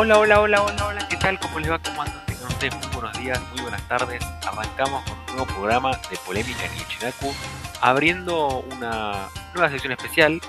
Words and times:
Hola, 0.00 0.16
hola, 0.16 0.40
hola, 0.40 0.62
hola, 0.62 0.86
hola, 0.86 1.08
¿qué 1.08 1.16
tal? 1.16 1.40
¿Cómo 1.40 1.58
les 1.58 1.72
va? 1.72 1.80
¿Cómo 1.80 2.02
andan? 2.02 2.22
Ustedes 2.48 2.72
muy 2.72 2.86
buenos 2.94 3.18
días, 3.18 3.42
muy 3.50 3.62
buenas 3.62 3.82
tardes. 3.88 4.24
Arrancamos 4.46 5.02
con 5.02 5.18
un 5.18 5.26
nuevo 5.26 5.46
programa 5.46 5.90
de 6.08 6.16
Polémica 6.24 6.66
en 6.66 6.72
Ichinaku, 6.76 7.34
abriendo 7.80 8.60
una 8.76 9.28
nueva 9.54 9.68
sección 9.70 9.92
especial 9.92 10.40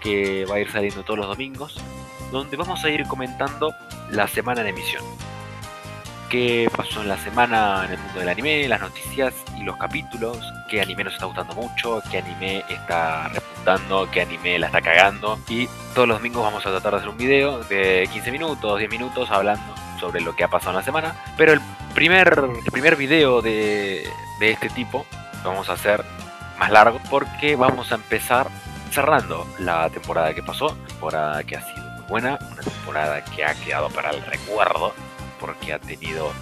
que 0.00 0.46
va 0.46 0.54
a 0.54 0.60
ir 0.60 0.72
saliendo 0.72 1.02
todos 1.02 1.18
los 1.18 1.26
domingos, 1.26 1.78
donde 2.32 2.56
vamos 2.56 2.82
a 2.84 2.88
ir 2.88 3.06
comentando 3.06 3.74
la 4.12 4.26
semana 4.28 4.62
en 4.62 4.68
emisión. 4.68 5.04
¿Qué 6.28 6.68
pasó 6.76 7.02
en 7.02 7.08
la 7.08 7.18
semana 7.18 7.84
en 7.84 7.92
el 7.92 7.98
mundo 7.98 8.18
del 8.18 8.28
anime, 8.28 8.66
las 8.66 8.80
noticias 8.80 9.32
y 9.56 9.62
los 9.62 9.76
capítulos? 9.76 10.38
¿Qué 10.68 10.80
anime 10.80 11.04
nos 11.04 11.14
está 11.14 11.26
gustando 11.26 11.54
mucho? 11.54 12.02
¿Qué 12.10 12.18
anime 12.18 12.64
está 12.68 13.28
repuntando? 13.28 14.10
¿Qué 14.10 14.22
anime 14.22 14.58
la 14.58 14.66
está 14.66 14.82
cagando? 14.82 15.38
Y 15.48 15.68
todos 15.94 16.08
los 16.08 16.18
domingos 16.18 16.42
vamos 16.42 16.66
a 16.66 16.70
tratar 16.70 16.92
de 16.92 16.98
hacer 16.98 17.10
un 17.10 17.16
video 17.16 17.62
de 17.64 18.08
15 18.12 18.32
minutos, 18.32 18.78
10 18.78 18.90
minutos 18.90 19.30
hablando 19.30 19.72
sobre 20.00 20.20
lo 20.20 20.34
que 20.34 20.42
ha 20.42 20.48
pasado 20.48 20.72
en 20.72 20.76
la 20.78 20.82
semana. 20.82 21.14
Pero 21.36 21.52
el 21.52 21.60
primer, 21.94 22.48
el 22.64 22.72
primer 22.72 22.96
video 22.96 23.40
de, 23.40 24.04
de 24.40 24.50
este 24.50 24.68
tipo 24.70 25.06
lo 25.44 25.50
vamos 25.50 25.68
a 25.68 25.74
hacer 25.74 26.04
más 26.58 26.72
largo 26.72 27.00
porque 27.08 27.54
vamos 27.54 27.92
a 27.92 27.94
empezar 27.94 28.48
cerrando 28.90 29.46
la 29.60 29.88
temporada 29.90 30.34
que 30.34 30.42
pasó, 30.42 30.74
temporada 30.88 31.44
que 31.44 31.54
ha 31.54 31.62
sido 31.62 31.86
muy 31.88 32.02
buena, 32.08 32.36
una 32.50 32.62
temporada 32.62 33.24
que 33.24 33.44
ha 33.44 33.54
quedado 33.54 33.90
para 33.90 34.10
el 34.10 34.22
recuerdo 34.22 34.92
porque 35.46 35.72
ha 35.72 35.78
tenido 35.78 36.32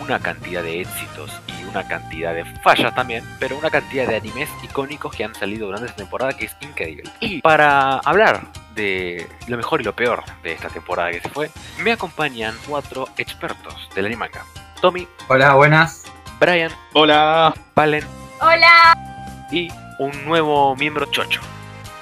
una 0.00 0.20
cantidad 0.20 0.62
de 0.62 0.80
éxitos 0.80 1.30
y 1.48 1.64
una 1.64 1.86
cantidad 1.86 2.32
de 2.32 2.44
fallas 2.62 2.94
también, 2.94 3.24
pero 3.40 3.58
una 3.58 3.68
cantidad 3.68 4.06
de 4.06 4.16
animes 4.16 4.48
icónicos 4.62 5.14
que 5.14 5.24
han 5.24 5.34
salido 5.34 5.66
durante 5.66 5.86
esta 5.86 5.98
temporada 5.98 6.32
que 6.36 6.46
es 6.46 6.56
increíble. 6.60 7.10
Y 7.20 7.40
para 7.42 7.98
hablar 7.98 8.42
de 8.76 9.28
lo 9.48 9.56
mejor 9.56 9.80
y 9.80 9.84
lo 9.84 9.94
peor 9.94 10.22
de 10.42 10.52
esta 10.52 10.68
temporada 10.68 11.10
que 11.10 11.20
se 11.20 11.28
fue, 11.28 11.50
me 11.82 11.92
acompañan 11.92 12.54
cuatro 12.68 13.08
expertos 13.16 13.88
del 13.94 14.06
anime 14.06 14.20
manga. 14.20 14.44
Tommy, 14.80 15.06
Hola, 15.28 15.54
buenas. 15.54 16.04
Brian, 16.38 16.70
Hola. 16.92 17.54
Palen 17.74 18.04
Hola. 18.40 19.46
y 19.50 19.68
un 19.98 20.24
nuevo 20.24 20.76
miembro 20.76 21.06
Chocho. 21.06 21.40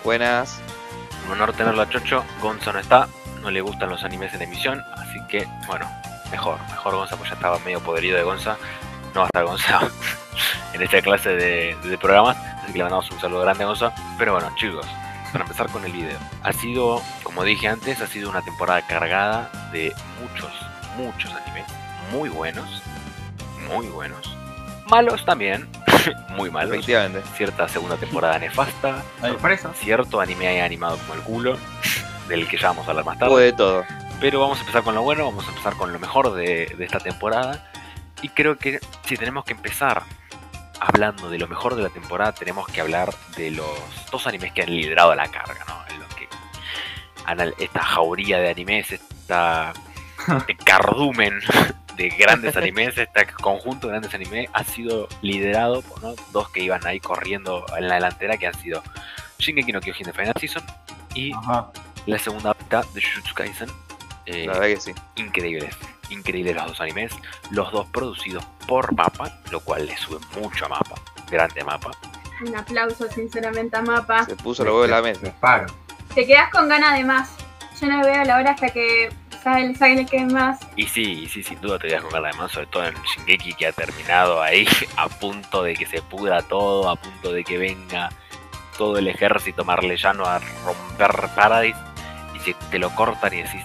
Buenas. 0.04 0.60
Un 1.26 1.32
honor 1.32 1.52
tenerlo 1.54 1.82
a 1.82 1.88
Chocho. 1.88 2.24
Gonza 2.40 2.72
no 2.72 2.78
está, 2.78 3.08
no 3.42 3.50
le 3.50 3.60
gustan 3.62 3.88
los 3.88 4.04
animes 4.04 4.34
en 4.34 4.42
emisión, 4.42 4.82
así 4.96 5.18
que, 5.28 5.46
bueno, 5.66 5.88
mejor, 6.32 6.58
mejor 6.70 6.94
Gonza, 6.96 7.16
pues 7.16 7.28
ya 7.30 7.36
estaba 7.36 7.58
medio 7.60 7.80
podrido 7.80 8.16
de 8.16 8.24
Gonza. 8.24 8.56
No 9.14 9.20
va 9.20 9.26
a 9.26 9.26
estar 9.26 9.44
Gonza 9.44 9.80
en 10.72 10.82
esta 10.82 11.00
clase 11.02 11.30
de, 11.30 11.76
de 11.84 11.98
programas, 11.98 12.36
así 12.62 12.72
que 12.72 12.78
le 12.78 12.84
mandamos 12.84 13.10
un 13.10 13.20
saludo 13.20 13.42
grande 13.42 13.62
a 13.64 13.66
Gonza. 13.68 13.92
Pero 14.18 14.32
bueno, 14.32 14.50
chicos, 14.56 14.86
para 15.32 15.44
empezar 15.44 15.68
con 15.68 15.84
el 15.84 15.92
video, 15.92 16.18
ha 16.42 16.52
sido, 16.52 17.00
como 17.22 17.44
dije 17.44 17.68
antes, 17.68 18.00
ha 18.00 18.06
sido 18.06 18.30
una 18.30 18.42
temporada 18.42 18.82
cargada 18.86 19.50
de 19.72 19.92
muchos, 20.20 20.50
muchos 20.96 21.30
animes 21.32 21.64
muy 22.10 22.28
buenos, 22.28 22.82
muy 23.68 23.86
buenos. 23.86 24.36
Malos 24.88 25.24
también, 25.24 25.68
muy 26.36 26.50
malos. 26.50 26.72
Efectivamente. 26.74 27.22
Cierta 27.36 27.68
segunda 27.68 27.96
temporada 27.96 28.38
nefasta, 28.38 29.02
Sorpresa. 29.20 29.70
cierto 29.74 30.20
anime 30.20 30.60
animado 30.62 30.98
como 30.98 31.14
el 31.14 31.20
culo, 31.20 31.56
del 32.28 32.46
que 32.48 32.58
ya 32.58 32.68
vamos 32.68 32.86
a 32.86 32.90
hablar 32.90 33.04
más 33.06 33.16
Hubo 33.16 33.28
tarde. 33.28 33.44
de 33.44 33.52
todo. 33.52 33.84
Pero 34.22 34.38
vamos 34.38 34.58
a 34.58 34.60
empezar 34.60 34.84
con 34.84 34.94
lo 34.94 35.02
bueno, 35.02 35.24
vamos 35.24 35.44
a 35.46 35.48
empezar 35.50 35.74
con 35.74 35.92
lo 35.92 35.98
mejor 35.98 36.32
de, 36.32 36.66
de 36.78 36.84
esta 36.84 37.00
temporada. 37.00 37.70
Y 38.22 38.28
creo 38.28 38.56
que 38.56 38.78
si 39.04 39.16
tenemos 39.16 39.44
que 39.44 39.52
empezar 39.52 40.04
hablando 40.78 41.28
de 41.28 41.38
lo 41.38 41.48
mejor 41.48 41.74
de 41.74 41.82
la 41.82 41.88
temporada, 41.88 42.32
tenemos 42.32 42.66
que 42.68 42.80
hablar 42.80 43.12
de 43.36 43.50
los 43.50 43.68
dos 44.12 44.26
animes 44.28 44.52
que 44.52 44.62
han 44.62 44.70
liderado 44.70 45.12
la 45.14 45.28
carga, 45.28 45.64
¿no? 45.66 45.84
En 45.92 46.00
los 46.00 46.14
que 46.14 46.28
esta 47.64 47.82
jauría 47.82 48.38
de 48.38 48.50
animes, 48.50 48.92
esta, 48.92 49.72
este 50.38 50.56
cardumen 50.56 51.40
de 51.96 52.08
grandes 52.10 52.56
animes, 52.56 52.96
este 52.96 53.26
conjunto 53.26 53.88
de 53.88 53.94
grandes 53.94 54.14
animes, 54.14 54.48
ha 54.52 54.62
sido 54.62 55.08
liderado 55.20 55.82
por 55.82 56.00
¿no? 56.00 56.14
dos 56.30 56.48
que 56.50 56.62
iban 56.62 56.86
ahí 56.86 57.00
corriendo 57.00 57.66
en 57.76 57.88
la 57.88 57.96
delantera, 57.96 58.36
que 58.36 58.46
han 58.46 58.54
sido 58.60 58.84
Shingeki 59.38 59.72
no 59.72 59.80
Kyojin 59.80 60.06
de 60.06 60.12
Final 60.12 60.34
Season 60.38 60.64
y 61.14 61.32
Ajá. 61.32 61.72
la 62.06 62.18
segunda 62.18 62.56
de 62.70 63.02
Jujutsu 63.02 63.34
Kaisen. 63.34 63.81
Eh, 64.26 64.46
La 64.46 64.52
verdad 64.54 64.66
que 64.68 64.80
sí. 64.80 64.94
increíbles, 65.16 65.74
increíbles 66.10 66.54
los 66.54 66.66
dos 66.68 66.80
animes, 66.80 67.12
los 67.50 67.72
dos 67.72 67.86
producidos 67.88 68.44
por 68.66 68.92
Mapa, 68.94 69.40
lo 69.50 69.60
cual 69.60 69.86
le 69.86 69.96
sube 69.96 70.18
mucho 70.40 70.66
a 70.66 70.68
Mapa, 70.68 70.94
grande 71.30 71.64
Mapa. 71.64 71.90
Un 72.46 72.56
aplauso 72.56 73.08
sinceramente 73.10 73.76
a 73.76 73.82
Mapa. 73.82 74.24
Se 74.24 74.36
puso 74.36 74.62
huevos 74.64 74.84
en 74.86 74.90
la 74.90 75.02
mesa. 75.02 75.20
Disparo. 75.22 75.66
Te 76.14 76.26
quedas 76.26 76.50
con 76.50 76.68
ganas 76.68 76.96
de 76.98 77.04
más. 77.04 77.30
Yo 77.80 77.86
no 77.88 78.00
veo 78.04 78.24
la 78.24 78.36
hora 78.38 78.50
hasta 78.52 78.68
que 78.68 79.10
sale, 79.42 79.74
sale 79.74 80.06
que 80.06 80.24
más. 80.24 80.60
Y 80.76 80.86
sí, 80.86 81.02
y 81.24 81.28
sí, 81.28 81.42
sin 81.42 81.60
duda 81.60 81.78
te 81.78 81.94
a 81.96 82.00
con 82.00 82.10
ganas 82.10 82.32
de 82.32 82.38
más, 82.42 82.52
sobre 82.52 82.66
todo 82.66 82.84
en 82.86 82.94
Shingeki 82.94 83.54
que 83.54 83.66
ha 83.66 83.72
terminado 83.72 84.40
ahí 84.42 84.66
a 84.96 85.08
punto 85.08 85.62
de 85.62 85.74
que 85.74 85.86
se 85.86 86.02
pudra 86.02 86.42
todo, 86.42 86.88
a 86.88 86.96
punto 86.96 87.32
de 87.32 87.42
que 87.44 87.58
venga 87.58 88.08
todo 88.78 88.98
el 88.98 89.08
ejército 89.08 89.64
marleyano 89.64 90.24
a 90.24 90.38
romper 90.64 91.28
Paradise 91.34 91.78
te 92.70 92.78
lo 92.78 92.90
cortan 92.94 93.32
y 93.34 93.42
decís 93.42 93.62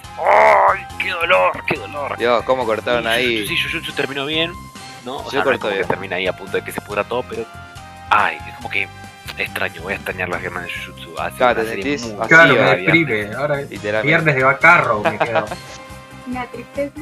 ¡Ay, 0.70 0.82
qué 0.98 1.10
dolor, 1.10 1.64
qué 1.66 1.76
dolor! 1.76 2.16
Dios, 2.18 2.42
cómo 2.44 2.64
cortaron 2.64 3.04
Y 3.04 3.06
ahí. 3.06 3.48
Sí, 3.48 3.56
Jujutsu 3.60 3.92
terminó 3.92 4.24
bien, 4.26 4.52
¿no? 5.04 5.16
O 5.18 5.24
Sí, 5.24 5.30
sea, 5.30 5.44
no 5.44 5.50
es 5.52 5.58
cortó 5.58 5.60
como 5.60 5.70
que 5.70 5.76
bien. 5.78 5.88
termina 5.88 6.16
ahí 6.16 6.26
a 6.26 6.32
punto 6.36 6.56
de 6.56 6.64
que 6.64 6.72
se 6.72 6.80
pudra 6.80 7.04
todo, 7.04 7.22
pero. 7.28 7.44
Ay, 8.10 8.38
es 8.48 8.54
como 8.56 8.70
que 8.70 8.88
extraño, 9.36 9.82
voy 9.82 9.92
a 9.92 9.96
extrañar 9.96 10.28
las 10.28 10.40
guerras 10.42 10.64
de 10.64 10.70
Jujutsu. 10.72 11.02
Sido 11.10 11.30
Claro, 11.36 11.62
te 11.62 11.68
sentís 11.70 12.02
muy 12.06 12.12
vacío, 12.14 12.36
Claro, 12.36 12.54
me 12.54 12.76
deprime. 12.76 13.30
Ahora 13.34 13.56
viernes 14.02 14.34
de 14.34 14.42
bacarro 14.44 15.00
me 15.00 15.18
quedo. 15.18 15.44
Una 16.26 16.46
tristeza. 16.46 17.00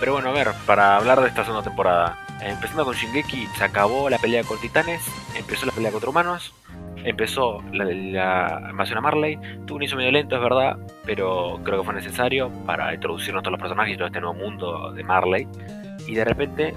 Pero 0.00 0.12
bueno, 0.14 0.30
a 0.30 0.32
ver, 0.32 0.52
para 0.66 0.96
hablar 0.96 1.20
de 1.20 1.28
esta 1.28 1.42
segunda 1.44 1.62
temporada. 1.62 2.18
empezando 2.40 2.84
con 2.84 2.94
Shingeki, 2.94 3.48
se 3.56 3.64
acabó 3.64 4.10
la 4.10 4.18
pelea 4.18 4.42
con 4.44 4.60
titanes, 4.60 5.02
empezó 5.34 5.66
la 5.66 5.72
pelea 5.72 5.90
contra 5.92 6.10
humanos, 6.10 6.52
empezó 7.04 7.62
la, 7.72 7.84
la 7.84 8.68
invasión 8.70 8.98
a 8.98 9.00
Marley, 9.00 9.38
tuvo 9.66 9.76
un 9.76 9.82
inicio 9.82 9.96
medio 9.96 10.12
lento, 10.12 10.36
es 10.36 10.42
verdad, 10.42 10.76
pero 11.04 11.60
creo 11.62 11.80
que 11.80 11.84
fue 11.84 11.94
necesario 11.94 12.50
para 12.66 12.92
introducirnos 12.94 13.42
todos 13.42 13.52
los 13.52 13.60
personajes 13.60 13.94
y 13.94 13.96
todo 13.96 14.06
este 14.06 14.20
nuevo 14.20 14.34
mundo 14.34 14.92
de 14.92 15.04
Marley. 15.04 15.46
Y 16.06 16.14
de 16.14 16.24
repente, 16.24 16.74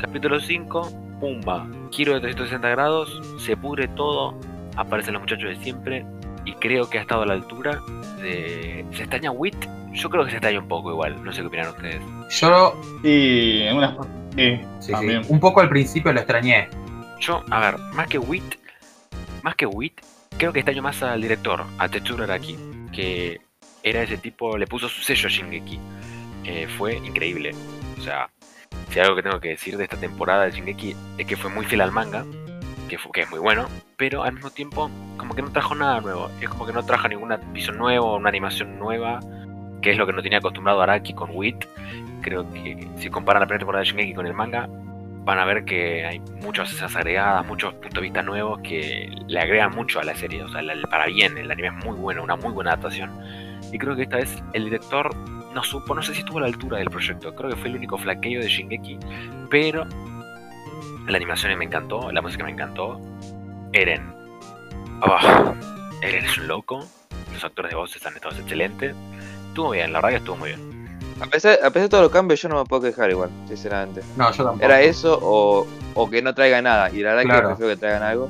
capítulo 0.00 0.40
5, 0.40 1.18
pumba, 1.20 1.66
giro 1.90 2.14
de 2.14 2.20
360 2.20 2.68
grados, 2.68 3.20
se 3.38 3.56
pudre 3.56 3.88
todo, 3.88 4.38
aparecen 4.76 5.14
los 5.14 5.22
muchachos 5.22 5.48
de 5.48 5.56
siempre, 5.56 6.04
y 6.44 6.52
creo 6.54 6.88
que 6.88 6.98
ha 6.98 7.02
estado 7.02 7.22
a 7.22 7.26
la 7.26 7.34
altura 7.34 7.80
de... 8.22 8.84
¿Se 8.92 9.02
extraña 9.02 9.30
Wit? 9.30 9.56
Yo 9.92 10.08
creo 10.10 10.24
que 10.24 10.30
se 10.30 10.36
extraña 10.36 10.60
un 10.60 10.68
poco 10.68 10.90
igual, 10.90 11.22
no 11.22 11.32
sé 11.32 11.42
qué 11.42 11.46
opinan 11.46 11.68
ustedes. 11.68 12.00
Yo, 12.40 12.80
Y 13.02 13.62
en 13.62 13.76
unas 13.76 13.94
sí, 14.34 14.60
sí, 14.80 14.92
sí, 14.94 15.20
un 15.28 15.40
poco 15.40 15.60
al 15.60 15.68
principio 15.68 16.12
lo 16.12 16.20
extrañé. 16.20 16.68
Yo, 17.20 17.42
a 17.50 17.60
ver, 17.60 17.78
más 17.94 18.06
que 18.06 18.18
Wit, 18.18 18.54
más 19.42 19.54
que 19.54 19.66
Wit, 19.66 20.00
creo 20.36 20.52
que 20.52 20.60
extraño 20.60 20.82
más 20.82 21.02
al 21.02 21.20
director, 21.20 21.64
a 21.78 21.88
Tetsuro 21.88 22.24
Araki, 22.24 22.56
que 22.92 23.40
era 23.82 24.02
ese 24.02 24.18
tipo, 24.18 24.56
le 24.56 24.66
puso 24.66 24.88
su 24.88 25.02
sello 25.02 25.28
a 25.28 25.30
Shingeki. 25.30 25.78
Eh, 26.44 26.66
fue 26.78 26.96
increíble. 26.96 27.52
O 27.98 28.02
sea, 28.02 28.30
si 28.90 29.00
algo 29.00 29.16
que 29.16 29.22
tengo 29.22 29.40
que 29.40 29.48
decir 29.48 29.76
de 29.76 29.84
esta 29.84 29.96
temporada 29.96 30.44
de 30.44 30.52
Shingeki 30.52 30.96
es 31.18 31.26
que 31.26 31.36
fue 31.36 31.50
muy 31.50 31.64
fiel 31.64 31.80
al 31.80 31.92
manga, 31.92 32.24
que, 32.88 32.96
es 33.20 33.30
muy 33.30 33.38
bueno, 33.38 33.68
pero 33.96 34.24
al 34.24 34.32
mismo 34.32 34.50
tiempo 34.50 34.90
como 35.18 35.34
que 35.34 35.42
no 35.42 35.50
trajo 35.50 35.74
nada 35.74 36.00
nuevo. 36.00 36.30
Es 36.40 36.48
como 36.48 36.66
que 36.66 36.72
no 36.72 36.82
trajo 36.82 37.06
ninguna 37.08 37.36
visión 37.36 37.76
nueva, 37.76 38.16
una 38.16 38.28
animación 38.28 38.78
nueva, 38.78 39.20
que 39.82 39.90
es 39.90 39.98
lo 39.98 40.06
que 40.06 40.12
no 40.12 40.22
tenía 40.22 40.38
acostumbrado 40.38 40.80
Araki 40.80 41.12
con 41.12 41.30
Wit. 41.34 41.66
Creo 42.22 42.50
que 42.50 42.88
si 42.96 43.10
comparan 43.10 43.40
la 43.40 43.46
primera 43.46 43.60
temporada 43.60 43.84
de 43.84 43.90
Shingeki 43.90 44.14
con 44.14 44.26
el 44.26 44.34
manga, 44.34 44.68
van 45.28 45.38
a 45.38 45.44
ver 45.44 45.66
que 45.66 46.06
hay 46.06 46.20
muchas 46.42 46.72
escenas 46.72 46.96
agregadas, 46.96 47.44
muchos 47.46 47.74
puntos 47.74 47.92
de 47.96 48.00
vista 48.00 48.22
nuevos 48.22 48.60
que 48.62 49.10
le 49.26 49.38
agregan 49.38 49.72
mucho 49.72 50.00
a 50.00 50.02
la 50.02 50.14
serie. 50.16 50.42
O 50.42 50.48
sea, 50.48 50.62
la- 50.62 50.74
para 50.88 51.04
bien, 51.04 51.36
el 51.36 51.50
anime 51.50 51.68
es 51.68 51.74
muy 51.84 51.94
bueno, 51.98 52.22
una 52.24 52.34
muy 52.34 52.50
buena 52.50 52.70
adaptación. 52.72 53.10
Y 53.70 53.76
creo 53.78 53.94
que 53.94 54.04
esta 54.04 54.16
vez 54.16 54.42
el 54.54 54.64
director 54.64 55.14
no 55.54 55.62
supo, 55.62 55.94
no 55.94 56.02
sé 56.02 56.14
si 56.14 56.20
estuvo 56.20 56.38
a 56.38 56.40
la 56.40 56.46
altura 56.46 56.78
del 56.78 56.88
proyecto. 56.88 57.34
Creo 57.34 57.50
que 57.50 57.56
fue 57.56 57.68
el 57.68 57.76
único 57.76 57.98
flaqueo 57.98 58.40
de 58.40 58.48
Shingeki, 58.48 58.98
pero 59.50 59.84
la 61.06 61.16
animación 61.18 61.58
me 61.58 61.66
encantó, 61.66 62.10
la 62.10 62.22
música 62.22 62.44
me 62.44 62.52
encantó. 62.52 62.98
Eren, 63.74 64.10
ah, 65.02 65.52
Eren 66.00 66.24
es 66.24 66.38
un 66.38 66.48
loco. 66.48 66.86
Los 67.34 67.44
actores 67.44 67.70
de 67.70 67.76
voces 67.76 68.04
han 68.06 68.14
estado 68.14 68.34
excelentes. 68.40 68.96
Estuvo 69.48 69.70
bien, 69.72 69.92
la 69.92 69.98
verdad 69.98 70.08
que 70.10 70.16
estuvo 70.16 70.36
muy 70.38 70.54
bien. 70.54 70.77
A 71.20 71.26
pesar, 71.26 71.58
a 71.62 71.70
pesar 71.70 71.82
de 71.82 71.88
todos 71.88 72.02
los 72.04 72.12
cambios, 72.12 72.40
yo 72.40 72.48
no 72.48 72.56
me 72.58 72.64
puedo 72.64 72.82
quejar 72.82 73.10
igual, 73.10 73.30
sinceramente. 73.48 74.02
No, 74.16 74.30
yo 74.30 74.44
tampoco. 74.44 74.64
Era 74.64 74.80
eso 74.82 75.18
o, 75.20 75.66
o 75.94 76.10
que 76.10 76.22
no 76.22 76.34
traiga 76.34 76.62
nada. 76.62 76.90
Y 76.90 77.00
la 77.02 77.10
verdad 77.14 77.22
Claro. 77.24 77.40
que 77.40 77.46
prefiero 77.48 77.70
que 77.72 77.76
traigan 77.80 78.02
algo. 78.02 78.28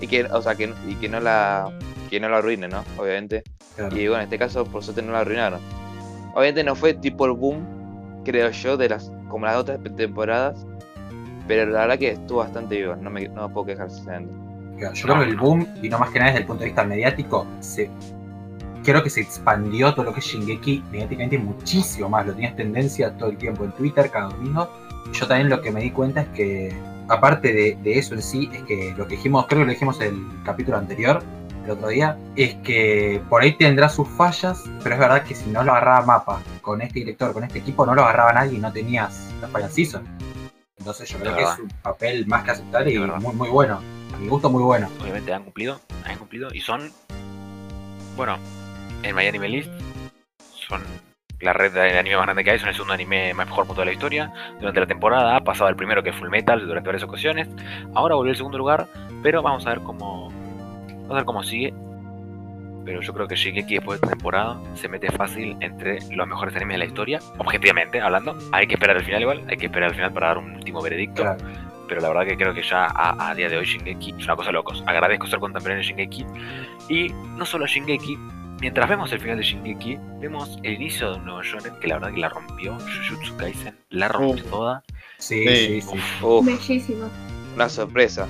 Y 0.00 0.06
que, 0.06 0.24
o 0.24 0.40
sea, 0.42 0.54
que, 0.54 0.72
y 0.86 0.94
que 0.94 1.08
no 1.08 1.18
la 1.20 1.68
que 2.10 2.20
no 2.20 2.28
la 2.28 2.38
arruinen, 2.38 2.70
¿no? 2.70 2.84
Obviamente. 2.96 3.42
Claro. 3.76 3.96
Y 3.96 4.06
bueno, 4.08 4.22
en 4.22 4.24
este 4.24 4.38
caso, 4.38 4.64
por 4.64 4.82
suerte 4.82 5.02
no 5.02 5.12
la 5.12 5.20
arruinaron. 5.20 5.60
Obviamente 6.34 6.62
no 6.64 6.74
fue 6.76 6.94
tipo 6.94 7.26
el 7.26 7.32
boom, 7.32 8.22
creo 8.24 8.50
yo, 8.50 8.76
de 8.76 8.88
las 8.88 9.10
como 9.28 9.46
las 9.46 9.56
otras 9.56 9.78
temporadas. 9.96 10.64
Pero 11.48 11.66
la 11.70 11.80
verdad 11.80 11.98
que 11.98 12.10
estuvo 12.10 12.38
bastante 12.38 12.76
vivo, 12.76 12.94
no 12.96 13.10
me, 13.10 13.26
no 13.28 13.48
me 13.48 13.54
puedo 13.54 13.66
quejar, 13.66 13.90
sinceramente. 13.90 14.32
Yo 14.94 15.02
creo 15.02 15.18
que 15.18 15.24
el 15.24 15.36
boom, 15.36 15.66
y 15.82 15.88
no 15.88 15.98
más 15.98 16.10
que 16.10 16.18
nada 16.20 16.30
desde 16.30 16.42
el 16.42 16.46
punto 16.46 16.60
de 16.60 16.66
vista 16.66 16.84
mediático, 16.84 17.46
se 17.60 17.90
creo 18.88 19.02
que 19.02 19.10
se 19.10 19.20
expandió 19.20 19.92
todo 19.92 20.06
lo 20.06 20.14
que 20.14 20.20
es 20.20 20.26
Shingeki 20.26 20.82
mediáticamente 20.90 21.36
muchísimo 21.36 22.08
más. 22.08 22.26
Lo 22.26 22.32
tenías 22.32 22.56
tendencia 22.56 23.14
todo 23.18 23.28
el 23.28 23.36
tiempo 23.36 23.64
en 23.64 23.72
Twitter 23.72 24.10
cada 24.10 24.30
domingo. 24.30 24.66
Yo 25.12 25.26
también 25.26 25.50
lo 25.50 25.60
que 25.60 25.70
me 25.70 25.82
di 25.82 25.90
cuenta 25.90 26.22
es 26.22 26.28
que, 26.28 26.74
aparte 27.06 27.52
de, 27.52 27.76
de 27.82 27.98
eso 27.98 28.14
en 28.14 28.22
sí, 28.22 28.48
es 28.50 28.62
que 28.62 28.94
lo 28.96 29.06
que 29.06 29.16
dijimos, 29.16 29.44
creo 29.46 29.60
que 29.60 29.66
lo 29.66 29.72
dijimos 29.72 30.00
el 30.00 30.26
capítulo 30.42 30.78
anterior, 30.78 31.22
el 31.66 31.72
otro 31.72 31.88
día, 31.88 32.16
es 32.34 32.54
que 32.64 33.20
por 33.28 33.42
ahí 33.42 33.58
tendrá 33.58 33.90
sus 33.90 34.08
fallas, 34.08 34.64
pero 34.82 34.94
es 34.94 35.00
verdad 35.00 35.22
que 35.22 35.34
si 35.34 35.50
no 35.50 35.62
lo 35.62 35.72
agarraba 35.72 36.06
mapa 36.06 36.40
con 36.62 36.80
este 36.80 37.00
director, 37.00 37.34
con 37.34 37.44
este 37.44 37.58
equipo, 37.58 37.84
no 37.84 37.94
lo 37.94 38.04
agarraba 38.04 38.32
nadie 38.32 38.56
y 38.56 38.58
no 38.58 38.72
tenías 38.72 39.28
la 39.42 39.48
Final 39.48 39.70
Season. 39.70 40.02
Entonces 40.78 41.10
yo 41.10 41.18
creo 41.18 41.36
que 41.36 41.42
es 41.42 41.58
un 41.58 41.68
papel 41.82 42.26
más 42.26 42.42
que 42.42 42.52
aceptable 42.52 42.94
y 42.94 42.98
muy, 42.98 43.34
muy 43.34 43.50
bueno. 43.50 43.82
A 44.14 44.16
mi 44.16 44.28
gusto, 44.28 44.48
muy 44.48 44.62
bueno. 44.62 44.88
Obviamente 44.98 45.34
han 45.34 45.44
cumplido, 45.44 45.78
han 46.06 46.16
cumplido 46.16 46.48
y 46.54 46.60
son, 46.62 46.90
bueno, 48.16 48.38
en 49.02 49.14
My 49.14 49.26
Anime 49.26 49.48
List 49.48 49.70
son 50.68 50.82
la 51.40 51.52
red 51.52 51.72
de 51.72 51.98
anime 51.98 52.16
más 52.16 52.26
grande 52.26 52.44
que 52.44 52.50
hay, 52.50 52.58
son 52.58 52.68
el 52.68 52.74
segundo 52.74 52.94
anime 52.94 53.32
más 53.32 53.46
mejor 53.46 53.66
punto 53.66 53.82
de 53.82 53.86
la 53.86 53.92
historia. 53.92 54.32
Durante 54.58 54.80
la 54.80 54.86
temporada 54.86 55.36
ha 55.36 55.40
pasado 55.40 55.70
el 55.70 55.76
primero 55.76 56.02
que 56.02 56.10
es 56.10 56.16
Full 56.16 56.30
Metal 56.30 56.60
durante 56.66 56.88
varias 56.88 57.04
ocasiones. 57.04 57.48
Ahora 57.94 58.16
volvió 58.16 58.30
al 58.30 58.36
segundo 58.36 58.58
lugar, 58.58 58.88
pero 59.22 59.40
vamos 59.42 59.66
a 59.66 59.70
ver 59.70 59.80
cómo, 59.80 60.30
vamos 60.30 61.10
a 61.10 61.14
ver 61.14 61.24
cómo 61.24 61.42
sigue. 61.44 61.72
Pero 62.84 63.02
yo 63.02 63.12
creo 63.12 63.28
que 63.28 63.36
Shingeki 63.36 63.74
después 63.74 64.00
de 64.00 64.06
esta 64.06 64.16
temporada 64.16 64.58
se 64.74 64.88
mete 64.88 65.12
fácil 65.12 65.56
entre 65.60 65.98
los 66.10 66.26
mejores 66.26 66.56
animes 66.56 66.74
de 66.74 66.78
la 66.78 66.84
historia, 66.86 67.20
objetivamente 67.36 68.00
hablando. 68.00 68.36
Hay 68.50 68.66
que 68.66 68.74
esperar 68.74 68.96
al 68.96 69.04
final 69.04 69.20
igual, 69.20 69.44
hay 69.48 69.56
que 69.58 69.66
esperar 69.66 69.90
al 69.90 69.94
final 69.94 70.12
para 70.12 70.28
dar 70.28 70.38
un 70.38 70.54
último 70.56 70.82
veredicto. 70.82 71.22
Claro. 71.22 71.38
pero 71.86 72.00
la 72.00 72.08
verdad 72.08 72.26
que 72.26 72.36
creo 72.36 72.54
que 72.54 72.62
ya 72.62 72.86
a, 72.86 73.30
a 73.30 73.34
día 73.34 73.48
de 73.48 73.58
hoy 73.58 73.64
Shingeki 73.64 74.14
es 74.18 74.24
una 74.24 74.36
cosa 74.36 74.52
locos. 74.52 74.82
Agradezco 74.86 75.26
ser 75.26 75.38
contemporáneo 75.38 75.82
de 75.82 75.88
Shingeki. 75.88 76.26
Y 76.88 77.12
no 77.36 77.44
solo 77.44 77.66
Shingeki, 77.66 78.18
mientras 78.60 78.88
vemos 78.88 79.12
el 79.12 79.20
final 79.20 79.36
de 79.38 79.44
Shingeki, 79.44 79.98
vemos 80.20 80.58
el 80.62 80.74
inicio 80.74 81.10
de 81.12 81.16
un 81.18 81.24
nuevo 81.24 81.42
shonen 81.42 81.72
que 81.80 81.88
la 81.88 81.94
verdad 81.96 82.12
que 82.12 82.20
la 82.20 82.28
rompió. 82.28 82.76
Jujutsu 83.08 83.36
Kaisen 83.36 83.76
la 83.90 84.08
rompió 84.08 84.44
toda. 84.44 84.82
Sí, 85.18 85.44
Sí. 85.48 85.80
sí, 85.80 85.80
sí. 85.82 85.98
Uf, 86.22 86.44
Bellísimo. 86.46 87.10
una 87.54 87.68
sorpresa. 87.68 88.26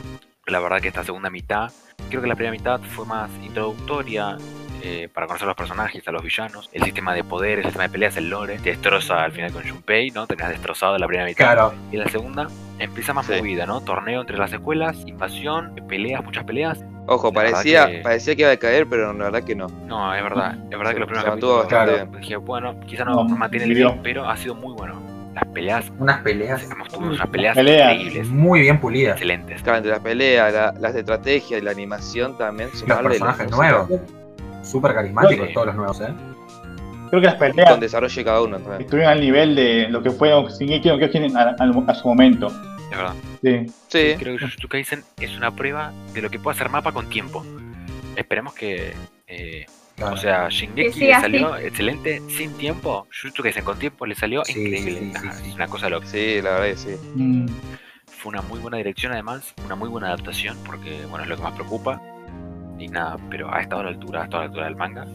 La 0.47 0.61
verdad 0.61 0.81
que 0.81 0.89
esta 0.89 1.05
segunda 1.05 1.29
mitad, 1.31 1.71
creo 2.09 2.23
que 2.23 2.29
la 2.29 2.35
primera 2.35 2.53
mitad 2.53 2.81
fue 2.81 3.05
más 3.07 3.31
introductoria. 3.43 4.37
eh, 4.81 5.09
para 5.13 5.27
conocer 5.27 5.45
a 5.47 5.49
los 5.49 5.57
personajes, 5.57 6.07
a 6.07 6.13
los 6.13 6.23
villanos, 6.23 6.71
el 6.73 6.85
sistema 6.85 7.13
de 7.13 7.25
poder, 7.25 7.59
el 7.59 7.65
sistema 7.65 7.83
de 7.83 7.91
peleas, 7.91 8.17
el 8.17 8.31
lore, 8.31 8.59
te 8.59 8.71
destroza 8.71 9.25
al 9.25 9.33
final 9.33 9.53
con 9.53 9.69
Junpei, 9.69 10.13
¿no? 10.13 10.29
Tenías 10.29 10.51
destrozado 10.51 10.97
la 10.99 11.07
primera 11.09 11.27
mitad. 11.27 11.45
Claro. 11.47 11.75
Y 11.91 11.97
en 11.97 12.05
la 12.05 12.09
segunda 12.09 12.47
empieza 12.79 13.13
más 13.13 13.27
Sí. 13.27 13.33
movida, 13.37 13.67
¿no? 13.67 13.81
Torneo 13.81 14.21
entre 14.21 14.39
las 14.39 14.53
escuelas, 14.53 14.97
invasión, 15.05 15.75
peleas, 15.89 16.25
muchas 16.25 16.45
peleas. 16.45 16.79
Ojo, 17.09 17.33
parecía, 17.33 17.87
que- 17.91 17.99
parecía 18.01 18.37
que 18.37 18.43
iba 18.43 18.51
a 18.51 18.57
caer, 18.57 18.87
pero 18.89 19.13
la 19.13 19.25
verdad 19.25 19.43
que 19.43 19.55
no. 19.55 19.67
No, 19.87 20.15
es 20.15 20.23
verdad, 20.23 20.57
es 20.71 20.77
verdad 20.79 20.93
que 20.93 20.99
los 21.01 21.09
primeros 21.09 21.31
mantuvo 21.31 21.59
capítulos 21.63 21.85
bastante 21.87 22.11
bien. 22.11 22.21
dije, 22.21 22.37
bueno, 22.37 22.81
quizá 22.87 23.05
no, 23.05 23.15
No, 23.15 23.25
mantiene 23.37 23.65
el 23.65 23.75
nivel, 23.75 23.95
pero 24.03 24.29
ha 24.29 24.37
sido 24.37 24.55
muy 24.55 24.75
bueno. 24.75 25.01
Las 25.35 25.45
peleas, 25.47 25.93
Unas 25.99 26.21
peleas 26.23 26.69
hemos 26.71 26.89
tenido 26.89 27.13
unas 27.13 27.27
peleas 27.29 27.55
Peleas. 27.57 27.93
increíbles, 27.95 28.29
muy 28.29 28.61
bien 28.61 28.81
pulidas. 28.81 29.13
excelentes. 29.13 29.63
Claro, 29.63 29.79
entre 29.79 29.93
las 29.93 30.01
peleas, 30.01 30.53
la- 30.53 30.75
las 30.81 30.95
de 30.95 31.01
estrategia 31.01 31.59
y 31.59 31.61
la 31.61 31.71
animación 31.71 32.37
también. 32.37 32.69
Los 32.71 32.81
sumarle 32.81 33.03
la 33.05 33.09
personajes 33.11 33.51
nuevos. 33.51 33.89
Súper 34.63 34.95
carismáticos 34.95 35.47
Sí. 35.49 35.55
todos 35.55 35.67
los 35.69 35.77
nuevos, 35.77 36.01
¿eh? 36.01 36.09
Creo 37.11 37.21
que 37.23 37.27
las 37.27 37.37
Con 37.37 37.49
peleas 37.53 37.81
desarrollo 37.81 38.15
de 38.17 38.25
cada 38.25 38.43
uno 38.43 38.59
también. 38.59 38.83
estuvieron 38.83 39.13
al 39.13 39.21
nivel 39.21 39.55
de 39.55 39.87
lo 39.89 40.03
que 40.03 40.11
fue 40.11 40.31
Shingeki 40.59 40.89
no 40.91 40.99
Kyojin 40.99 41.37
a, 41.37 41.43
a- 41.59 41.91
a 41.91 41.95
su 41.95 42.09
momento. 42.09 42.49
Es 42.91 42.97
verdad. 42.97 43.15
Sí. 43.43 43.67
Sí, 43.89 44.15
Creo 44.19 44.37
que 44.37 44.45
Jujutsu 44.45 44.69
Kaisen 44.69 45.05
es 45.21 45.37
una 45.37 45.55
prueba 45.55 45.93
de 46.15 46.23
lo 46.23 46.31
que 46.31 46.39
puede 46.39 46.55
hacer 46.57 46.69
mapa 46.71 46.93
con 46.93 47.09
tiempo. 47.11 47.45
Esperemos 48.17 48.55
que, 48.55 48.95
eh, 49.27 49.67
Claro. 49.97 50.15
o 50.15 50.17
sea, 50.17 50.49
Shingeki 50.49 50.83
Que 50.85 50.93
siga 50.93 51.17
le 51.17 51.41
salió 51.41 51.57
excelente 51.57 52.23
sin 52.29 52.53
tiempo, 52.57 53.07
Jujutsu 53.21 53.43
Kaisen 53.43 53.65
con 53.65 53.79
tiempo 53.79 54.07
le 54.07 54.15
salió 54.15 54.45
Sí, 54.45 54.53
increíble. 54.53 55.13
sí, 55.13 55.13
sí, 55.21 55.29
sí. 55.43 55.49
Es 55.49 55.55
una 55.57 55.67
cosa 55.67 55.89
loca. 55.91 56.07
sí, 56.07 56.41
la 56.41 56.51
verdad 56.61 56.67
que 56.67 56.77
sí. 56.77 56.97
Mm. 57.17 57.47
Fue 58.07 58.31
una 58.31 58.43
muy 58.43 58.59
buena 58.61 58.77
dirección 58.79 59.13
además, 59.13 59.55
una 59.65 59.75
muy 59.77 59.89
buena 59.89 60.09
adaptación, 60.09 60.57
porque 60.65 61.05
bueno, 61.07 61.25
es 61.25 61.29
lo 61.31 61.37
que 61.37 61.43
más 61.43 61.53
preocupa. 61.53 62.01
Y 62.79 62.87
nada, 62.89 63.17
pero 63.29 63.53
ha 63.53 63.61
estado 63.61 63.81
a 63.81 63.85
la 63.85 63.91
altura, 63.91 64.21
ha 64.23 64.25
estado 64.25 64.43
a 64.43 64.45
la 64.45 64.49
altura 64.49 64.65
del 64.67 64.77
manga. 64.77 65.07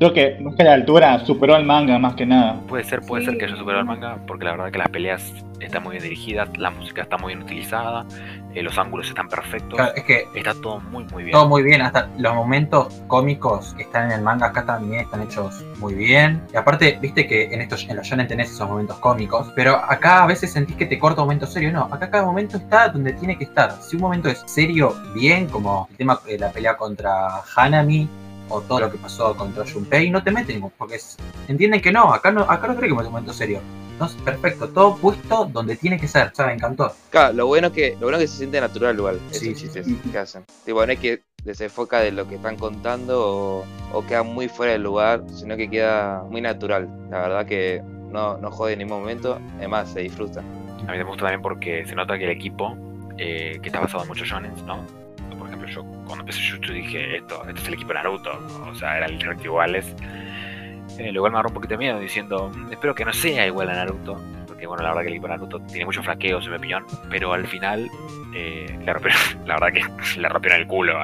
Creo 0.00 0.14
que 0.14 0.38
más 0.40 0.54
que 0.54 0.64
la 0.64 0.72
altura 0.72 1.18
superó 1.26 1.54
al 1.54 1.66
manga 1.66 1.98
más 1.98 2.14
que 2.14 2.24
nada. 2.24 2.58
Puede 2.66 2.84
ser, 2.84 3.02
puede 3.02 3.22
ser 3.22 3.36
que 3.36 3.44
haya 3.44 3.54
superado 3.54 3.80
el 3.82 3.86
manga, 3.86 4.16
porque 4.26 4.46
la 4.46 4.52
verdad 4.52 4.70
que 4.72 4.78
las 4.78 4.88
peleas 4.88 5.30
están 5.60 5.82
muy 5.82 5.90
bien 5.92 6.04
dirigidas, 6.04 6.48
la 6.56 6.70
música 6.70 7.02
está 7.02 7.18
muy 7.18 7.34
bien 7.34 7.44
utilizada, 7.44 8.06
eh, 8.54 8.62
los 8.62 8.78
ángulos 8.78 9.08
están 9.08 9.28
perfectos, 9.28 9.74
Claro, 9.74 9.92
es 9.94 10.02
que 10.04 10.24
está 10.34 10.54
todo 10.54 10.80
muy 10.80 11.04
muy 11.12 11.24
bien. 11.24 11.32
todo 11.34 11.46
muy 11.46 11.62
bien, 11.62 11.82
hasta 11.82 12.08
los 12.16 12.34
momentos 12.34 13.02
cómicos 13.08 13.74
que 13.74 13.82
están 13.82 14.06
en 14.06 14.12
el 14.12 14.22
manga 14.22 14.46
acá 14.46 14.64
también 14.64 15.02
están 15.02 15.20
hechos 15.20 15.62
muy 15.80 15.92
bien. 15.92 16.40
Y 16.50 16.56
aparte, 16.56 16.98
viste 16.98 17.26
que 17.26 17.52
en 17.52 17.60
estos 17.60 17.86
en 17.86 17.96
los 17.96 18.06
shonen 18.06 18.26
tenés 18.26 18.52
esos 18.52 18.70
momentos 18.70 18.96
cómicos, 19.00 19.52
pero 19.54 19.76
acá 19.76 20.22
a 20.22 20.26
veces 20.26 20.50
sentís 20.50 20.76
que 20.76 20.86
te 20.86 20.98
corta 20.98 21.20
un 21.20 21.26
momento 21.26 21.44
serio. 21.44 21.72
No, 21.72 21.82
acá 21.92 22.08
cada 22.08 22.24
momento 22.24 22.56
está 22.56 22.88
donde 22.88 23.12
tiene 23.12 23.36
que 23.36 23.44
estar. 23.44 23.72
Si 23.82 23.96
un 23.96 24.02
momento 24.02 24.30
es 24.30 24.42
serio, 24.46 24.94
bien, 25.14 25.46
como 25.46 25.88
el 25.90 25.96
tema 25.98 26.18
de 26.26 26.38
la 26.38 26.50
pelea 26.50 26.78
contra 26.78 27.42
Hanami 27.54 28.08
o 28.50 28.60
todo 28.60 28.80
lo 28.80 28.90
que 28.90 28.98
pasó 28.98 29.34
contra 29.36 29.64
Junpei, 29.70 30.10
no 30.10 30.22
te 30.22 30.30
meten, 30.30 30.60
porque 30.76 30.96
es- 30.96 31.16
entienden 31.48 31.80
que 31.80 31.90
no, 31.92 32.12
acá 32.12 32.30
no, 32.30 32.42
acá 32.42 32.66
no 32.68 32.76
creo 32.76 32.94
que 32.96 33.00
es 33.02 33.06
un 33.06 33.12
momento 33.12 33.32
serio. 33.32 33.60
Entonces, 33.92 34.20
perfecto, 34.22 34.68
todo 34.68 34.96
puesto 34.96 35.44
donde 35.46 35.76
tiene 35.76 35.98
que 36.00 36.08
ser, 36.08 36.28
o 36.28 36.34
sea, 36.34 36.46
me 36.46 36.54
encantó. 36.54 36.92
Claro, 37.10 37.34
lo 37.34 37.46
bueno 37.46 37.66
es 37.68 37.72
que, 37.74 37.92
lo 37.92 38.06
bueno 38.06 38.16
es 38.18 38.24
que 38.24 38.28
se 38.28 38.36
siente 38.38 38.60
natural 38.60 38.96
igual, 38.96 39.20
esos 39.30 39.40
Sí, 39.40 39.54
sí, 39.54 39.62
chistes 39.62 39.86
sí. 39.86 39.98
que 40.10 40.18
hacen. 40.18 40.44
Tipo, 40.64 40.84
no 40.86 40.92
es 40.92 40.98
que 40.98 41.22
desenfoca 41.44 42.00
de 42.00 42.12
lo 42.12 42.26
que 42.28 42.36
están 42.36 42.56
contando 42.56 43.20
o, 43.20 43.64
o 43.92 44.06
queda 44.06 44.22
muy 44.22 44.48
fuera 44.48 44.72
del 44.72 44.82
lugar, 44.82 45.22
sino 45.34 45.56
que 45.56 45.68
queda 45.68 46.22
muy 46.30 46.40
natural. 46.40 46.88
La 47.10 47.20
verdad 47.20 47.46
que 47.46 47.82
no, 48.10 48.38
no 48.38 48.50
jode 48.50 48.72
en 48.72 48.80
ningún 48.80 49.00
momento, 49.00 49.38
además 49.58 49.90
se 49.92 50.00
disfruta. 50.00 50.40
A 50.40 50.92
mí 50.92 50.98
me 50.98 51.04
gusta 51.04 51.24
también 51.24 51.42
porque 51.42 51.84
se 51.86 51.94
nota 51.94 52.16
que 52.18 52.24
el 52.24 52.30
equipo, 52.30 52.76
eh, 53.18 53.58
que 53.62 53.68
está 53.68 53.80
basado 53.80 54.02
en 54.04 54.08
muchos 54.08 54.26
shonen, 54.26 54.52
¿no? 54.66 54.84
Ejemplo, 55.64 55.68
yo 55.68 56.04
cuando 56.06 56.20
empecé 56.20 56.40
Jutsu 56.50 56.72
dije, 56.72 57.16
esto, 57.16 57.42
este 57.48 57.60
es 57.60 57.68
el 57.68 57.74
equipo 57.74 57.88
de 57.88 57.94
Naruto, 57.94 58.30
o 58.66 58.74
sea, 58.74 58.96
eran 58.96 59.10
literalmente 59.12 59.44
iguales. 59.46 59.94
Eh, 60.98 61.12
lo 61.12 61.20
cual 61.20 61.32
me 61.32 61.36
agarró 61.38 61.48
un 61.50 61.54
poquito 61.54 61.74
de 61.74 61.78
miedo 61.78 61.98
diciendo, 61.98 62.50
"Mm, 62.54 62.72
espero 62.72 62.94
que 62.94 63.04
no 63.04 63.12
sea 63.12 63.46
igual 63.46 63.70
a 63.70 63.74
Naruto, 63.74 64.20
porque 64.46 64.66
bueno, 64.66 64.82
la 64.82 64.90
verdad 64.90 65.02
que 65.02 65.08
el 65.08 65.14
equipo 65.14 65.28
de 65.28 65.34
Naruto 65.34 65.60
tiene 65.60 65.84
muchos 65.86 66.04
flaqueos, 66.04 66.44
en 66.44 66.50
mi 66.50 66.56
opinión, 66.58 66.84
pero 67.08 67.32
al 67.32 67.46
final, 67.46 67.88
eh, 68.34 68.78
la 69.46 69.54
verdad 69.58 69.72
que 69.72 70.18
le 70.20 70.28
rompieron 70.28 70.60
el 70.60 70.66
culo 70.66 70.98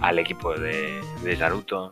al 0.00 0.18
equipo 0.18 0.52
de, 0.58 1.00
de 1.22 1.36
Naruto. 1.36 1.90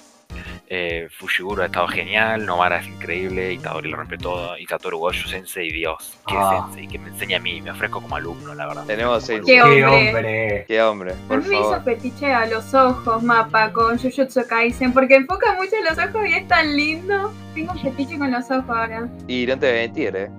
Eh, 0.75 1.09
Fushiguro 1.19 1.63
ha 1.63 1.67
estado 1.67 1.87
genial, 1.89 2.47
Novara 2.47 2.79
es 2.79 2.87
increíble, 2.87 3.53
Itadori 3.53 3.91
lo 3.91 3.97
rompe 3.99 4.17
todo, 4.17 4.57
y 4.57 4.65
Satoru 4.67 4.99
Gojo 4.99 5.29
Sensei, 5.29 5.71
Dios, 5.71 6.19
qué 6.27 6.35
Ah. 6.37 6.65
sensei, 6.67 6.89
que 6.89 6.99
me 6.99 7.09
enseña 7.11 7.37
a 7.37 7.41
mí, 7.41 7.61
me 7.61 7.71
ofrezco 7.73 8.01
como 8.01 8.17
alumno, 8.17 8.55
la 8.55 8.67
verdad. 8.67 8.85
Tenemos 8.87 9.29
alumno. 9.29 9.47
Qué 9.47 9.53
¡Qué 9.53 9.85
hombre. 9.85 10.65
Qué 10.69 10.83
hombre, 10.83 11.15
por 11.29 11.39
me 11.47 11.55
hizo 11.57 11.63
favor. 11.65 11.85
fetiche 11.85 12.33
a 12.33 12.47
los 12.47 12.73
ojos, 12.73 13.23
mapa, 13.23 13.71
con 13.73 13.99
Jujutsu 13.99 14.47
Kaisen, 14.49 14.93
porque 14.95 15.17
enfoca 15.17 15.55
mucho 15.57 15.77
los 15.89 15.99
ojos 15.99 16.27
y 16.27 16.33
es 16.35 16.49
tan 16.49 16.75
lindo. 16.77 17.33
Tengo 17.55 17.73
un 17.73 17.79
fetiche 17.81 18.17
con 18.19 18.31
los 18.31 18.51
ojos 18.51 18.65
ahora. 18.69 19.09
Y 19.29 19.45
no 19.47 19.59
te 19.59 19.67
voy 19.71 19.79
a 19.79 19.83
mentir, 19.83 20.17
eh. 20.17 20.31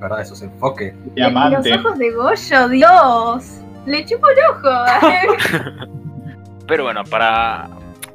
¿Verdad? 0.00 0.20
Esos 0.20 0.42
enfoques. 0.42 0.92
Diamante. 1.14 1.70
Los 1.70 1.78
ojos 1.84 1.98
de 1.98 2.10
Goyo, 2.12 2.68
Dios. 2.68 3.44
Le 3.86 4.04
chupo 4.04 4.26
el 4.28 4.36
ojo. 4.50 5.88
Pero 6.66 6.84
bueno, 6.84 7.02
para, 7.04 7.68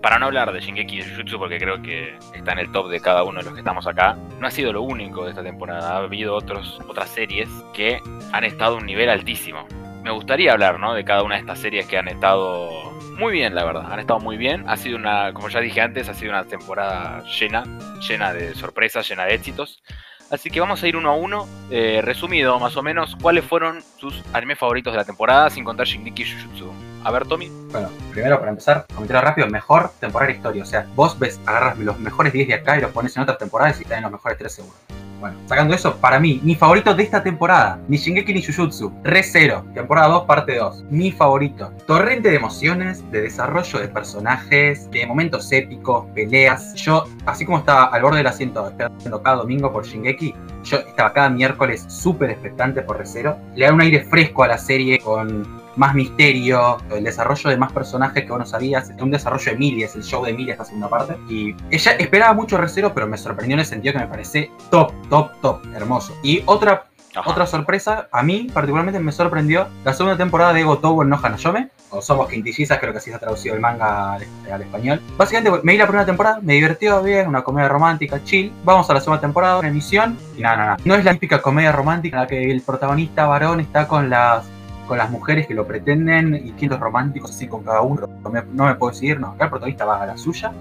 para 0.03 0.19
no 0.19 0.25
hablar 0.25 0.51
de 0.51 0.59
Shingeki 0.59 0.99
y 0.99 1.01
Jujutsu, 1.01 1.39
porque 1.39 1.57
creo 1.57 1.81
que 1.81 2.17
está 2.33 2.51
en 2.51 2.59
el 2.59 2.71
top 2.73 2.89
de 2.89 2.99
cada 2.99 3.23
uno 3.23 3.39
de 3.39 3.45
los 3.45 3.53
que 3.53 3.61
estamos 3.61 3.87
acá, 3.87 4.17
no 4.37 4.45
ha 4.45 4.51
sido 4.51 4.73
lo 4.73 4.81
único 4.81 5.23
de 5.23 5.29
esta 5.29 5.41
temporada. 5.41 5.93
Ha 5.93 5.97
habido 5.99 6.35
otros, 6.35 6.77
otras 6.89 7.07
series 7.09 7.47
que 7.73 8.01
han 8.33 8.43
estado 8.43 8.75
a 8.75 8.79
un 8.79 8.85
nivel 8.85 9.09
altísimo. 9.09 9.65
Me 10.03 10.11
gustaría 10.11 10.51
hablar, 10.51 10.77
¿no? 10.77 10.93
De 10.93 11.05
cada 11.05 11.23
una 11.23 11.35
de 11.35 11.41
estas 11.41 11.59
series 11.59 11.87
que 11.87 11.97
han 11.97 12.09
estado 12.09 12.69
muy 13.17 13.31
bien, 13.31 13.55
la 13.55 13.63
verdad. 13.63 13.93
Han 13.93 13.99
estado 13.99 14.19
muy 14.19 14.35
bien. 14.35 14.65
Ha 14.67 14.75
sido 14.75 14.97
una, 14.97 15.31
como 15.31 15.47
ya 15.47 15.61
dije 15.61 15.79
antes, 15.79 16.09
ha 16.09 16.13
sido 16.13 16.33
una 16.33 16.43
temporada 16.43 17.23
llena, 17.39 17.63
llena 18.05 18.33
de 18.33 18.55
sorpresas, 18.55 19.07
llena 19.07 19.23
de 19.23 19.35
éxitos. 19.35 19.81
Así 20.29 20.49
que 20.49 20.59
vamos 20.59 20.83
a 20.83 20.87
ir 20.89 20.97
uno 20.97 21.11
a 21.11 21.15
uno, 21.15 21.47
eh, 21.71 22.01
resumido 22.03 22.59
más 22.59 22.75
o 22.75 22.83
menos, 22.83 23.15
cuáles 23.21 23.45
fueron 23.45 23.81
sus 23.81 24.21
animes 24.33 24.59
favoritos 24.59 24.91
de 24.91 24.97
la 24.97 25.05
temporada, 25.05 25.49
sin 25.49 25.63
contar 25.63 25.87
Shingeki 25.87 26.23
y 26.23 26.25
Jujutsu. 26.25 26.92
A 27.03 27.11
ver, 27.11 27.25
Tommy. 27.25 27.51
Bueno, 27.71 27.89
primero 28.11 28.39
para 28.39 28.51
empezar, 28.51 28.85
comentario 28.93 29.21
rápido, 29.21 29.47
mejor 29.49 29.91
temporada 29.99 30.31
de 30.31 30.37
historia. 30.37 30.63
O 30.63 30.65
sea, 30.65 30.87
vos 30.95 31.19
ves, 31.19 31.39
agarras 31.45 31.77
los 31.77 31.99
mejores 31.99 32.31
10 32.31 32.47
de 32.47 32.53
acá 32.53 32.77
y 32.77 32.81
los 32.81 32.91
pones 32.91 33.15
en 33.17 33.23
otras 33.23 33.37
temporadas 33.37 33.79
y 33.79 33.83
están 33.83 33.97
en 33.97 34.03
los 34.03 34.13
mejores 34.13 34.37
3 34.37 34.51
seguro. 34.51 34.75
Bueno, 35.19 35.37
sacando 35.47 35.73
eso, 35.73 35.95
para 35.97 36.19
mí, 36.19 36.41
mi 36.43 36.53
favorito 36.55 36.93
de 36.93 37.03
esta 37.03 37.23
temporada, 37.23 37.79
ni 37.87 37.95
Shingeki 37.95 38.33
ni 38.33 38.43
Jujutsu, 38.43 38.91
Re 39.03 39.23
Zero, 39.23 39.65
temporada 39.73 40.09
2, 40.09 40.25
parte 40.25 40.57
2. 40.57 40.83
Mi 40.89 41.13
favorito. 41.13 41.71
Torrente 41.87 42.29
de 42.29 42.35
emociones, 42.35 43.09
de 43.09 43.21
desarrollo 43.21 43.79
de 43.79 43.87
personajes, 43.87 44.91
de 44.91 45.05
momentos 45.05 45.49
épicos, 45.51 46.05
peleas. 46.13 46.73
Yo, 46.75 47.05
así 47.25 47.45
como 47.45 47.59
estaba 47.59 47.85
al 47.85 48.01
borde 48.01 48.17
del 48.17 48.27
asiento 48.27 48.67
esperando 48.67 49.23
cada 49.23 49.37
domingo 49.37 49.71
por 49.71 49.85
Shingeki, 49.85 50.35
yo 50.63 50.77
estaba 50.77 51.13
cada 51.13 51.29
miércoles 51.29 51.85
súper 51.87 52.29
expectante 52.29 52.81
por 52.81 52.97
Re 52.97 53.05
Zero. 53.05 53.37
Le 53.55 53.65
da 53.65 53.73
un 53.73 53.79
aire 53.79 54.03
fresco 54.03 54.43
a 54.43 54.47
la 54.47 54.57
serie 54.57 54.99
con 54.99 55.62
más 55.75 55.93
misterio, 55.93 56.77
el 56.91 57.03
desarrollo 57.03 57.49
de 57.49 57.57
más 57.57 57.71
personajes 57.71 58.23
que 58.23 58.29
vos 58.29 58.39
no 58.39 58.45
sabías, 58.45 58.91
un 58.99 59.11
desarrollo 59.11 59.45
de 59.45 59.51
Emilia, 59.51 59.85
es 59.85 59.95
el 59.95 60.03
show 60.03 60.23
de 60.23 60.31
Emilia 60.31 60.53
esta 60.53 60.65
segunda 60.65 60.89
parte. 60.89 61.15
Y 61.29 61.55
ella 61.71 61.91
esperaba 61.93 62.33
mucho 62.33 62.57
Recero, 62.57 62.93
pero 62.93 63.07
me 63.07 63.17
sorprendió 63.17 63.55
en 63.55 63.61
el 63.61 63.65
sentido 63.65 63.93
que 63.93 63.99
me 63.99 64.07
parece 64.07 64.51
top, 64.69 64.93
top, 65.09 65.31
top, 65.41 65.61
hermoso. 65.75 66.15
Y 66.23 66.43
otra 66.45 66.85
Ajá. 67.15 67.29
otra 67.29 67.45
sorpresa, 67.45 68.07
a 68.11 68.23
mí 68.23 68.47
particularmente 68.51 68.99
me 68.99 69.11
sorprendió 69.11 69.67
la 69.83 69.93
segunda 69.93 70.17
temporada 70.17 70.51
de 70.51 70.63
Gotobo 70.63 71.03
no 71.03 71.19
Hanayome, 71.21 71.69
o 71.91 72.01
Somos 72.01 72.27
Quintillizas, 72.27 72.79
creo 72.79 72.91
que 72.91 72.97
así 72.97 73.11
se 73.11 73.15
ha 73.15 73.19
traducido 73.19 73.53
el 73.53 73.61
manga 73.61 74.13
al, 74.13 74.25
al 74.51 74.61
español. 74.63 74.99
Básicamente 75.15 75.61
me 75.63 75.73
vi 75.73 75.77
la 75.77 75.85
primera 75.85 76.07
temporada, 76.07 76.39
me 76.41 76.53
divirtió 76.53 77.03
bien, 77.03 77.27
una 77.27 77.43
comedia 77.43 77.69
romántica, 77.69 78.23
chill. 78.23 78.51
Vamos 78.63 78.89
a 78.89 78.95
la 78.95 78.99
segunda 78.99 79.21
temporada, 79.21 79.59
una 79.59 79.67
emisión, 79.67 80.17
y 80.35 80.41
nada, 80.41 80.55
nada, 80.55 80.77
no 80.85 80.95
es 80.95 81.05
la 81.05 81.13
típica 81.13 81.39
comedia 81.41 81.71
romántica 81.71 82.17
en 82.17 82.21
la 82.23 82.27
que 82.27 82.49
el 82.49 82.61
protagonista 82.61 83.27
varón 83.27 83.59
está 83.59 83.87
con 83.87 84.09
las 84.09 84.43
con 84.87 84.97
las 84.97 85.09
mujeres 85.09 85.47
que 85.47 85.53
lo 85.53 85.65
pretenden 85.65 86.35
y 86.35 86.51
quintos 86.51 86.79
románticos 86.79 87.31
así 87.31 87.47
con 87.47 87.63
cada 87.63 87.81
uno. 87.81 88.07
No 88.23 88.29
me, 88.29 88.43
no 88.53 88.65
me 88.65 88.75
puedo 88.75 88.91
decidir, 88.91 89.19
no, 89.19 89.29
acá 89.29 89.45
el 89.45 89.49
protagonista 89.49 89.85
va 89.85 90.01
a 90.01 90.05
la 90.05 90.17
suya 90.17 90.51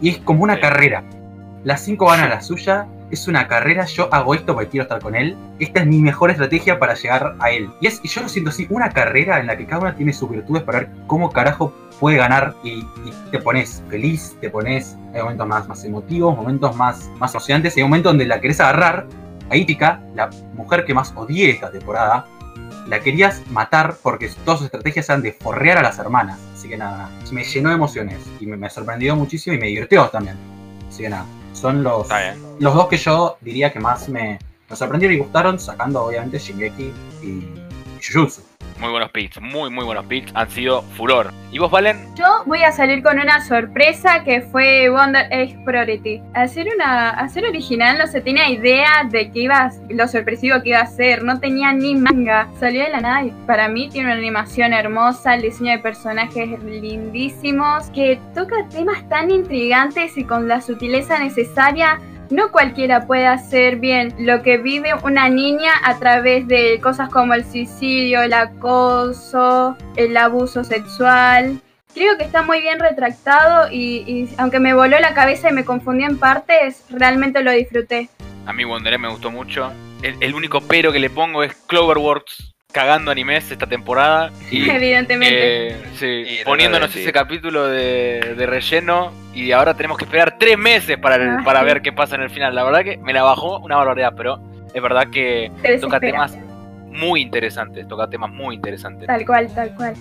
y 0.00 0.10
es 0.10 0.18
como 0.18 0.42
una 0.42 0.60
carrera. 0.60 1.02
Las 1.64 1.80
cinco 1.80 2.06
van 2.06 2.20
a 2.20 2.28
la 2.28 2.40
suya, 2.40 2.86
es 3.10 3.28
una 3.28 3.48
carrera, 3.48 3.84
yo 3.86 4.12
hago 4.12 4.34
esto 4.34 4.54
porque 4.54 4.68
quiero 4.68 4.82
estar 4.82 5.00
con 5.00 5.14
él. 5.14 5.36
Esta 5.58 5.80
es 5.80 5.86
mi 5.86 6.00
mejor 6.00 6.30
estrategia 6.30 6.78
para 6.78 6.94
llegar 6.94 7.34
a 7.38 7.50
él. 7.50 7.70
Y, 7.80 7.86
es, 7.86 8.00
y 8.02 8.08
yo 8.08 8.22
lo 8.22 8.28
siento 8.28 8.50
así, 8.50 8.66
una 8.70 8.90
carrera 8.90 9.40
en 9.40 9.46
la 9.46 9.56
que 9.56 9.66
cada 9.66 9.82
una 9.82 9.94
tiene 9.94 10.12
sus 10.12 10.30
virtudes 10.30 10.62
para 10.62 10.80
ver 10.80 10.90
cómo 11.06 11.30
carajo 11.30 11.72
puede 11.98 12.18
ganar 12.18 12.54
y, 12.62 12.70
y 12.70 13.12
te 13.30 13.38
pones 13.38 13.82
feliz, 13.88 14.36
te 14.40 14.50
pones, 14.50 14.96
hay 15.14 15.22
momentos 15.22 15.46
más, 15.48 15.68
más 15.68 15.84
emotivos, 15.84 16.36
momentos 16.36 16.76
más, 16.76 17.10
más 17.18 17.32
emocionantes, 17.32 17.76
hay 17.76 17.82
momentos 17.82 18.10
donde 18.10 18.26
la 18.26 18.40
querés 18.40 18.60
agarrar. 18.60 19.06
A 19.48 19.56
Itika, 19.56 20.00
la 20.16 20.28
mujer 20.54 20.84
que 20.84 20.92
más 20.92 21.12
odié 21.14 21.50
esta 21.50 21.70
temporada, 21.70 22.26
la 22.86 23.00
querías 23.00 23.42
matar 23.50 23.96
porque 24.02 24.28
todas 24.44 24.60
sus 24.60 24.66
estrategias 24.66 25.08
eran 25.08 25.22
de 25.22 25.32
forrear 25.32 25.78
a 25.78 25.82
las 25.82 25.98
hermanas. 25.98 26.38
Así 26.54 26.68
que 26.68 26.76
nada, 26.76 27.10
me 27.32 27.44
llenó 27.44 27.70
de 27.70 27.74
emociones 27.74 28.18
y 28.40 28.46
me, 28.46 28.56
me 28.56 28.70
sorprendió 28.70 29.16
muchísimo 29.16 29.56
y 29.56 29.58
me 29.58 29.66
divirtió 29.66 30.08
también. 30.08 30.36
Así 30.88 31.02
que 31.02 31.08
nada, 31.08 31.26
son 31.52 31.82
los, 31.82 32.08
los 32.58 32.74
dos 32.74 32.88
que 32.88 32.96
yo 32.96 33.38
diría 33.40 33.72
que 33.72 33.80
más 33.80 34.08
me, 34.08 34.38
me 34.68 34.76
sorprendieron 34.76 35.16
y 35.16 35.20
gustaron, 35.20 35.58
sacando 35.58 36.04
obviamente 36.04 36.38
Shingeki 36.38 36.92
y, 37.22 37.26
y 37.26 38.02
Jujutsu. 38.02 38.55
Muy 38.78 38.90
buenos 38.90 39.10
picks, 39.10 39.40
muy, 39.40 39.70
muy 39.70 39.84
buenos 39.84 40.04
picks. 40.04 40.30
Han 40.34 40.50
sido 40.50 40.82
furor. 40.82 41.32
¿Y 41.50 41.58
vos, 41.58 41.70
Valen? 41.70 41.96
Yo 42.14 42.42
voy 42.44 42.62
a 42.62 42.72
salir 42.72 43.02
con 43.02 43.18
una 43.18 43.40
sorpresa 43.40 44.22
que 44.22 44.42
fue 44.42 44.90
Wonder 44.90 45.26
Egg 45.30 45.64
Priority. 45.64 46.20
Hacer 46.34 46.66
una, 46.74 47.10
hacer 47.10 47.46
original 47.46 47.96
no 47.96 48.06
se 48.06 48.20
tenía 48.20 48.50
idea 48.50 49.08
de 49.10 49.30
que 49.30 49.40
iba, 49.40 49.70
lo 49.88 50.06
sorpresivo 50.06 50.60
que 50.62 50.70
iba 50.70 50.80
a 50.80 50.86
ser. 50.86 51.24
No 51.24 51.40
tenía 51.40 51.72
ni 51.72 51.94
manga. 51.94 52.48
Salió 52.60 52.82
de 52.82 52.90
la 52.90 53.00
nada 53.00 53.24
y 53.24 53.30
para 53.46 53.68
mí 53.68 53.88
tiene 53.88 54.08
una 54.08 54.18
animación 54.18 54.74
hermosa, 54.74 55.36
el 55.36 55.42
diseño 55.42 55.72
de 55.72 55.78
personajes 55.78 56.62
lindísimos, 56.62 57.88
que 57.90 58.20
toca 58.34 58.56
temas 58.70 59.08
tan 59.08 59.30
intrigantes 59.30 60.18
y 60.18 60.24
con 60.24 60.48
la 60.48 60.60
sutileza 60.60 61.18
necesaria. 61.18 61.98
No 62.30 62.50
cualquiera 62.50 63.06
puede 63.06 63.26
hacer 63.26 63.76
bien 63.76 64.12
lo 64.18 64.42
que 64.42 64.58
vive 64.58 64.94
una 65.04 65.28
niña 65.28 65.72
a 65.84 65.98
través 65.98 66.48
de 66.48 66.80
cosas 66.80 67.08
como 67.08 67.34
el 67.34 67.44
suicidio, 67.44 68.20
el 68.22 68.32
acoso, 68.32 69.76
el 69.94 70.16
abuso 70.16 70.64
sexual. 70.64 71.60
Creo 71.94 72.18
que 72.18 72.24
está 72.24 72.42
muy 72.42 72.60
bien 72.60 72.80
retractado 72.80 73.70
y, 73.70 74.28
aunque 74.38 74.58
me 74.58 74.74
voló 74.74 74.98
la 74.98 75.14
cabeza 75.14 75.50
y 75.50 75.52
me 75.52 75.64
confundió 75.64 76.06
en 76.08 76.18
partes, 76.18 76.84
realmente 76.90 77.42
lo 77.42 77.52
disfruté. 77.52 78.08
A 78.44 78.52
mí 78.52 78.64
Wonderé 78.64 78.98
me 78.98 79.08
gustó 79.08 79.30
mucho. 79.30 79.72
El, 80.02 80.16
el 80.20 80.34
único 80.34 80.60
pero 80.60 80.92
que 80.92 80.98
le 80.98 81.10
pongo 81.10 81.44
es 81.44 81.54
Cloverworks 81.68 82.55
cagando 82.76 83.10
animes 83.10 83.50
esta 83.50 83.66
temporada. 83.66 84.30
Y, 84.50 84.68
Evidentemente. 84.70 85.68
eh, 85.68 85.76
sí, 85.94 86.24
Sí, 86.26 86.38
poniéndonos 86.44 86.94
ese 86.94 87.10
capítulo 87.10 87.66
de, 87.68 88.34
de 88.36 88.46
relleno 88.46 89.12
y 89.32 89.50
ahora 89.52 89.72
tenemos 89.74 89.96
que 89.96 90.04
esperar 90.04 90.36
tres 90.38 90.58
meses 90.58 90.98
para, 90.98 91.16
el- 91.16 91.28
Ah, 91.30 91.42
para 91.42 91.60
sí. 91.60 91.64
ver 91.64 91.80
qué 91.80 91.92
pasa 91.92 92.16
en 92.16 92.22
el 92.22 92.28
final. 92.30 92.54
La 92.54 92.64
verdad 92.64 92.84
que 92.84 92.98
me 92.98 93.14
la 93.14 93.22
bajó 93.22 93.60
una 93.60 93.76
barbaridad, 93.76 94.12
pero 94.14 94.38
es 94.74 94.82
verdad 94.82 95.06
que 95.10 95.50
te 95.62 95.78
toca 95.78 95.98
temas 96.00 96.36
muy 96.90 97.22
interesantes, 97.22 97.88
toca 97.88 98.08
temas 98.08 98.30
muy 98.30 98.54
interesantes. 98.56 99.06
Tal 99.06 99.24
cual, 99.24 99.48
tal 99.54 99.74
cual. 99.74 99.94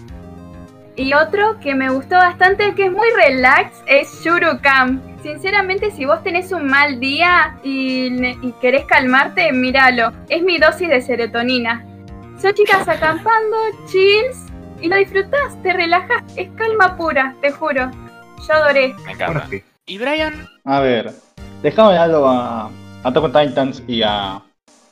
Y 0.97 1.13
otro 1.13 1.57
que 1.61 1.75
me 1.75 1.89
gustó 1.89 2.15
bastante, 2.15 2.73
que 2.75 2.85
es 2.87 2.91
muy 2.91 3.07
relax, 3.15 3.71
es 3.87 4.21
Shurukam. 4.21 5.01
Sinceramente, 5.23 5.91
si 5.91 6.03
vos 6.05 6.21
tenés 6.23 6.51
un 6.51 6.67
mal 6.67 6.99
día 6.99 7.55
y, 7.63 8.07
y 8.45 8.53
querés 8.61 8.83
calmarte, 8.85 9.51
míralo. 9.53 10.11
Es 10.29 10.41
mi 10.43 10.57
dosis 10.57 10.89
de 10.89 11.01
serotonina. 11.01 11.83
Son 12.41 12.53
chicas 12.53 12.87
acampando, 12.87 13.57
chills, 13.87 14.45
y 14.81 14.87
lo 14.87 14.97
disfrutás, 14.97 15.61
te 15.63 15.73
relajas. 15.73 16.23
Es 16.35 16.49
calma 16.51 16.95
pura, 16.97 17.33
te 17.41 17.51
juro. 17.51 17.89
Yo 18.47 18.53
adoré. 18.53 18.93
Me 19.05 19.13
encanta. 19.13 19.47
Y 19.85 19.97
Brian, 19.97 20.47
A 20.63 20.79
ver, 20.79 21.11
dejamos 21.61 21.93
de 21.93 21.99
lado 21.99 22.27
a 22.27 22.69
Attack 23.03 23.23
on 23.23 23.31
Titans 23.31 23.83
y 23.87 24.01
a 24.03 24.41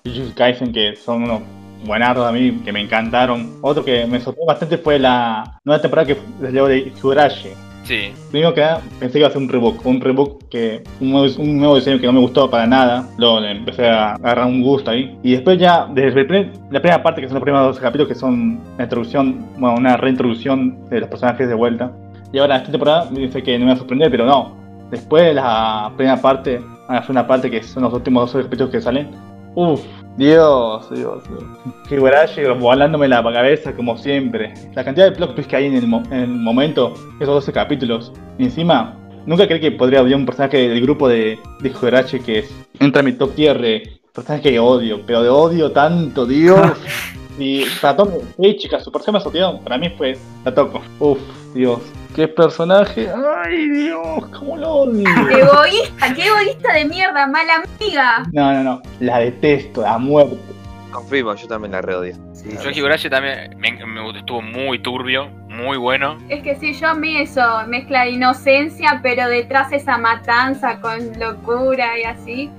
Jujutsu 0.05 0.33
Kaisen, 0.35 0.71
que 0.71 0.95
son 0.95 1.23
unos 1.23 1.41
buenardos 1.85 2.27
a 2.27 2.31
mí, 2.31 2.61
que 2.63 2.71
me 2.71 2.81
encantaron. 2.81 3.59
Otro 3.61 3.83
que 3.83 4.05
me 4.05 4.19
sorprendió 4.19 4.45
bastante 4.45 4.77
fue 4.77 4.99
la 4.99 5.59
nueva 5.63 5.81
temporada 5.81 6.07
que 6.07 6.17
salió 6.41 6.67
de 6.67 6.77
Higurashi. 6.77 7.49
Sí, 7.83 8.11
Primero 8.31 8.53
que 8.53 8.61
nada, 8.61 8.81
pensé 8.99 9.13
que 9.13 9.19
iba 9.19 9.27
a 9.27 9.31
ser 9.31 9.41
un 9.41 9.49
rebook, 9.49 9.85
un 9.85 10.01
rebook 10.01 10.47
que, 10.49 10.83
un 10.99 11.11
nuevo, 11.11 11.27
un 11.41 11.57
nuevo 11.57 11.75
diseño 11.75 11.99
que 11.99 12.05
no 12.07 12.13
me 12.13 12.19
gustó 12.19 12.49
para 12.49 12.65
nada, 12.67 13.07
luego 13.17 13.39
le 13.39 13.51
empecé 13.51 13.87
a 13.87 14.13
agarrar 14.15 14.47
un 14.47 14.61
gusto 14.61 14.91
ahí. 14.91 15.17
Y 15.23 15.31
después 15.33 15.57
ya, 15.59 15.87
desde 15.93 16.21
el 16.21 16.27
primer- 16.27 16.51
la 16.71 16.81
primera 16.81 17.03
parte, 17.03 17.21
que 17.21 17.27
son 17.27 17.35
los 17.35 17.43
primeros 17.43 17.67
dos 17.67 17.79
capítulos, 17.79 18.07
que 18.07 18.15
son 18.15 18.59
la 18.77 18.83
introducción, 18.85 19.45
bueno, 19.57 19.75
una 19.77 19.97
reintroducción 19.97 20.89
de 20.89 21.01
los 21.01 21.09
personajes 21.09 21.47
de 21.47 21.53
vuelta. 21.55 21.91
Y 22.31 22.39
ahora 22.39 22.57
esta 22.57 22.71
temporada 22.71 23.09
me 23.11 23.19
dice 23.19 23.43
que 23.43 23.57
no 23.59 23.65
me 23.65 23.71
va 23.71 23.75
a 23.75 23.77
sorprender, 23.79 24.09
pero 24.09 24.25
no. 24.25 24.55
Después 24.89 25.23
de 25.23 25.33
la 25.35 25.91
primera 25.95 26.21
parte, 26.21 26.59
a 26.87 26.95
la 26.95 27.01
segunda 27.01 27.25
parte, 27.27 27.49
que 27.49 27.61
son 27.63 27.83
los 27.83 27.93
últimos 27.93 28.31
dos 28.33 28.43
capítulos 28.43 28.71
que 28.71 28.81
salen, 28.81 29.09
uff, 29.55 29.81
Dios, 30.17 30.89
Dios, 30.91 31.23
Dios. 31.27 31.43
Higurashi 31.89 32.41
volándome 32.59 33.07
la 33.07 33.23
cabeza 33.23 33.75
como 33.75 33.97
siempre. 33.97 34.53
La 34.75 34.83
cantidad 34.83 35.05
de 35.09 35.11
plot 35.15 35.33
twists 35.35 35.49
que 35.49 35.55
hay 35.55 35.65
en 35.65 35.75
el, 35.75 35.87
mo- 35.87 36.03
en 36.11 36.19
el 36.19 36.27
momento, 36.29 36.93
esos 37.19 37.33
12 37.35 37.51
capítulos. 37.51 38.11
Y 38.37 38.43
encima, 38.45 38.95
nunca 39.25 39.47
creí 39.47 39.59
que 39.59 39.71
podría 39.71 39.99
haber 39.99 40.15
un 40.15 40.25
personaje 40.25 40.69
del 40.69 40.81
grupo 40.81 41.07
de, 41.07 41.39
de 41.61 41.69
Higurashi 41.69 42.19
que 42.19 42.39
es, 42.39 42.55
entra 42.79 42.99
en 42.99 43.05
mi 43.07 43.13
top 43.13 43.33
tier 43.35 43.59
de 43.59 43.99
personajes 44.13 44.51
que 44.51 44.59
odio, 44.59 45.01
pero 45.07 45.23
de 45.23 45.29
odio 45.29 45.71
tanto, 45.71 46.25
Dios. 46.25 46.59
y 47.37 47.65
Satomi, 47.65 48.19
sí, 48.39 48.57
chicas, 48.57 48.83
su 48.83 48.91
personaje 48.91 49.23
más 49.23 49.25
odiado 49.25 49.59
para 49.61 49.77
mí 49.77 49.89
fue 49.97 50.17
Satoko. 50.43 50.81
Uf, 50.99 51.19
Dios. 51.53 51.79
¿Qué 52.15 52.27
personaje? 52.27 53.09
¡Ay, 53.43 53.69
Dios! 53.69 54.25
¿Cómo 54.37 54.55
lo 54.55 54.69
odio? 54.69 55.09
Egoísta, 55.31 56.13
qué 56.13 56.27
egoísta 56.27 56.73
de 56.73 56.85
mierda, 56.85 57.25
mala 57.25 57.63
amiga. 57.63 58.23
No, 58.31 58.53
no, 58.53 58.63
no. 58.63 58.81
La 58.99 59.17
detesto, 59.17 59.85
a 59.85 59.97
muerte. 59.97 60.37
Confirmo, 60.91 61.33
yo 61.33 61.47
también 61.47 61.71
la 61.71 61.81
reodio. 61.81 62.15
Sí, 62.33 62.55
yo 62.63 62.69
Higurashi 62.69 63.09
también 63.09 63.57
me, 63.57 63.83
me 63.83 64.03
gustó, 64.03 64.19
estuvo 64.19 64.41
muy 64.43 64.77
turbio, 64.77 65.27
muy 65.49 65.77
bueno. 65.77 66.19
Es 66.29 66.43
que 66.43 66.55
sí, 66.55 66.73
yo 66.73 66.89
a 66.89 66.93
mí 66.93 67.17
eso, 67.17 67.41
mezcla 67.67 68.03
de 68.03 68.11
inocencia, 68.11 68.99
pero 69.01 69.27
detrás 69.27 69.71
esa 69.71 69.97
matanza 69.97 70.79
con 70.81 71.19
locura 71.19 71.97
y 71.97 72.03
así. 72.03 72.51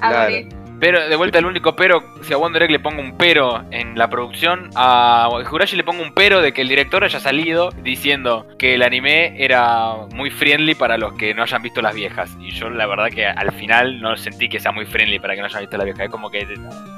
Adoré. 0.00 0.48
Pero 0.80 1.06
de 1.08 1.14
vuelta 1.16 1.38
el 1.38 1.44
único 1.44 1.76
pero, 1.76 2.02
si 2.22 2.32
a 2.32 2.38
Wonder 2.38 2.62
Egg 2.62 2.70
le 2.70 2.80
pongo 2.80 3.00
un 3.02 3.16
pero 3.18 3.62
en 3.70 3.98
la 3.98 4.08
producción, 4.08 4.70
a 4.74 5.28
Higurashi 5.42 5.76
le 5.76 5.84
pongo 5.84 6.02
un 6.02 6.14
pero 6.14 6.40
de 6.40 6.52
que 6.52 6.62
el 6.62 6.68
director 6.68 7.04
haya 7.04 7.20
salido 7.20 7.70
diciendo 7.82 8.46
que 8.58 8.74
el 8.74 8.82
anime 8.82 9.34
era 9.42 9.94
muy 10.14 10.30
friendly 10.30 10.74
para 10.74 10.96
los 10.96 11.12
que 11.14 11.34
no 11.34 11.42
hayan 11.42 11.62
visto 11.62 11.82
las 11.82 11.94
viejas. 11.94 12.30
Y 12.40 12.52
yo 12.52 12.70
la 12.70 12.86
verdad 12.86 13.08
que 13.10 13.26
al 13.26 13.52
final 13.52 14.00
no 14.00 14.16
sentí 14.16 14.48
que 14.48 14.58
sea 14.58 14.72
muy 14.72 14.86
friendly 14.86 15.18
para 15.18 15.34
que 15.34 15.40
no 15.40 15.46
hayan 15.46 15.60
visto 15.60 15.76
las 15.76 15.84
viejas. 15.84 16.04
Es 16.06 16.10
como 16.10 16.30
que 16.30 16.46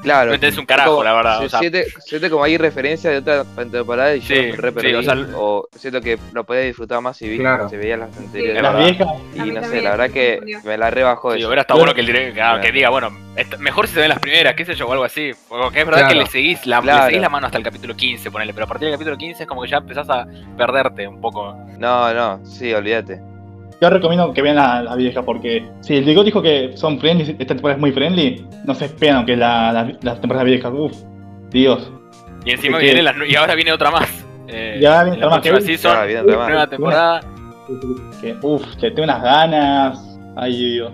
Claro. 0.02 0.28
no 0.28 0.34
entendés 0.34 0.58
un 0.58 0.66
carajo, 0.66 0.92
como- 0.92 1.04
la 1.04 1.12
verdad. 1.14 1.38
se 1.40 1.46
o 1.46 1.48
sea, 1.48 1.58
siente, 1.58 1.84
siente 2.00 2.30
como 2.30 2.44
hay 2.44 2.56
referencia 2.58 3.10
de 3.10 3.18
otra 3.18 3.44
temporada 3.70 4.14
y 4.14 4.20
yo 4.20 4.26
Sí, 4.28 4.52
re 4.52 4.68
sí, 4.68 4.74
perdí, 4.74 4.94
o 4.94 5.02
sea, 5.02 5.16
o 5.36 5.68
siento 5.74 6.00
que 6.00 6.18
lo 6.32 6.44
podía 6.44 6.62
disfrutar 6.62 7.00
más 7.00 7.16
si, 7.16 7.28
vi, 7.28 7.38
Claro. 7.38 7.68
si 7.68 7.76
veía 7.76 7.96
las 7.96 8.16
anteriores. 8.16 8.56
Es 8.56 8.62
Las 8.62 8.78
viejas, 8.78 9.08
Y 9.34 9.50
no 9.50 9.64
sé, 9.64 9.82
la 9.82 9.90
verdad 9.90 10.10
que 10.10 10.40
me 10.64 10.78
la 10.78 10.90
rebajó 10.90 11.32
sí, 11.32 11.38
eso. 11.40 11.48
hubiera 11.48 11.62
estado 11.62 11.80
bueno 11.80 11.94
que 11.94 12.00
el 12.00 12.06
director 12.06 12.60
que, 12.60 12.72
diga, 12.72 12.90
bueno, 12.90 13.10
esta- 13.36 13.56
mejor 13.72 13.88
si 13.88 13.94
se 13.94 14.00
ven 14.00 14.10
las 14.10 14.18
primeras, 14.18 14.54
qué 14.54 14.64
sé 14.66 14.74
yo, 14.74 14.86
o 14.86 14.92
algo 14.92 15.04
así. 15.04 15.30
Porque 15.48 15.80
es 15.80 15.86
verdad 15.86 16.00
Claro. 16.02 16.12
que 16.14 16.20
le 16.20 16.26
seguís, 16.26 16.66
la, 16.66 16.76
le 16.76 16.82
Claro. 16.82 17.04
seguís 17.06 17.20
la 17.22 17.28
mano 17.30 17.46
hasta 17.46 17.56
el 17.58 17.64
capítulo 17.64 17.94
15, 17.96 18.30
ponele, 18.30 18.52
pero 18.52 18.64
a 18.64 18.68
partir 18.68 18.86
del 18.88 18.94
capítulo 18.96 19.16
15 19.16 19.42
es 19.44 19.48
como 19.48 19.62
que 19.62 19.68
ya 19.68 19.78
empezás 19.78 20.08
a 20.10 20.26
perderte 20.56 21.08
un 21.08 21.20
poco. 21.20 21.54
No, 21.78 22.12
no, 22.12 22.44
sí, 22.44 22.72
olvídate. 22.74 23.20
yo 23.80 23.90
recomiendo 23.90 24.32
que 24.32 24.42
vean 24.42 24.56
la, 24.56 24.82
la 24.82 24.94
vieja 24.94 25.22
porque 25.22 25.64
si 25.80 25.96
el 25.96 26.04
Diego 26.04 26.22
dijo 26.22 26.40
que 26.42 26.72
son 26.76 27.00
friendly, 27.00 27.30
esta 27.38 27.46
temporada 27.54 27.76
es 27.76 27.80
muy 27.80 27.90
friendly, 27.92 28.46
no 28.64 28.74
se 28.74 28.84
esperan 28.84 29.16
aunque 29.16 29.36
la, 29.36 29.72
la, 29.72 29.92
las 30.02 30.20
temporadas 30.20 30.44
viejas, 30.46 30.70
uff, 30.72 30.92
Dios. 31.50 31.90
Y 32.44 32.50
encima 32.52 32.78
viene 32.78 33.02
y 33.26 33.34
ahora 33.34 33.54
viene 33.54 33.72
otra 33.72 33.90
más. 33.90 34.08
Eh, 34.48 34.78
Ya 34.80 35.02
viene 35.04 35.18
la 35.18 35.26
otra 35.28 35.36
más, 35.38 35.64
que- 35.64 36.06
viene 36.06 36.22
más. 36.36 36.48
nueva 36.48 36.66
temporada. 36.66 37.20
Que, 38.20 38.36
uff, 38.42 38.62
que 38.76 38.90
tengo 38.90 39.04
unas 39.04 39.22
ganas. 39.22 40.18
Ay, 40.36 40.56
Dios. 40.74 40.92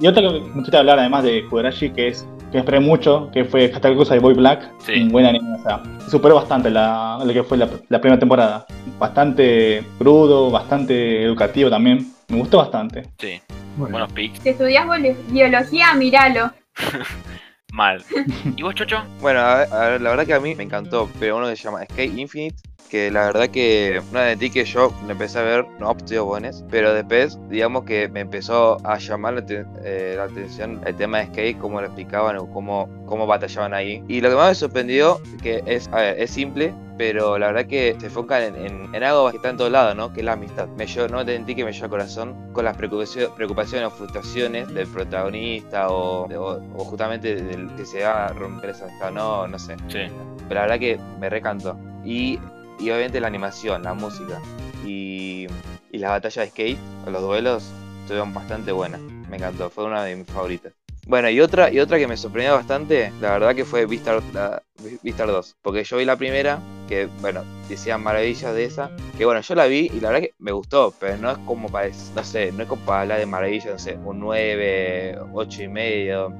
Y 0.00 0.06
otra 0.06 0.22
que 0.22 0.30
me 0.30 0.40
gustaría 0.54 0.80
hablar 0.80 0.98
además 0.98 1.24
de 1.24 1.44
Kugurashi, 1.44 1.90
que 1.90 2.08
es 2.08 2.26
que 2.50 2.58
esperé 2.58 2.80
mucho, 2.80 3.30
que 3.32 3.44
fue 3.44 3.70
Katakusa 3.70 4.16
y 4.16 4.18
Boy 4.18 4.34
Black. 4.34 4.72
Sí. 4.78 5.02
Un 5.02 5.10
buen 5.10 5.26
anime, 5.26 5.54
o 5.58 5.62
sea, 5.62 5.82
superó 6.08 6.36
bastante 6.36 6.70
la, 6.70 7.18
lo 7.22 7.32
que 7.32 7.42
fue 7.42 7.58
la, 7.58 7.68
la 7.88 8.00
primera 8.00 8.18
temporada. 8.18 8.66
Bastante 8.98 9.84
crudo, 9.98 10.50
bastante 10.50 11.22
educativo 11.22 11.68
también. 11.68 12.12
Me 12.28 12.38
gustó 12.38 12.58
bastante. 12.58 13.02
Sí, 13.18 13.40
Bueno, 13.76 13.92
buenos 13.92 14.12
pics. 14.12 14.40
Si 14.42 14.48
estudias 14.48 14.86
biología, 15.28 15.92
míralo. 15.94 16.50
Mal. 17.72 18.04
¿Y 18.56 18.62
vos, 18.62 18.74
Chocho? 18.74 19.02
Bueno, 19.20 19.40
a 19.40 19.58
ver, 19.58 19.72
a 19.72 19.88
ver, 19.88 20.00
la 20.00 20.10
verdad 20.10 20.26
que 20.26 20.34
a 20.34 20.40
mí 20.40 20.54
me 20.54 20.64
encantó, 20.64 21.08
pero 21.18 21.36
uno 21.36 21.48
que 21.48 21.56
se 21.56 21.62
llama 21.62 21.84
Skate 21.84 22.18
Infinite, 22.18 22.56
que 22.90 23.10
la 23.10 23.26
verdad 23.26 23.48
que 23.48 24.02
una 24.10 24.22
de 24.22 24.36
ti 24.36 24.50
que 24.50 24.64
yo 24.64 24.92
me 25.06 25.12
empecé 25.12 25.38
a 25.38 25.42
ver, 25.42 25.66
no 25.78 25.94
buenos, 26.24 26.64
pero 26.70 26.92
después, 26.92 27.38
digamos 27.48 27.84
que 27.84 28.08
me 28.08 28.20
empezó 28.20 28.84
a 28.84 28.98
llamar 28.98 29.34
la, 29.34 29.44
eh, 29.84 30.14
la 30.16 30.24
atención 30.24 30.80
el 30.84 30.96
tema 30.96 31.18
de 31.18 31.26
skate, 31.26 31.58
cómo 31.58 31.80
lo 31.80 31.86
explicaban 31.86 32.36
o 32.38 32.50
cómo, 32.50 32.88
cómo 33.06 33.26
batallaban 33.26 33.72
ahí. 33.72 34.02
Y 34.08 34.20
lo 34.20 34.28
que 34.28 34.36
más 34.36 34.48
me 34.48 34.54
sorprendió, 34.56 35.20
que 35.40 35.62
es, 35.66 35.88
a 35.88 35.96
ver, 35.96 36.20
es 36.20 36.30
simple, 36.30 36.74
pero 37.00 37.38
la 37.38 37.46
verdad 37.46 37.64
que 37.66 37.96
se 37.98 38.06
enfocan 38.08 38.42
en, 38.42 38.56
en- 38.56 38.94
en 38.94 39.02
algo 39.02 39.30
que 39.30 39.38
está 39.38 39.48
en 39.48 39.56
todos 39.56 39.72
lados, 39.72 39.96
¿no? 39.96 40.12
Que 40.12 40.20
es 40.20 40.26
la 40.26 40.32
amistad. 40.34 40.68
Me 40.76 40.86
llevó, 40.86 41.08
no 41.08 41.24
te 41.24 41.32
sentí 41.34 41.54
que 41.54 41.64
me 41.64 41.72
llevó 41.72 41.84
al 41.84 41.90
corazón 41.90 42.52
con 42.52 42.62
las 42.66 42.76
preocupaciones, 42.76 43.30
preocupaciones 43.30 43.86
o 43.86 43.90
frustraciones 43.90 44.68
del 44.74 44.86
protagonista 44.86 45.88
o, 45.88 46.26
o- 46.26 46.62
o 46.76 46.84
justamente 46.84 47.36
del 47.36 47.70
que 47.74 47.86
se 47.86 48.02
va 48.04 48.26
a 48.26 48.32
romper 48.34 48.70
esa 48.70 48.84
amistad, 48.84 49.10
no, 49.12 49.48
no 49.48 49.58
sé. 49.58 49.76
Sí. 49.88 50.00
Pero 50.46 50.54
la 50.56 50.60
verdad 50.60 50.78
que 50.78 51.00
me 51.18 51.30
recantó. 51.30 51.74
Y, 52.04 52.38
y 52.78 52.90
obviamente 52.90 53.18
la 53.18 53.28
animación, 53.28 53.82
la 53.82 53.94
música 53.94 54.38
y, 54.84 55.46
y 55.92 55.98
las 55.98 56.10
batallas 56.10 56.44
de 56.44 56.50
skate, 56.50 56.78
los 57.10 57.22
duelos, 57.22 57.64
estuvieron 58.02 58.34
bastante 58.34 58.72
buenas. 58.72 59.00
Me 59.30 59.38
encantó, 59.38 59.70
fue 59.70 59.84
una 59.84 60.04
de 60.04 60.16
mis 60.16 60.26
favoritas. 60.26 60.74
Bueno, 61.06 61.30
y 61.30 61.40
otra, 61.40 61.72
y 61.72 61.80
otra 61.80 61.96
que 61.98 62.06
me 62.06 62.16
sorprendió 62.18 62.54
bastante, 62.56 63.10
la 63.22 63.30
verdad 63.30 63.54
que 63.54 63.64
fue 63.64 63.86
Vistar, 63.86 64.22
la- 64.34 64.62
Vistar 65.02 65.28
2. 65.28 65.56
Porque 65.62 65.82
yo 65.82 65.96
vi 65.96 66.04
la 66.04 66.16
primera, 66.16 66.58
que 66.90 67.08
bueno, 67.20 67.44
decían 67.68 68.02
maravillas 68.02 68.52
de 68.52 68.64
esa. 68.64 68.90
Que 69.16 69.24
bueno, 69.24 69.40
yo 69.40 69.54
la 69.54 69.66
vi 69.66 69.90
y 69.94 70.00
la 70.00 70.08
verdad 70.10 70.22
que 70.22 70.34
me 70.40 70.50
gustó, 70.50 70.92
pero 70.98 71.16
no 71.16 71.30
es 71.30 71.38
como 71.38 71.68
para, 71.68 71.88
no 72.16 72.24
sé, 72.24 72.50
no 72.50 72.64
es 72.64 72.68
como 72.68 72.82
para 72.84 73.02
hablar 73.02 73.20
de 73.20 73.26
maravillas, 73.26 73.72
no 73.72 73.78
sé, 73.78 73.96
un 74.04 74.18
9, 74.18 75.18
8 75.32 75.62
y 75.62 75.68
medio. 75.68 76.34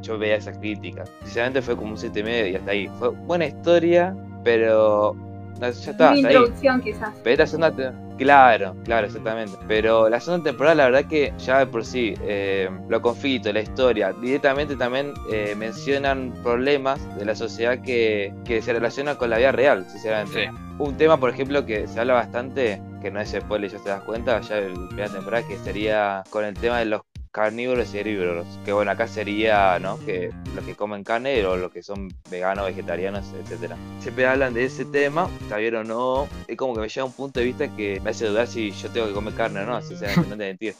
Yo 0.00 0.16
veía 0.16 0.36
esas 0.36 0.56
críticas. 0.58 1.10
Sinceramente 1.24 1.60
fue 1.62 1.76
como 1.76 1.90
un 1.90 1.98
7 1.98 2.20
y 2.20 2.22
medio 2.22 2.46
y 2.46 2.54
hasta 2.54 2.70
ahí. 2.70 2.88
Fue 3.00 3.08
buena 3.08 3.46
historia, 3.46 4.16
pero 4.44 5.16
no, 5.60 5.60
ya 5.60 5.68
está, 5.68 5.90
Una 5.90 5.90
hasta 5.90 6.10
ahí. 6.10 6.20
introducción, 6.20 6.80
quizás. 6.80 7.14
Pero 7.24 7.42
esta 7.42 7.46
segunda 7.48 7.92
Claro, 8.18 8.74
claro, 8.84 9.06
exactamente. 9.06 9.56
Pero 9.68 10.08
la 10.08 10.20
segunda 10.20 10.50
temporada, 10.50 10.74
la 10.74 10.84
verdad 10.86 11.08
que 11.08 11.32
ya 11.38 11.60
de 11.60 11.66
por 11.66 11.84
sí, 11.84 12.14
eh, 12.22 12.68
lo 12.88 13.00
confito, 13.00 13.52
la 13.52 13.60
historia, 13.60 14.12
directamente 14.12 14.76
también 14.76 15.14
eh, 15.32 15.54
mencionan 15.56 16.34
problemas 16.42 17.00
de 17.16 17.24
la 17.24 17.36
sociedad 17.36 17.80
que, 17.80 18.34
que 18.44 18.60
se 18.60 18.72
relacionan 18.72 19.16
con 19.16 19.30
la 19.30 19.38
vida 19.38 19.52
real, 19.52 19.86
sinceramente. 19.88 20.50
Sí. 20.50 20.56
Un 20.78 20.96
tema, 20.96 21.18
por 21.18 21.30
ejemplo, 21.30 21.64
que 21.64 21.86
se 21.86 21.98
habla 22.00 22.14
bastante, 22.14 22.82
que 23.00 23.10
no 23.10 23.20
es 23.20 23.30
spoiler, 23.30 23.70
ya 23.70 23.78
te 23.78 23.88
das 23.88 24.02
cuenta, 24.02 24.40
ya 24.40 24.58
en 24.58 24.74
la 24.74 24.88
primera 24.88 25.08
temporada, 25.08 25.46
que 25.46 25.56
sería 25.58 26.24
con 26.30 26.44
el 26.44 26.54
tema 26.54 26.80
de 26.80 26.86
los 26.86 27.02
carnívoros 27.30 27.94
y 27.94 27.98
herbívoros. 27.98 28.46
Que 28.64 28.72
bueno, 28.72 28.90
acá 28.90 29.06
sería, 29.06 29.78
¿no? 29.78 29.98
Que 30.04 30.30
los 30.54 30.64
que 30.64 30.74
comen 30.74 31.04
carne 31.04 31.44
o 31.46 31.56
los 31.56 31.72
que 31.72 31.82
son 31.82 32.08
veganos, 32.30 32.66
vegetarianos, 32.66 33.24
etcétera. 33.42 33.76
Siempre 34.00 34.26
hablan 34.26 34.54
de 34.54 34.64
ese 34.64 34.84
tema, 34.84 35.28
está 35.42 35.56
bien 35.56 35.76
o 35.76 35.84
no. 35.84 36.28
Es 36.46 36.56
como 36.56 36.74
que 36.74 36.80
me 36.80 36.88
llega 36.88 37.02
a 37.02 37.06
un 37.06 37.12
punto 37.12 37.40
de 37.40 37.46
vista 37.46 37.68
que 37.76 38.00
me 38.00 38.10
hace 38.10 38.26
dudar 38.26 38.46
si 38.46 38.70
yo 38.70 38.90
tengo 38.90 39.06
que 39.06 39.12
comer 39.12 39.34
carne 39.34 39.60
o 39.60 39.66
no, 39.66 39.80
sinceramente, 39.82 40.30
no 40.30 40.36
te 40.36 40.44
mentir. 40.44 40.74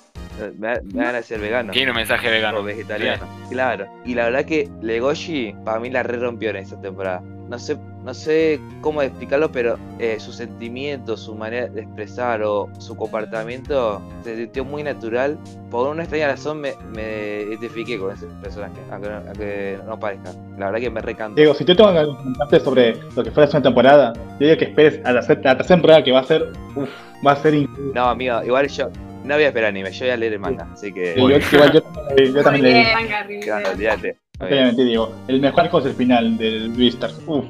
Me, 0.57 0.81
me 0.83 1.05
van 1.05 1.17
a 1.17 1.23
ser 1.23 1.41
vegano. 1.41 1.73
Tiene 1.73 1.91
un 1.91 1.97
mensaje 1.97 2.31
vegano. 2.31 2.61
O 2.61 2.63
vegetariano, 2.63 3.27
claro. 3.51 3.89
Y 4.05 4.15
la 4.15 4.27
verdad 4.27 4.45
que 4.45 4.71
Legoshi 4.83 5.55
para 5.65 5.81
mí 5.81 5.91
la 5.91 6.05
re 6.05 6.17
rompió 6.19 6.51
en 6.51 6.57
esta 6.57 6.81
temporada. 6.81 7.21
No 7.21 7.59
sé, 7.59 7.77
no 8.09 8.15
sé 8.15 8.59
cómo 8.81 9.03
explicarlo, 9.03 9.53
pero 9.53 9.79
eh, 9.99 10.19
sus 10.19 10.35
sentimientos, 10.37 11.21
su 11.21 11.35
manera 11.35 11.67
de 11.67 11.83
expresar 11.83 12.43
o 12.43 12.71
su 12.79 12.97
comportamiento 12.97 14.01
se 14.25 14.35
sintió 14.35 14.65
muy 14.65 14.83
natural. 14.83 15.39
Por 15.71 15.87
una 15.89 16.05
extraña 16.05 16.29
razón 16.29 16.59
me, 16.59 16.73
me 16.95 17.43
identifiqué 17.43 17.99
con 17.99 18.15
ese 18.15 18.25
personaje, 18.43 18.81
aunque 18.91 19.11
no, 19.11 19.17
aunque 19.17 19.79
no 19.87 20.01
parezca. 20.01 20.31
La 20.57 20.71
verdad 20.71 20.81
que 20.81 20.91
me 20.91 21.03
recantó. 21.03 21.35
Diego, 21.37 21.53
si 21.53 21.67
yo 21.67 21.77
tengo 21.77 21.93
que 21.93 22.07
comentarte 22.07 22.61
sobre 22.61 22.97
lo 23.15 23.23
que 23.23 23.31
fue 23.31 23.43
la 23.43 23.47
segunda 23.49 23.69
temporada, 23.69 24.13
yo 24.41 24.47
digo 24.47 24.57
que 24.57 24.65
esperes 24.65 25.05
a 25.05 25.13
la, 25.13 25.21
tercera 25.21 25.59
temporada 25.59 26.03
que 26.03 26.11
va 26.11 26.21
a 26.21 26.25
ser, 26.25 26.51
uff, 26.77 26.89
va 27.27 27.33
a 27.33 27.37
ser 27.37 27.53
increíble. 27.53 27.93
No, 27.95 28.05
amigo, 28.07 28.43
igual 28.43 28.69
yo 28.69 28.89
no 29.23 29.35
voy 29.35 29.45
a 29.45 29.49
esperar 29.49 29.69
anime, 29.69 29.93
yo 29.93 30.07
voy 30.07 30.13
a 30.13 30.17
leer 30.17 30.33
el 30.33 30.39
manga, 30.39 30.67
así 30.73 30.95
que. 30.95 31.15
Yo, 31.15 31.29
igual 31.29 31.73
yo, 31.75 31.83
también- 31.83 32.33
yo 32.35 32.43
también 32.43 32.65
le 32.65 32.71
Muy 32.73 32.79
digo, 32.85 32.97
bien, 32.97 33.09
Garry, 33.11 33.41
Claro, 33.41 33.61
bien. 33.61 33.75
olvídate. 33.75 34.19
obviamente 34.41 34.85
digo, 34.85 35.15
el 35.29 35.41
mejor 35.43 35.65
arco 35.65 35.81
es 35.81 35.85
el 35.85 35.93
final 35.93 36.39
del 36.39 36.71
Beastars. 36.71 37.21
Uff, 37.27 37.45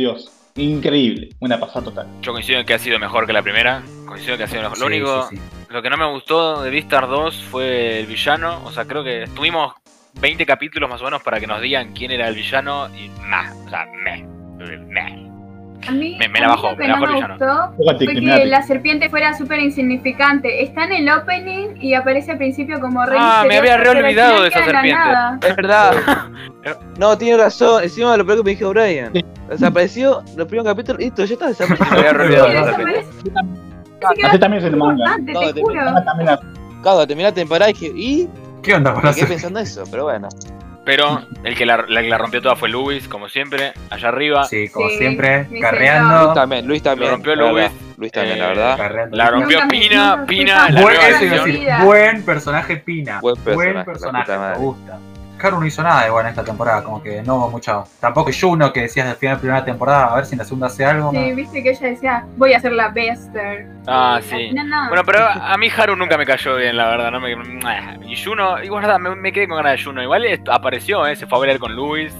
Dios, 0.00 0.32
increíble, 0.56 1.28
una 1.40 1.60
pasada 1.60 1.84
total. 1.86 2.06
Yo 2.22 2.32
coincido 2.32 2.60
en 2.60 2.66
que 2.66 2.74
ha 2.74 2.78
sido 2.78 2.98
mejor 2.98 3.26
que 3.26 3.32
la 3.32 3.42
primera. 3.42 3.82
Coincido 4.06 4.32
en 4.32 4.38
que 4.38 4.44
ha 4.44 4.48
sido 4.48 4.62
mejor. 4.62 4.78
Lo 4.78 4.86
único, 4.86 5.28
sí, 5.28 5.36
sí. 5.36 5.42
lo 5.68 5.82
que 5.82 5.90
no 5.90 5.96
me 5.96 6.10
gustó 6.10 6.62
de 6.62 6.70
Vistar 6.70 7.06
2 7.06 7.44
fue 7.50 8.00
el 8.00 8.06
villano. 8.06 8.62
O 8.64 8.72
sea, 8.72 8.86
creo 8.86 9.04
que 9.04 9.28
tuvimos 9.34 9.74
20 10.20 10.44
capítulos 10.46 10.88
más 10.88 11.00
o 11.02 11.04
menos 11.04 11.22
para 11.22 11.38
que 11.38 11.46
nos 11.46 11.60
digan 11.60 11.92
quién 11.92 12.10
era 12.10 12.28
el 12.28 12.34
villano 12.34 12.88
y 12.96 13.08
nah, 13.28 13.52
o 13.66 13.68
sea, 13.68 13.86
meh, 14.02 14.24
meh. 14.88 15.29
A 15.88 15.92
mí, 15.92 16.16
Me- 16.18 16.28
me 16.28 16.40
la 16.40 16.48
bajó, 16.48 16.76
me 16.76 16.86
no 16.86 16.92
bajó 16.94 17.04
el 17.06 17.12
me 17.12 17.28
gustó 17.28 17.72
fue 17.76 17.96
que 18.14 18.44
la 18.46 18.62
serpiente 18.62 19.08
fuera 19.08 19.34
súper 19.36 19.60
insignificante. 19.60 20.62
Está 20.62 20.84
en 20.84 20.92
el 20.92 21.08
opening 21.10 21.76
y 21.80 21.94
aparece 21.94 22.32
al 22.32 22.38
principio 22.38 22.80
como 22.80 23.04
re 23.06 23.16
Ah, 23.18 23.44
me 23.48 23.56
había 23.58 23.76
re 23.78 23.88
olvidado 23.90 24.42
de 24.42 24.48
esa 24.48 24.58
la 24.60 24.64
serpiente. 24.66 24.92
nada. 25.00 25.38
Es 25.46 25.56
verdad. 25.56 25.92
No, 26.98 27.16
tiene 27.16 27.38
razón. 27.38 27.82
Encima 27.82 28.14
lo 28.18 28.26
peor 28.26 28.38
que 28.38 28.44
me 28.44 28.50
dijo 28.50 28.68
Brian. 28.70 29.12
Desapareció 29.48 30.22
los 30.36 30.46
primeros 30.46 30.66
capítulos 30.66 31.00
listo, 31.00 31.24
ya 31.24 31.32
está 31.32 31.46
desaparecido. 31.48 31.90
Me 32.02 32.08
había 32.08 32.22
olvidado 32.22 32.48
de. 32.48 32.98
Así 34.02 34.22
Así 34.22 34.38
también 34.38 34.62
es 34.62 34.64
el 34.70 34.76
manga. 34.76 34.92
importante, 34.92 35.32
No, 35.32 35.40
te 35.40 35.52
te- 35.54 35.60
juro. 35.62 35.80
También 36.04 36.26
la- 36.26 36.40
Claro, 36.82 37.06
terminé 37.06 37.28
la 37.28 37.34
temporada 37.34 37.70
y 37.70 37.72
dije, 37.74 37.92
¿y? 37.94 38.28
¿Qué 38.62 38.74
onda 38.74 38.92
con 38.92 39.02
Me 39.02 39.08
la 39.10 39.14
quedé 39.14 39.26
pensando 39.26 39.58
eso, 39.60 39.84
pero 39.90 40.04
bueno. 40.04 40.28
Pero 40.84 41.20
el 41.44 41.56
que 41.56 41.66
la, 41.66 41.84
la 41.88 42.00
que 42.02 42.08
la 42.08 42.16
rompió 42.18 42.40
toda 42.40 42.56
fue 42.56 42.68
Luis, 42.68 43.06
como 43.06 43.28
siempre, 43.28 43.72
allá 43.90 44.08
arriba. 44.08 44.44
Sí, 44.44 44.68
como 44.70 44.88
Sí, 44.88 44.96
siempre, 44.98 45.44
mi 45.50 45.60
carreando. 45.60 46.22
Luis 46.24 46.34
también, 46.34 46.66
Luis 46.66 46.82
también. 46.82 47.10
Lo 47.10 47.16
rompió 47.16 47.36
la 47.36 47.42
Luis. 47.42 47.54
verdad. 47.54 47.70
Luis 47.98 48.12
también, 48.12 48.38
la 48.38 48.44
Eh, 48.44 48.48
verdad. 48.48 48.76
carreando. 48.78 49.16
La 49.16 49.30
rompió 49.30 49.60
Nunca 49.60 49.66
me- 49.74 49.80
Pina, 49.80 50.10
nunca 50.16 50.26
Pina, 50.26 50.70
la. 50.70 50.80
Buen, 50.80 50.94
nueva 50.96 51.08
eso 51.08 51.08
iba 51.08 51.16
a 51.16 51.20
versión. 51.20 51.44
decir, 51.46 51.60
Vida. 51.60 51.84
buen 51.84 52.24
personaje 52.24 52.76
Pina. 52.78 53.20
Buen 53.20 53.36
personaje, 53.84 54.32
la 54.32 54.38
madre. 54.38 54.58
me 54.58 54.64
gusta. 54.64 54.98
Haru 55.42 55.60
no 55.60 55.66
hizo 55.66 55.82
nada 55.82 56.06
igual 56.06 56.24
en 56.26 56.30
esta 56.30 56.44
temporada, 56.44 56.82
como 56.84 57.02
que 57.02 57.22
no 57.22 57.36
hubo 57.36 57.50
mucho. 57.50 57.84
Tampoco 58.00 58.30
Juno 58.38 58.72
que 58.72 58.82
decías 58.82 59.06
del 59.06 59.16
final 59.16 59.34
de 59.34 59.36
la 59.36 59.40
primera 59.40 59.64
temporada, 59.64 60.06
a 60.12 60.16
ver 60.16 60.26
si 60.26 60.34
en 60.34 60.38
la 60.38 60.44
segunda 60.44 60.66
hace 60.68 60.84
algo. 60.84 61.10
Sí, 61.10 61.30
¿no? 61.30 61.36
viste 61.36 61.62
que 61.62 61.70
ella 61.70 61.86
decía, 61.88 62.24
voy 62.36 62.52
a 62.54 62.60
ser 62.60 62.72
la 62.72 62.88
Bester. 62.88 63.66
Ah, 63.86 64.20
sí. 64.22 64.50
no. 64.52 64.88
Bueno, 64.88 65.02
pero 65.04 65.24
a 65.26 65.56
mí 65.56 65.68
Haru 65.76 65.96
nunca 65.96 66.16
me 66.18 66.26
cayó 66.26 66.56
bien, 66.56 66.76
la 66.76 66.88
verdad. 66.88 67.10
No 67.10 67.20
me... 67.20 67.30
Y 68.06 68.16
Juno, 68.22 68.62
igual 68.62 68.82
nada, 68.82 68.98
me, 68.98 69.14
me 69.16 69.32
quedé 69.32 69.48
con 69.48 69.56
ganas 69.56 69.78
de 69.78 69.84
Juno. 69.84 70.02
Igual 70.02 70.24
apareció, 70.50 71.06
¿eh? 71.06 71.16
se 71.16 71.26
fue 71.26 71.38
a 71.38 71.40
bailar 71.40 71.58
con 71.58 71.74
Luis, 71.74 72.12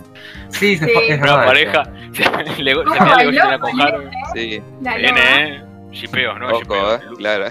Sí, 0.48 0.76
se 0.76 0.87
Sí. 0.87 0.92
fue, 0.92 1.09
es 1.12 1.20
verdad. 1.20 1.46
pareja. 1.46 1.83
Se, 2.12 2.62
le, 2.62 2.72
se 2.74 2.76
¿Cómo 2.85 2.90
me 2.90 2.98
da 2.98 3.04
la 3.06 3.14
bailó 3.14 3.40
cocina 3.40 3.59
con 3.59 3.80
Haru. 3.80 4.11
Sí, 4.35 4.62
La 4.83 4.96
viene, 4.96 5.20
¿eh? 5.38 5.62
Shipeos, 5.92 6.38
¿no? 6.40 6.50
Shippeo. 6.59 6.94
eh, 6.96 7.00
claro. 7.18 7.44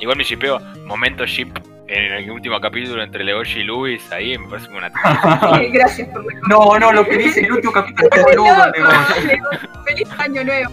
Igual 0.00 0.16
mi 0.16 0.24
shipeo, 0.24 0.58
momento 0.86 1.24
ship 1.26 1.48
en 1.90 2.12
el 2.12 2.30
último 2.30 2.60
capítulo 2.60 3.02
entre 3.02 3.24
Legoshi 3.24 3.60
y 3.60 3.64
Luis, 3.64 4.10
ahí 4.12 4.38
me 4.38 4.48
parece 4.48 4.66
como 4.68 4.78
una 4.78 4.90
Sí, 5.58 5.68
Gracias 5.72 6.08
por. 6.08 6.24
No, 6.48 6.78
no, 6.78 6.92
lo 6.92 7.04
que 7.04 7.18
dice 7.18 7.40
el 7.40 7.52
último 7.52 7.72
capítulo 7.72 8.08
es 8.12 8.26
Legoshi. 8.26 9.38
Feliz 9.84 10.08
año 10.18 10.44
nuevo. 10.44 10.72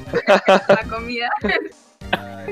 La 0.67 0.83
comida. 0.89 1.29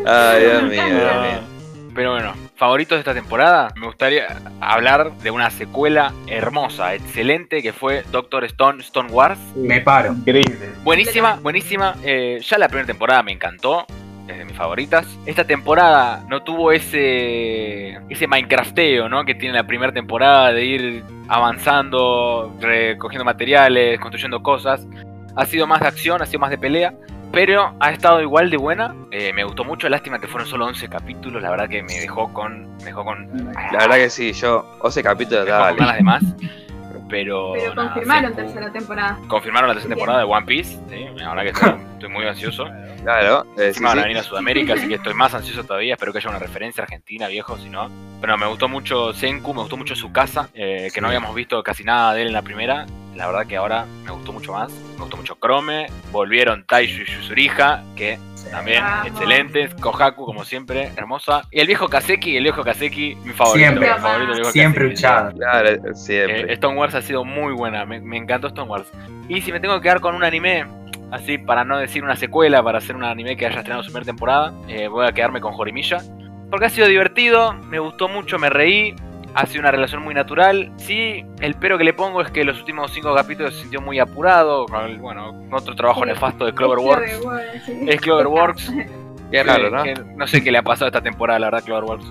Ay, 0.06 0.44
Dios 0.44 0.64
mío, 0.64 0.86
Dios 0.86 1.22
mío. 1.22 1.56
Pero 1.96 2.12
bueno, 2.12 2.34
favoritos 2.56 2.98
de 2.98 3.00
esta 3.00 3.14
temporada, 3.14 3.72
me 3.78 3.86
gustaría 3.86 4.28
hablar 4.60 5.14
de 5.20 5.32
una 5.32 5.50
secuela 5.50 6.14
hermosa, 6.28 6.94
excelente, 6.94 7.62
que 7.62 7.72
fue 7.72 8.04
Doctor 8.12 8.44
Stone, 8.44 8.82
Stone 8.82 9.12
Wars. 9.12 9.40
Me 9.56 9.80
paro. 9.80 10.12
Increíble. 10.12 10.72
Buenísima, 10.84 11.36
buenísima. 11.36 11.96
Eh, 12.04 12.40
ya 12.42 12.58
la 12.58 12.68
primera 12.68 12.88
temporada 12.88 13.24
me 13.24 13.32
encantó. 13.32 13.86
Es 14.28 14.38
de 14.38 14.44
mis 14.44 14.58
favoritas. 14.58 15.08
Esta 15.26 15.46
temporada 15.46 16.26
no 16.28 16.44
tuvo 16.44 16.72
ese 16.72 18.00
ese 18.16 18.28
Minecrafteo, 18.28 19.08
¿no? 19.08 19.24
Que 19.26 19.36
tiene 19.36 19.56
la 19.56 19.66
primera 19.66 19.92
temporada 19.92 20.52
de 20.52 20.66
ir 20.66 21.04
avanzando, 21.28 22.54
recogiendo 22.60 23.24
materiales, 23.24 24.00
construyendo 24.00 24.42
cosas. 24.42 24.88
Ha 25.36 25.46
sido 25.46 25.68
más 25.68 25.82
de 25.82 25.88
acción, 25.88 26.22
ha 26.22 26.26
sido 26.26 26.40
más 26.40 26.50
de 26.50 26.58
pelea. 26.58 26.94
Pero 27.32 27.76
ha 27.80 27.92
estado 27.92 28.22
igual 28.22 28.50
de 28.50 28.58
buena. 28.58 28.96
Eh, 29.12 29.34
me 29.34 29.44
gustó 29.44 29.66
mucho. 29.66 29.90
Lástima 29.90 30.20
que 30.20 30.28
fueron 30.28 30.48
solo 30.48 30.66
11 30.68 30.88
capítulos. 30.88 31.42
La 31.42 31.50
verdad 31.50 31.68
que 31.68 31.84
me 31.84 32.00
dejó 32.00 32.32
con. 32.32 32.78
Me 32.78 32.86
dejó 32.86 33.04
con. 33.04 33.28
La 33.74 33.80
verdad 33.80 33.96
que 33.98 34.10
sí, 34.10 34.32
yo 34.32 34.66
11 34.82 35.04
capítulos, 35.04 35.42
con 35.42 35.50
dale. 35.50 35.78
ganas 35.78 35.96
de 35.98 36.04
más. 36.04 36.24
Pero. 37.10 37.54
Pero 37.54 37.76
nada, 37.76 37.94
confirmaron 37.94 38.36
tercera 38.36 38.72
temporada. 38.72 39.20
Confirmaron 39.28 39.68
la 39.70 39.74
tercera 39.76 39.96
temporada 39.96 40.20
de 40.20 40.26
One 40.26 40.46
Piece. 40.46 40.80
¿sí? 40.90 41.06
La 41.16 41.34
verdad 41.34 41.44
que 41.44 41.50
estoy, 41.50 41.70
estoy 41.94 42.10
muy 42.10 42.26
ansioso. 42.26 42.66
Claro, 43.04 43.46
eh, 43.58 43.72
sí, 43.74 43.84
van 43.84 44.00
a 44.00 44.02
sí. 44.02 44.08
venir 44.08 44.18
a 44.18 44.24
Sudamérica, 44.24 44.74
así 44.74 44.88
que 44.88 44.96
estoy 44.96 45.14
más 45.14 45.34
ansioso 45.34 45.64
todavía. 45.64 45.94
Espero 45.94 46.12
que 46.12 46.18
haya 46.18 46.30
una 46.30 46.40
referencia 46.40 46.84
argentina, 46.84 47.28
viejo, 47.28 47.58
si 47.58 47.70
no. 47.70 47.90
Pero 48.20 48.38
me 48.38 48.48
gustó 48.48 48.68
mucho 48.68 49.14
Senku, 49.14 49.54
me 49.54 49.62
gustó 49.62 49.78
mucho 49.78 49.96
su 49.96 50.12
casa, 50.12 50.50
eh, 50.56 50.90
que 50.94 51.02
no 51.02 51.08
habíamos 51.08 51.36
visto 51.36 51.62
casi 51.62 51.84
nada 51.84 52.14
de 52.14 52.22
él 52.22 52.28
en 52.28 52.34
la 52.34 52.42
primera. 52.42 52.86
La 53.16 53.28
verdad 53.28 53.48
que 53.48 53.58
ahora 53.58 53.86
me 54.04 54.12
gustó 54.12 54.34
mucho 54.34 54.54
más. 54.54 54.72
Me 54.72 55.02
gustó 55.02 55.18
mucho 55.18 55.38
Chrome. 55.42 55.88
Volvieron 56.12 56.66
Taishu 56.66 57.04
y 57.04 57.06
Yuzuriha, 57.06 57.84
que 57.96 58.20
también 58.52 58.84
Vamos. 58.84 59.08
excelentes. 59.08 59.74
Kohaku, 59.76 60.26
como 60.26 60.44
siempre, 60.44 60.92
hermosa. 60.96 61.44
Y 61.52 61.60
el 61.60 61.68
viejo 61.68 61.88
Kaseki, 61.88 62.38
el 62.38 62.44
viejo 62.44 62.64
Kaseki, 62.64 63.16
mi 63.24 63.34
favorito. 63.34 63.68
Siempre. 63.68 63.94
mi 63.94 64.00
favorito, 64.00 64.32
el 64.32 64.38
viejo 64.38 64.52
Siempre. 64.52 64.94
Claro, 64.94 65.96
siempre. 65.96 66.54
Eh, 66.54 66.56
Stonewars 66.58 66.96
ha 66.96 67.02
sido 67.02 67.24
muy 67.24 67.54
buena, 67.54 67.86
me, 67.86 68.00
me 68.02 68.18
encantó 68.18 68.50
Stonewars. 68.50 68.92
Y 69.28 69.42
si 69.42 69.52
me 69.52 69.60
tengo 69.60 69.76
que 69.76 69.82
quedar 69.82 70.02
con 70.02 70.16
un 70.16 70.24
anime, 70.24 70.66
así 71.12 71.38
para 71.38 71.64
no 71.64 71.78
decir 71.78 72.04
una 72.04 72.16
secuela, 72.16 72.62
para 72.64 72.78
hacer 72.78 72.96
un 72.96 73.04
anime 73.04 73.36
que 73.38 73.46
haya 73.46 73.58
estrenado 73.58 73.84
su 73.84 73.92
primera 73.92 74.06
temporada, 74.06 74.54
eh, 74.68 74.88
voy 74.88 75.08
a 75.08 75.12
quedarme 75.12 75.42
con 75.42 75.54
Jorimilla. 75.54 76.02
Porque 76.50 76.68
ha 76.68 76.70
sido 76.70 76.88
divertido, 76.88 77.54
me 77.54 77.80
gustó 77.80 78.08
mucho, 78.08 78.38
me 78.38 78.50
reí, 78.50 78.96
ha 79.36 79.46
sido 79.46 79.60
una 79.62 79.72
relación 79.72 80.02
muy 80.02 80.14
natural. 80.14 80.72
Sí, 80.78 81.26
el 81.42 81.56
pero 81.56 81.78
que 81.78 81.84
le 81.84 81.94
pongo 81.94 82.22
es 82.22 82.32
que 82.32 82.44
los 82.44 82.58
últimos 82.60 82.92
cinco 82.92 83.14
capítulos 83.14 83.54
se 83.54 83.62
sintió 83.62 83.82
muy 83.82 84.00
apurado, 84.00 84.66
con 84.66 84.84
el, 84.86 84.98
bueno, 84.98 85.48
otro 85.52 85.76
trabajo 85.76 86.02
Sí. 86.02 86.08
nefasto 86.08 86.46
de 86.46 86.54
Cloverworks. 86.54 87.20
Cloverworks, 87.20 87.64
sí. 87.66 87.86
Es 87.88 88.02
Cloverworks. 88.02 88.72
Qué 89.32 89.44
raro, 89.44 89.70
¿no? 89.70 89.84
Que 89.84 89.96
no 90.16 90.28
sé 90.28 90.44
qué 90.44 90.52
le 90.52 90.60
ha 90.60 90.64
pasado 90.64 90.88
esta 90.88 91.02
temporada, 91.02 91.40
la 91.40 91.48
verdad, 91.48 91.64
Cloverworks. 91.66 92.06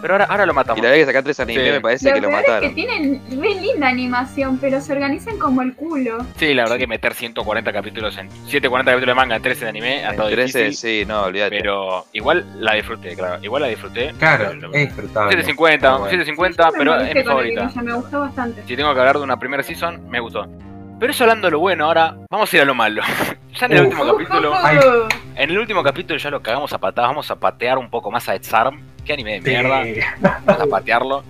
Pero 0.00 0.14
ahora, 0.14 0.24
ahora 0.26 0.46
lo 0.46 0.54
matamos. 0.54 0.78
Y 0.78 0.82
la 0.82 0.88
verdad 0.90 1.00
que 1.02 1.06
sacar 1.06 1.22
tres 1.24 1.40
animes 1.40 1.64
Sí. 1.64 1.70
me 1.72 1.80
parece 1.80 2.08
Lo 2.08 2.14
que 2.14 2.20
lo 2.20 2.28
peor 2.28 2.40
es 2.40 2.44
que 2.46 2.50
mataron. 2.52 2.74
tienen 2.74 3.22
re 3.42 3.54
linda 3.60 3.88
animación, 3.88 4.58
pero 4.58 4.80
se 4.80 4.92
organizan 4.92 5.38
como 5.38 5.62
el 5.62 5.74
culo. 5.74 6.18
Sí, 6.36 6.54
la 6.54 6.62
verdad 6.64 6.78
que 6.78 6.86
meter 6.86 7.14
140 7.14 7.72
capítulos 7.72 8.16
en 8.18 8.30
140 8.46 8.92
capítulos 8.92 9.12
de 9.12 9.14
manga 9.20 9.36
en 9.36 9.42
13 9.42 9.64
de 9.64 9.68
anime 9.70 10.04
ha 10.04 10.06
En 10.06 10.10
estado 10.12 10.28
13, 10.30 10.58
difícil, 10.64 11.00
sí, 11.00 11.06
no, 11.06 11.22
olvídate. 11.24 11.58
pero 11.58 12.04
igual 12.12 12.46
la 12.60 12.74
disfruté, 12.74 13.14
claro, 13.16 13.42
igual 13.42 13.62
la 13.62 13.68
disfruté. 13.68 14.12
Claro, 14.18 14.50
Pero- 14.50 14.72
es 14.72 14.86
disfrutable. 14.88 15.30
750, 15.32 15.90
Bueno. 15.90 16.04
750, 16.04 16.62
Yo 16.64 16.72
me 16.72 16.78
pero 16.78 16.94
es 17.00 17.14
mi 17.14 17.22
favorita. 17.24 17.70
Me 17.82 17.92
gustó 17.94 18.20
bastante. 18.20 18.62
Si 18.66 18.76
tengo 18.76 18.92
que 18.94 19.00
hablar 19.00 19.16
de 19.18 19.24
una 19.24 19.38
primera 19.38 19.62
season, 19.62 20.08
me 20.08 20.20
gustó. 20.20 20.46
Pero 21.00 21.12
eso 21.12 21.24
hablando 21.24 21.46
de 21.46 21.52
lo 21.52 21.58
bueno, 21.60 21.84
ahora 21.86 22.16
vamos 22.30 22.52
a 22.52 22.56
ir 22.56 22.62
a 22.62 22.64
lo 22.64 22.74
malo. 22.74 23.02
ya 23.54 23.66
en 23.66 23.72
el 23.72 23.82
último 23.84 24.04
capítulo, 24.06 24.52
Ay. 24.54 24.78
en 25.36 25.50
el 25.50 25.58
último 25.58 25.82
capítulo 25.82 26.18
ya 26.18 26.30
lo 26.30 26.40
cagamos 26.42 26.72
a 26.72 26.78
patadas, 26.78 27.10
vamos 27.10 27.30
a 27.30 27.36
patear 27.36 27.78
un 27.78 27.88
poco 27.90 28.10
más 28.10 28.28
a 28.28 28.34
Edzarm. 28.34 28.80
Qué 29.08 29.14
anime 29.14 29.40
de 29.40 29.42
Sí. 29.42 29.50
mierda, 29.50 30.12
vamos 30.46 30.62
a 30.62 30.66
patearlo. 30.66 31.24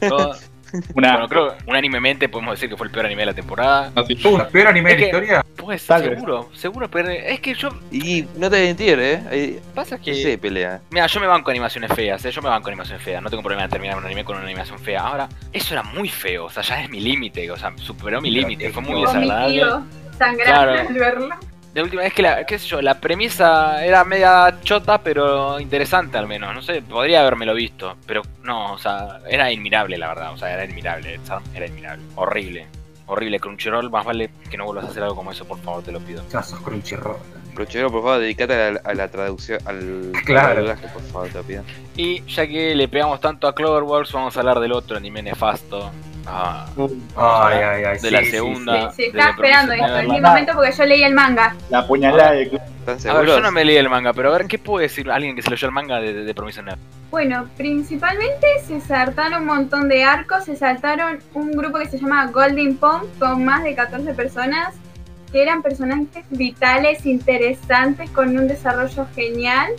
Todo- 0.00 0.34
Una. 0.94 1.12
bueno, 1.12 1.28
creo 1.28 1.48
que 1.56 1.64
unánimemente 1.70 2.28
podemos 2.28 2.54
decir 2.54 2.68
que 2.68 2.76
fue 2.76 2.88
el 2.88 2.92
peor 2.92 3.06
anime 3.06 3.22
de 3.22 3.26
la 3.26 3.34
temporada. 3.34 3.92
Uh, 3.96 4.50
peor 4.50 4.66
anime 4.66 4.90
Es 4.90 4.96
de 4.96 5.00
la 5.00 5.06
historia. 5.06 5.44
Pues 5.56 5.86
Tal 5.86 6.02
vez. 6.02 6.10
seguro, 6.18 6.48
seguro, 6.54 6.90
pero 6.90 7.08
es 7.10 7.38
que 7.38 7.54
yo 7.54 7.68
Y 7.92 8.22
no 8.36 8.50
te 8.50 8.56
voy 8.56 8.58
a 8.58 8.68
mentir, 8.68 8.98
¿eh? 8.98 9.22
Hay, 9.30 9.60
pasa 9.76 9.96
que 9.98 10.12
sé, 10.14 10.38
pelea. 10.38 10.80
Mira, 10.90 11.06
yo 11.06 11.20
me 11.20 11.28
banco 11.28 11.50
animaciones 11.52 11.92
feas, 11.92 12.24
¿eh? 12.24 12.32
yo 12.32 12.42
me 12.42 12.48
banco 12.48 12.66
animaciones 12.68 13.00
feas, 13.00 13.22
no 13.22 13.30
tengo 13.30 13.44
problema 13.44 13.62
de 13.62 13.68
terminar 13.68 13.96
un 13.96 14.04
anime 14.04 14.24
con 14.24 14.34
una 14.36 14.44
animación 14.44 14.80
fea. 14.80 15.02
Ahora, 15.02 15.28
eso 15.52 15.74
era 15.74 15.84
muy 15.84 16.08
feo, 16.08 16.46
o 16.46 16.50
sea, 16.50 16.64
ya 16.64 16.82
es 16.82 16.90
mi 16.90 16.98
límite, 16.98 17.48
o 17.52 17.56
sea, 17.56 17.72
superó 17.76 18.20
mi 18.20 18.32
límite, 18.32 18.70
fue 18.70 18.82
muy 18.82 19.02
desagradable. 19.02 19.62
Sangrante 20.18 20.42
Claro. 20.44 20.72
al 20.72 20.94
verlo. 20.94 21.28
De 21.74 21.82
última 21.82 22.02
vez 22.02 22.12
que 22.12 22.22
la, 22.22 22.44
qué 22.44 22.58
sé 22.58 22.66
yo, 22.66 22.82
la 22.82 22.98
premisa 23.00 23.84
era 23.84 24.04
media 24.04 24.58
chota, 24.64 24.98
pero 24.98 25.60
interesante 25.60 26.18
al 26.18 26.26
menos, 26.26 26.52
no 26.52 26.62
sé, 26.62 26.82
podría 26.82 27.20
habérmelo 27.20 27.54
visto, 27.54 27.96
pero 28.06 28.22
no, 28.42 28.72
o 28.72 28.78
sea, 28.78 29.20
era 29.28 29.44
admirable 29.46 29.96
la 29.96 30.08
verdad, 30.08 30.32
o 30.32 30.36
sea, 30.36 30.52
era 30.52 30.64
admirable, 30.64 31.20
era 31.54 31.66
admirable, 31.66 32.02
horrible, 32.16 32.66
horrible, 33.06 33.38
Crunchyroll, 33.38 33.88
más 33.88 34.04
vale 34.04 34.30
que 34.50 34.56
no 34.56 34.64
vuelvas 34.64 34.86
a 34.86 34.88
hacer 34.88 35.04
algo 35.04 35.14
como 35.14 35.30
eso, 35.30 35.44
por 35.44 35.58
favor, 35.60 35.84
te 35.84 35.92
lo 35.92 36.00
pido. 36.00 36.24
Ya 36.28 36.42
sos 36.42 36.58
Crunchyroll. 36.60 37.16
Crunchyroll, 37.54 37.92
por 37.92 38.02
favor, 38.02 38.18
dedicate 38.18 38.54
a 38.54 38.70
la, 38.72 38.80
a 38.84 38.94
la 38.94 39.08
traducción, 39.08 39.60
al 39.64 40.10
Claro. 40.24 40.48
al 40.48 40.56
doblaje, 40.56 40.88
por 40.88 41.02
favor, 41.02 41.28
te 41.28 41.38
lo 41.38 41.44
pido. 41.44 41.62
Y 41.96 42.22
ya 42.26 42.48
que 42.48 42.74
le 42.74 42.88
pegamos 42.88 43.20
tanto 43.20 43.46
a 43.46 43.54
Cloverworks, 43.54 44.10
vamos 44.12 44.36
a 44.36 44.40
hablar 44.40 44.58
del 44.58 44.72
otro 44.72 44.96
anime 44.96 45.22
nefasto. 45.22 45.92
Ah, 46.26 46.66
Ay, 47.16 47.58
ay, 47.58 47.84
ay. 47.84 47.92
de 47.94 47.98
sí, 47.98 48.10
la 48.10 48.18
sí, 48.20 48.24
sí. 48.26 48.30
segunda. 48.32 48.92
Sí, 48.92 49.04
Promised 49.10 49.30
esperando 49.30 49.72
esto, 49.72 49.86
mi 49.86 49.92
Neverland. 49.92 50.26
momento 50.26 50.52
porque 50.54 50.72
yo 50.72 50.84
leí 50.84 51.02
el 51.02 51.14
manga. 51.14 51.56
La 51.70 51.86
puñalada 51.86 52.32
de 52.32 52.42
¿Están 52.86 53.16
A 53.16 53.18
ver, 53.20 53.28
yo 53.28 53.40
no 53.40 53.50
me 53.52 53.64
leí 53.64 53.76
el 53.76 53.88
manga, 53.88 54.12
pero 54.12 54.30
a 54.30 54.38
ver, 54.38 54.46
¿qué 54.46 54.58
puede 54.58 54.84
decir 54.84 55.10
alguien 55.10 55.36
que 55.36 55.42
se 55.42 55.50
leyó 55.50 55.66
el 55.68 55.72
manga 55.74 56.00
de, 56.00 56.12
de, 56.12 56.24
de 56.24 56.34
Neverland? 56.34 56.78
Bueno, 57.10 57.48
principalmente 57.56 58.46
se 58.66 58.80
saltaron 58.80 59.40
un 59.42 59.46
montón 59.46 59.88
de 59.88 60.04
arcos, 60.04 60.44
se 60.44 60.56
saltaron 60.56 61.18
un 61.34 61.52
grupo 61.52 61.78
que 61.78 61.88
se 61.88 61.98
llama 61.98 62.26
Golden 62.26 62.76
Pond 62.76 63.06
con 63.18 63.44
más 63.44 63.62
de 63.64 63.74
14 63.74 64.14
personas, 64.14 64.74
que 65.32 65.42
eran 65.42 65.62
personajes 65.62 66.24
vitales, 66.30 67.04
interesantes, 67.06 68.10
con 68.10 68.36
un 68.36 68.48
desarrollo 68.48 69.06
genial 69.14 69.70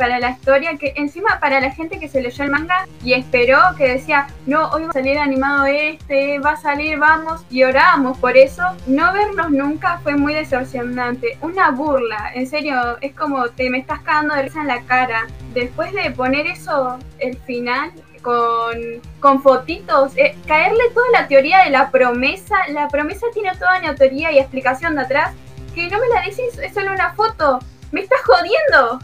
para 0.00 0.18
la 0.18 0.30
historia, 0.30 0.78
que 0.78 0.94
encima 0.96 1.38
para 1.40 1.60
la 1.60 1.72
gente 1.72 1.98
que 2.00 2.08
se 2.08 2.22
leyó 2.22 2.42
el 2.42 2.50
manga 2.50 2.88
y 3.04 3.12
esperó, 3.12 3.58
que 3.76 3.86
decía, 3.86 4.28
no, 4.46 4.70
hoy 4.70 4.84
va 4.84 4.88
a 4.88 4.92
salir 4.94 5.18
animado 5.18 5.66
este, 5.66 6.38
va 6.38 6.52
a 6.52 6.56
salir, 6.56 6.98
vamos, 6.98 7.44
y 7.50 7.64
orábamos 7.64 8.16
por 8.16 8.34
eso, 8.34 8.62
no 8.86 9.12
verlos 9.12 9.50
nunca 9.50 9.98
fue 9.98 10.16
muy 10.16 10.32
decepcionante, 10.32 11.36
una 11.42 11.70
burla, 11.70 12.32
en 12.34 12.46
serio, 12.46 12.96
es 13.02 13.14
como 13.14 13.50
te 13.50 13.68
me 13.68 13.76
estás 13.76 14.00
cagando 14.00 14.34
de 14.34 14.44
risa 14.44 14.62
en 14.62 14.68
la 14.68 14.80
cara, 14.84 15.26
después 15.52 15.92
de 15.92 16.10
poner 16.12 16.46
eso, 16.46 16.98
el 17.18 17.36
final, 17.36 17.92
con, 18.22 18.78
con 19.20 19.42
fotitos, 19.42 20.16
eh, 20.16 20.34
caerle 20.46 20.84
toda 20.94 21.06
la 21.12 21.28
teoría 21.28 21.64
de 21.64 21.70
la 21.70 21.90
promesa, 21.90 22.56
la 22.70 22.88
promesa 22.88 23.26
tiene 23.34 23.52
toda 23.56 23.78
una 23.80 23.94
teoría 23.94 24.32
y 24.32 24.38
explicación 24.38 24.94
de 24.94 25.02
atrás, 25.02 25.34
que 25.74 25.90
no 25.90 25.98
me 25.98 26.08
la 26.08 26.22
decís, 26.22 26.58
es 26.58 26.72
solo 26.72 26.90
una 26.90 27.12
foto, 27.12 27.58
me 27.92 28.00
estás 28.00 28.20
jodiendo, 28.24 28.98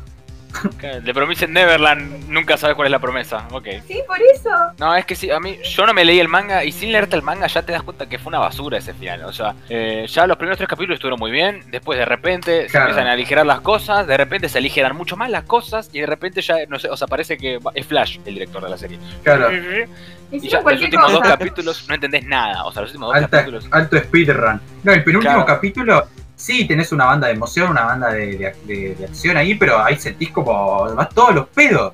De 1.03 1.15
Promised 1.15 1.49
Neverland 1.49 2.29
nunca 2.29 2.57
sabes 2.57 2.77
cuál 2.77 2.87
es 2.87 2.93
la 2.93 2.99
promesa. 2.99 3.47
Ok. 3.51 3.67
sí, 3.87 4.01
por 4.07 4.19
eso. 4.21 4.51
No, 4.79 4.95
es 4.95 5.05
que 5.05 5.15
sí, 5.15 5.31
a 5.31 5.39
mí, 5.41 5.59
yo 5.63 5.87
no 5.87 5.95
me 5.95 6.05
leí 6.05 6.19
el 6.21 6.29
manga 6.29 6.65
y 6.65 6.73
sin 6.73 6.93
leerte 6.93 7.17
el 7.17 7.23
manga 7.23 7.47
ya 7.47 7.63
te 7.63 7.73
das 7.73 7.83
cuenta 7.83 8.09
que 8.09 8.19
fue 8.19 8.31
una 8.31 8.39
basura 8.39 8.79
ese 8.79 8.95
final. 8.95 9.25
O 9.25 9.33
sea, 9.33 9.55
eh, 9.69 10.07
ya 10.09 10.27
los 10.27 10.37
primeros 10.37 10.59
tres 10.59 10.69
capítulos 10.69 10.97
estuvieron 10.97 11.19
muy 11.19 11.31
bien, 11.31 11.63
después 11.71 11.99
de 11.99 12.05
repente 12.05 12.63
se 12.65 12.69
Claro. 12.71 12.87
empiezan 12.89 13.09
a 13.09 13.13
aligerar 13.13 13.47
las 13.47 13.61
cosas, 13.61 14.07
de 14.07 14.17
repente 14.17 14.49
se 14.49 14.59
aligeran 14.59 14.97
mucho 14.97 15.17
más 15.17 15.31
las 15.31 15.45
cosas 15.45 15.91
y 15.93 16.01
de 16.01 16.07
repente 16.07 16.41
ya, 16.43 16.57
no 16.69 16.79
sé, 16.79 16.89
o 16.89 16.97
sea, 16.97 17.07
parece 17.07 17.37
que 17.37 17.59
es 17.75 17.87
Flash 17.87 18.19
el 18.25 18.35
director 18.35 18.63
de 18.63 18.71
la 18.71 18.79
serie. 18.79 18.99
Claro. 19.23 19.51
Y 19.53 20.37
Hicieron 20.39 20.65
ya 20.65 20.71
los 20.73 20.83
últimos 20.83 21.13
dos 21.13 21.21
cosa. 21.21 21.33
capítulos 21.39 21.87
no 21.89 21.95
entendés 21.95 22.25
nada, 22.25 22.65
o 22.65 22.73
sea, 22.73 22.83
los 22.83 22.91
últimos 22.91 23.09
dos 23.09 23.17
Alta, 23.17 23.29
capítulos... 23.39 23.69
alto 23.71 23.97
speedrun. 23.99 24.61
No, 24.83 24.93
el 24.93 25.05
penúltimo 25.05 25.35
Claro. 25.35 25.47
capítulo, 25.47 26.07
sí 26.37 26.67
tenés 26.69 26.93
una 26.93 27.07
banda 27.07 27.27
de 27.29 27.33
emoción, 27.35 27.71
una 27.71 27.85
banda 27.85 28.13
de, 28.13 28.37
de- 28.37 28.55
de- 28.65 28.95
de 28.95 29.05
acción 29.07 29.37
ahí, 29.37 29.55
pero 29.57 29.83
ahí 29.83 29.97
sentís 29.97 30.31
como 30.31 30.95
vas 30.95 31.09
todos 31.11 31.35
los 31.35 31.49
pedos. 31.49 31.93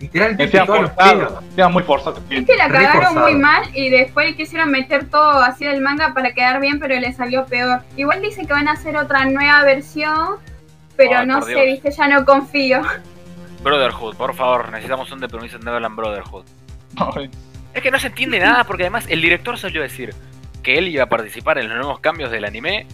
Literalmente 0.00 0.48
todos 0.58 0.80
los 0.82 0.90
forzado. 0.92 1.18
pedos. 1.18 1.44
Decían 1.48 1.72
muy 1.72 1.82
forzado. 1.82 2.20
Es 2.28 2.44
que 2.44 2.56
la 2.56 2.68
cagaron 2.68 3.14
muy 3.18 3.34
mal 3.34 3.62
y 3.74 3.88
después 3.88 4.34
quisieron 4.36 4.70
meter 4.70 5.08
todo 5.08 5.40
así 5.42 5.64
del 5.64 5.80
manga 5.80 6.12
para 6.12 6.32
quedar 6.34 6.60
bien, 6.60 6.78
pero 6.80 6.98
le 7.00 7.12
salió 7.14 7.46
peor. 7.46 7.80
Igual 7.96 8.20
dicen 8.20 8.46
que 8.46 8.52
van 8.52 8.68
a 8.68 8.72
hacer 8.72 8.94
otra 8.96 9.24
nueva 9.24 9.62
versión, 9.62 10.36
pero 10.96 11.18
Ay, 11.20 11.26
no 11.26 11.40
sé, 11.42 11.52
Dios. 11.52 11.62
viste, 11.64 11.90
ya 11.92 12.08
no 12.08 12.24
confío. 12.26 12.82
Brotherhood, 13.62 14.16
por 14.16 14.34
favor, 14.34 14.70
necesitamos 14.70 15.10
un 15.12 15.20
The 15.20 15.28
Promised 15.28 15.62
Neverland 15.62 15.96
Brotherhood. 15.96 16.44
Ay, 16.96 17.30
Es 17.72 17.82
que 17.82 17.90
no 17.90 17.98
se 17.98 18.08
entiende 18.08 18.38
nada 18.38 18.64
porque 18.64 18.82
además 18.84 19.06
el 19.08 19.20
director 19.22 19.58
salió 19.58 19.80
a 19.80 19.84
decir 19.84 20.14
que 20.62 20.76
él 20.78 20.88
iba 20.88 21.04
a 21.04 21.08
participar 21.08 21.58
en 21.58 21.68
los 21.68 21.78
nuevos 21.78 22.00
cambios 22.00 22.30
del 22.30 22.44
anime 22.44 22.86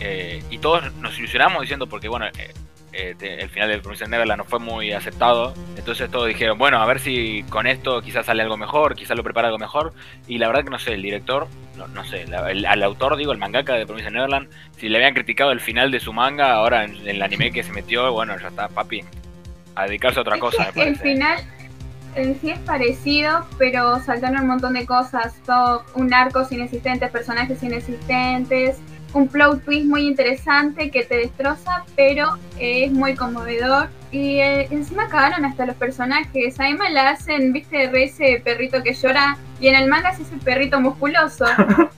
eh, 0.00 0.42
y 0.50 0.58
todos 0.58 0.92
nos 0.96 1.18
ilusionamos 1.18 1.60
diciendo 1.62 1.86
porque 1.86 2.08
bueno 2.08 2.26
eh, 2.26 2.52
eh, 2.92 3.14
te- 3.18 3.40
el 3.40 3.48
final 3.50 3.68
del 3.68 3.82
Promised 3.82 4.08
Neverland 4.08 4.38
no 4.38 4.44
fue 4.44 4.58
muy 4.58 4.92
aceptado 4.92 5.54
entonces 5.76 6.10
todos 6.10 6.26
dijeron 6.26 6.58
bueno 6.58 6.78
a 6.78 6.86
ver 6.86 6.98
si 6.98 7.44
con 7.48 7.66
esto 7.66 8.00
quizás 8.02 8.26
sale 8.26 8.42
algo 8.42 8.56
mejor 8.56 8.94
quizás 8.96 9.16
lo 9.16 9.22
prepara 9.22 9.48
algo 9.48 9.58
mejor 9.58 9.92
y 10.26 10.38
la 10.38 10.48
verdad 10.48 10.64
que 10.64 10.70
no 10.70 10.78
sé 10.78 10.94
el 10.94 11.02
director 11.02 11.46
no, 11.76 11.86
no 11.88 12.04
sé 12.04 12.26
la- 12.26 12.50
el- 12.50 12.66
al 12.66 12.82
autor 12.82 13.16
digo 13.16 13.30
el 13.32 13.38
mangaka 13.38 13.74
de 13.74 13.86
Promised 13.86 14.10
Neverland 14.10 14.48
si 14.76 14.88
le 14.88 14.96
habían 14.98 15.14
criticado 15.14 15.52
el 15.52 15.60
final 15.60 15.90
de 15.90 16.00
su 16.00 16.12
manga 16.12 16.52
ahora 16.54 16.84
en, 16.84 16.96
en 16.96 17.08
el 17.08 17.22
anime 17.22 17.52
que 17.52 17.62
se 17.62 17.72
metió 17.72 18.10
bueno 18.12 18.36
ya 18.40 18.48
está 18.48 18.68
papi 18.68 19.04
a 19.76 19.84
dedicarse 19.84 20.18
a 20.18 20.22
otra 20.22 20.34
Es 20.34 20.40
cosa 20.40 20.70
me 20.74 20.82
el 20.82 20.96
final 20.96 21.38
en 22.16 22.40
sí 22.40 22.50
es 22.50 22.58
parecido, 22.58 23.46
pero 23.56 24.00
saltaron 24.02 24.40
un 24.40 24.48
montón 24.48 24.72
de 24.72 24.84
cosas. 24.84 25.32
Todo 25.46 25.84
un 25.94 26.12
arcos 26.12 26.50
inexistentes, 26.50 27.08
personajes 27.08 27.62
inexistentes, 27.62 28.78
un 29.12 29.28
plot 29.28 29.64
twist 29.64 29.86
muy 29.86 30.06
interesante 30.06 30.90
que 30.90 31.04
te 31.04 31.16
destroza, 31.16 31.84
pero 31.96 32.36
es 32.58 32.90
muy 32.92 33.14
conmovedor. 33.14 33.88
Y 34.12 34.40
eh, 34.40 34.66
encima 34.70 35.08
cagaron 35.08 35.44
hasta 35.44 35.66
los 35.66 35.76
personajes. 35.76 36.58
A 36.58 36.68
Emma 36.68 36.88
la 36.90 37.10
hacen, 37.10 37.52
viste, 37.52 37.88
re 37.90 38.04
ese 38.04 38.40
perrito 38.44 38.82
que 38.82 38.92
llora, 38.94 39.36
y 39.60 39.68
en 39.68 39.74
el 39.76 39.88
manga 39.88 40.10
es 40.10 40.20
ese 40.20 40.36
perrito 40.36 40.80
musculoso. 40.80 41.44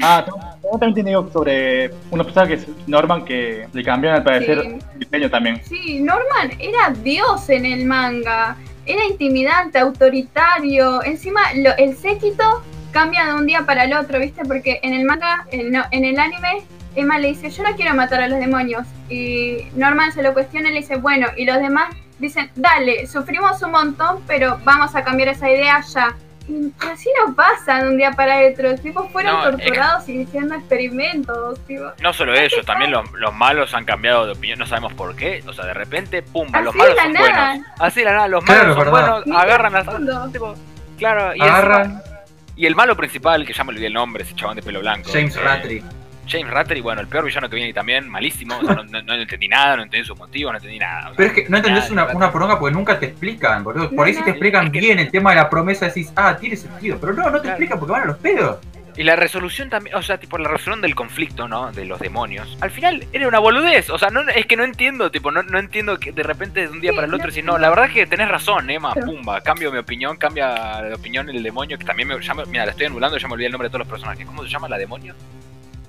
Ah, 0.00 0.24
tengo- 0.24 0.78
también 0.78 0.94
tiene 0.94 1.10
algo 1.14 1.28
sobre 1.32 1.90
unos 2.12 2.26
personajes 2.26 2.64
que 2.64 2.70
es 2.70 2.76
Norman 2.88 3.24
que 3.24 3.66
le 3.72 3.82
cambiaron 3.82 4.18
al 4.18 4.22
parecer 4.24 4.62
Sí. 4.62 4.68
el 4.68 4.98
diseño 5.00 5.28
también. 5.28 5.60
Sí, 5.64 5.98
Norman 6.00 6.52
era 6.60 6.90
Dios 7.02 7.48
en 7.50 7.66
el 7.66 7.84
manga. 7.84 8.56
Era 8.86 9.04
intimidante, 9.06 9.80
autoritario. 9.80 11.02
Encima, 11.02 11.40
lo- 11.56 11.76
el 11.78 11.96
séquito 11.96 12.62
cambia 12.92 13.24
de 13.26 13.34
un 13.34 13.46
día 13.46 13.62
para 13.66 13.84
el 13.84 13.94
otro, 13.94 14.18
¿viste? 14.18 14.42
Porque 14.44 14.80
en 14.82 14.92
el 14.94 15.04
manga, 15.04 15.46
en, 15.50 15.72
no, 15.72 15.84
en 15.90 16.04
el 16.04 16.18
anime, 16.18 16.62
Emma 16.94 17.18
le 17.18 17.28
dice, 17.28 17.50
yo 17.50 17.62
no 17.62 17.74
quiero 17.74 17.94
matar 17.94 18.22
a 18.22 18.28
los 18.28 18.38
demonios. 18.38 18.86
Y 19.08 19.68
Norman 19.74 20.12
se 20.12 20.22
lo 20.22 20.32
cuestiona 20.34 20.68
y 20.68 20.72
le 20.74 20.80
dice, 20.80 20.96
bueno, 20.96 21.26
y 21.36 21.44
los 21.44 21.56
demás 21.58 21.94
dicen, 22.18 22.50
dale, 22.54 23.06
sufrimos 23.06 23.60
un 23.62 23.72
montón, 23.72 24.22
pero 24.26 24.60
vamos 24.64 24.94
a 24.94 25.02
cambiar 25.02 25.28
esa 25.30 25.50
idea 25.50 25.80
ya. 25.80 26.14
Y 26.48 26.72
así 26.90 27.08
no 27.24 27.34
pasa 27.36 27.82
de 27.82 27.88
un 27.88 27.96
día 27.96 28.10
para 28.12 28.40
otro. 28.46 28.70
Los 28.70 28.80
tipos 28.82 29.08
fueron 29.12 29.36
No, 29.36 29.42
torturados 29.50 30.08
y 30.08 30.24
haciendo 30.24 30.56
experimentos. 30.56 31.58
Tipo. 31.66 31.84
No 32.02 32.12
solo 32.12 32.34
ellos, 32.34 32.66
también 32.66 32.90
los, 32.90 33.10
los 33.12 33.32
malos 33.32 33.72
han 33.74 33.84
cambiado 33.84 34.26
de 34.26 34.32
opinión, 34.32 34.58
no 34.58 34.66
sabemos 34.66 34.92
por 34.94 35.14
qué. 35.14 35.42
O 35.46 35.52
sea, 35.52 35.64
de 35.66 35.74
repente, 35.74 36.22
pum, 36.22 36.48
Así 36.52 36.64
los 36.64 36.74
de 36.74 36.78
malos 36.80 36.96
la 36.96 37.02
son 37.04 37.12
nada. 37.12 37.48
buenos. 37.52 37.66
Así 37.78 38.02
la 38.04 38.12
nada, 38.12 38.28
los 38.28 38.44
Claro, 38.44 38.60
malos 38.62 38.76
son 38.76 38.84
verdad. 38.92 39.22
buenos, 39.24 39.40
agarran 39.40 40.32
tipo, 40.32 40.54
claro, 40.98 41.34
y 41.36 41.40
Agarran 41.40 41.90
encima- 41.92 42.11
Y 42.56 42.66
el 42.66 42.74
malo 42.74 42.96
principal, 42.96 43.46
que 43.46 43.52
ya 43.52 43.64
me 43.64 43.70
olvidé 43.70 43.86
el 43.86 43.94
nombre, 43.94 44.24
ese 44.24 44.34
chabón 44.34 44.56
de 44.56 44.62
pelo 44.62 44.80
blanco. 44.80 45.10
James 45.12 45.34
eh, 45.36 45.40
Rattray. 45.40 45.82
James 46.28 46.50
Rattray, 46.52 46.80
bueno, 46.80 47.00
el 47.00 47.08
peor 47.08 47.24
villano 47.24 47.48
que 47.50 47.56
viene 47.56 47.72
también, 47.72 48.08
malísimo. 48.08 48.56
O 48.58 48.64
sea, 48.64 48.76
no, 48.76 48.84
no- 48.84 49.02
no 49.02 49.14
entendí 49.14 49.48
nada, 49.48 49.76
no 49.76 49.82
entendí 49.82 50.06
sus 50.06 50.16
motivos, 50.16 50.52
no 50.52 50.58
entendí 50.58 50.78
nada. 50.78 51.00
o 51.00 51.06
sea, 51.08 51.16
Pero 51.16 51.28
es 51.28 51.34
que 51.34 51.48
no 51.48 51.56
entendés 51.56 51.90
nada, 51.90 52.08
una, 52.08 52.16
una 52.16 52.32
poronga 52.32 52.58
porque 52.58 52.74
nunca 52.74 52.98
te 52.98 53.06
explican, 53.06 53.64
boludo. 53.64 53.90
Por 53.90 54.06
ahí 54.06 54.12
No, 54.12 54.18
si 54.18 54.24
te 54.24 54.30
explican 54.30 54.66
es 54.66 54.72
que- 54.72 54.80
bien 54.80 54.98
el 54.98 55.10
tema 55.10 55.30
de 55.30 55.36
la 55.36 55.50
promesa, 55.50 55.86
decís, 55.86 56.12
ah, 56.14 56.36
tiene 56.38 56.56
sentido. 56.56 56.98
Pero 57.00 57.12
no, 57.14 57.24
no 57.24 57.32
te 57.32 57.40
Claro. 57.42 57.48
explican 57.48 57.78
porque 57.78 57.92
van 57.92 58.02
a 58.02 58.06
los 58.06 58.18
pedos. 58.18 58.58
Y 58.96 59.04
la 59.04 59.16
resolución 59.16 59.70
también, 59.70 59.96
o 59.96 60.02
sea, 60.02 60.18
tipo 60.18 60.36
la 60.38 60.48
resolución 60.48 60.82
del 60.82 60.94
conflicto, 60.94 61.48
¿no? 61.48 61.72
De 61.72 61.84
los 61.84 61.98
demonios. 61.98 62.58
Al 62.60 62.70
final 62.70 63.06
era 63.12 63.26
una 63.26 63.38
boludez, 63.38 63.88
o 63.90 63.98
sea, 63.98 64.10
no, 64.10 64.20
es 64.28 64.46
que 64.46 64.56
no 64.56 64.64
entiendo, 64.64 65.10
tipo, 65.10 65.30
no, 65.30 65.42
no 65.42 65.58
entiendo 65.58 65.98
que 65.98 66.12
de 66.12 66.22
repente 66.22 66.60
de 66.60 66.68
un 66.68 66.80
día 66.80 66.90
Sí, 66.90 66.96
para 66.96 67.06
el 67.06 67.14
otro 67.14 67.24
no. 67.26 67.30
decir, 67.30 67.44
no, 67.44 67.56
la 67.58 67.70
verdad 67.70 67.86
es 67.86 67.92
que 67.92 68.06
tenés 68.06 68.28
razón, 68.28 68.68
Emma, 68.68 68.92
pumba, 68.94 69.40
cambio 69.40 69.72
mi 69.72 69.78
opinión, 69.78 70.16
cambia 70.16 70.82
la 70.82 70.94
opinión 70.94 71.26
del 71.26 71.42
demonio, 71.42 71.78
que 71.78 71.84
también 71.84 72.08
me 72.08 72.20
llama, 72.20 72.44
mira, 72.46 72.66
la 72.66 72.72
estoy 72.72 72.86
anulando, 72.86 73.16
ya 73.16 73.26
me 73.28 73.34
olvidé 73.34 73.46
el 73.46 73.52
nombre 73.52 73.68
de 73.68 73.70
todos 73.70 73.86
los 73.86 73.88
personajes. 73.88 74.26
¿Cómo 74.26 74.42
se 74.42 74.50
llama 74.50 74.68
la 74.68 74.76
demonio? 74.78 75.14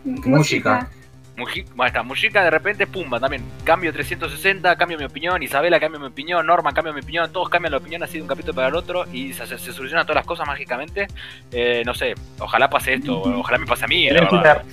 Música. 0.03 0.89
Mujica, 1.35 1.87
está, 1.87 2.03
Mujica 2.03 2.43
de 2.43 2.51
repente, 2.51 2.85
pumba, 2.85 3.19
también, 3.19 3.43
cambio 3.63 3.91
360, 3.91 4.75
cambio 4.75 4.97
mi 4.99 5.05
opinión, 5.05 5.41
Isabela 5.41 5.79
cambia 5.79 5.99
mi 5.99 6.05
opinión, 6.05 6.45
Norma 6.45 6.73
cambia 6.73 6.93
mi 6.93 6.99
opinión, 6.99 7.31
todos 7.31 7.49
cambian 7.49 7.71
la 7.71 7.77
opinión 7.79 8.03
así 8.03 8.17
de 8.17 8.21
un 8.21 8.27
capítulo 8.27 8.53
para 8.53 8.67
el 8.67 8.75
otro 8.75 9.05
y 9.11 9.33
se, 9.33 9.47
se- 9.47 9.57
se 9.57 9.73
solucionan 9.73 10.05
todas 10.05 10.17
las 10.17 10.25
cosas 10.27 10.45
mágicamente. 10.45 11.07
Eh, 11.51 11.81
no 11.85 11.93
sé, 11.95 12.13
ojalá 12.39 12.69
pase 12.69 12.93
esto, 12.93 13.19
ojalá 13.39 13.57
me 13.57 13.65
pase 13.65 13.85
a 13.85 13.87
mí, 13.87 14.07
verdad. 14.09 14.63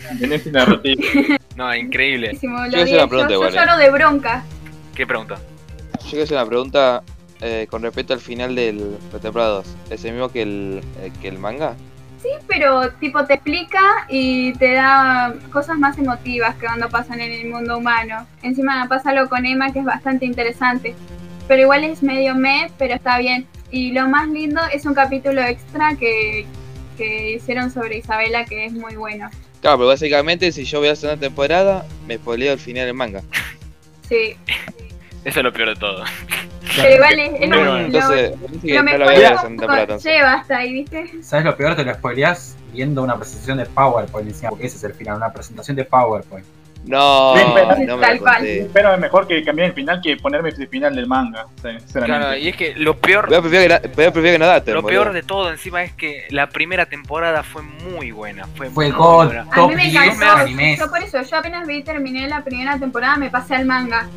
narrativa. 0.53 1.03
No, 1.57 1.75
increíble. 1.75 2.33
Yo 2.35 2.39
quiero 2.41 2.65
hacer 2.83 2.85
vi. 2.87 2.95
una 2.95 3.07
pregunta 3.09 3.29
yo, 3.31 3.35
igual, 3.35 3.53
yo 3.53 3.61
eh. 3.61 3.65
lloro 3.67 3.77
de 3.79 3.91
bronca. 3.91 4.45
¿Qué 4.95 5.07
pregunta? 5.07 5.37
Yo 6.05 6.09
quiero 6.11 6.25
hacer 6.25 6.37
una 6.39 6.47
pregunta 6.47 7.03
eh, 7.41 7.67
con 7.71 7.83
respecto 7.83 8.15
al 8.15 8.21
final 8.21 8.55
de 8.55 8.73
la 9.13 9.19
temporada 9.19 9.51
2. 9.57 9.77
¿Es 9.91 10.05
el 10.05 10.13
mismo 10.13 10.31
que 10.31 10.43
el, 10.43 10.81
eh, 11.01 11.11
que 11.21 11.29
el 11.29 11.39
manga? 11.39 11.75
Sí, 12.23 12.29
pero 12.47 12.91
tipo 12.93 13.25
te 13.25 13.35
explica 13.35 13.81
y 14.09 14.53
te 14.55 14.75
da 14.75 15.35
cosas 15.51 15.79
más 15.79 15.97
emotivas 15.99 16.55
que 16.57 16.67
cuando 16.67 16.89
pasan 16.91 17.21
en 17.21 17.33
el 17.33 17.49
mundo 17.49 17.79
humano. 17.79 18.27
Encima 18.43 18.87
pasa 18.89 19.11
algo 19.11 19.29
con 19.31 19.47
Emma 19.47 19.73
que 19.73 19.79
es 19.79 19.85
bastante 19.85 20.27
interesante. 20.27 20.95
Pero 21.49 21.63
igual 21.63 21.85
es 21.85 22.03
medio 22.03 22.35
me, 22.35 22.71
pero 22.79 22.95
está 22.95 23.19
bien. 23.19 23.47
Y 23.71 23.93
lo 23.93 24.07
más 24.09 24.29
lindo 24.29 24.61
es 24.73 24.85
un 24.85 24.95
capítulo 24.95 25.41
extra 25.41 25.97
que, 25.97 26.45
que 26.99 27.33
hicieron 27.33 27.71
sobre 27.71 27.99
Isabela 27.99 28.45
que 28.45 28.67
es 28.67 28.73
muy 28.73 28.97
bueno. 28.97 29.31
Claro, 29.63 29.79
pero 29.79 29.89
básicamente 29.89 30.53
si 30.53 30.65
yo 30.65 30.81
voy 30.81 30.89
a 30.89 30.93
hacer 30.93 31.11
una 31.11 31.21
temporada, 31.21 31.87
me 32.07 32.17
spoileo 32.17 32.53
el 32.53 32.59
final 32.59 32.87
del 32.87 32.95
manga. 32.95 33.23
Sí, 34.09 34.37
Eso 35.25 35.41
es 35.41 35.45
lo 35.45 35.53
peor 35.53 35.69
de 35.71 35.77
todo. 35.77 36.05
Pero 36.77 36.95
igual 36.95 37.19
es, 37.19 37.49
lo, 37.51 37.65
lo- 37.65 37.77
Entonces, 37.79 38.31
lo 38.41 38.49
no 38.49 38.75
la 38.75 38.83
mejor 38.83 39.05
voy 39.15 39.25
a 39.25 39.37
con- 39.37 39.59
ahí, 40.51 40.73
¿viste? 40.73 41.11
¿Sabes 41.23 41.45
lo 41.45 41.57
peor? 41.57 41.77
Te 41.77 41.85
lo 41.85 41.95
spoileás 41.95 42.57
viendo 42.73 43.03
una 43.03 43.17
presentación 43.17 43.59
de 43.59 43.67
PowerPoint 43.67 44.29
encima, 44.29 44.51
porque 44.51 44.67
ese 44.67 44.77
es 44.77 44.85
el 44.85 44.95
final, 44.95 45.17
una 45.17 45.33
presentación 45.33 45.77
de 45.77 45.85
PowerPoint. 45.85 46.47
No, 46.87 47.35
Sí, 47.37 47.43
pero- 47.55 47.77
no 47.87 47.97
me 47.99 48.03
Tal 48.07 48.17
lo 48.17 48.23
cual. 48.23 48.47
Pero 48.73 48.95
es 48.95 48.99
mejor 49.01 49.29
que 49.29 49.45
cambiar 49.45 49.69
el 49.69 49.75
final 49.75 50.01
que 50.03 50.17
ponerme 50.17 50.49
el 50.49 50.67
final 50.69 50.97
del 50.97 51.07
manga. 51.07 51.47
Claro, 51.93 52.35
y 52.37 52.49
es 52.49 52.57
que 52.57 52.75
lo 52.75 52.97
peor, 52.97 53.27
Pero 53.29 53.43
prefiero 53.43 53.65
que, 53.65 53.69
na- 53.69 53.93
pero 53.95 54.13
prefiero 54.15 54.35
que 54.35 54.39
no 54.39 54.47
daten, 54.47 54.75
lo 54.75 54.81
boludo. 54.83 55.03
peor 55.03 55.13
de 55.13 55.23
todo 55.23 55.51
encima 55.51 55.83
es 55.83 55.93
que 55.93 56.25
la 56.31 56.49
primera 56.49 56.87
temporada 56.87 57.43
fue 57.43 57.61
muy 57.63 58.13
buena. 58.13 58.47
Fue, 58.55 58.71
Fue 58.71 58.87
muy 58.89 58.97
God, 58.97 59.27
buena. 59.27 59.47
A 59.53 59.67
mí 59.67 59.75
me 59.75 59.91
10 59.91 60.05
encantó. 60.15 60.37
animes. 60.39 60.79
Yo 60.79 60.89
por 60.89 61.03
eso, 61.03 61.21
yo 61.23 61.37
apenas 61.37 61.67
vi 61.67 61.83
terminé 61.83 62.27
la 62.29 62.43
primera 62.43 62.79
temporada, 62.79 63.17
me 63.19 63.29
pasé 63.29 63.57
al 63.57 63.67
manga. 63.67 64.09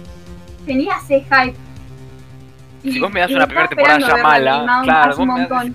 Tenía 0.66 0.94
ese 1.04 1.20
hype. 1.30 1.58
Si 2.84 3.00
vos 3.00 3.12
me 3.12 3.22
das 3.22 3.32
y 3.32 3.36
una 3.36 3.46
primera 3.48 3.68
temporada 3.68 4.00
ya 4.00 4.18
mala, 4.18 4.82
claro, 4.84 5.16
vos 5.16 5.28
me 5.28 5.48
das-. 5.48 5.68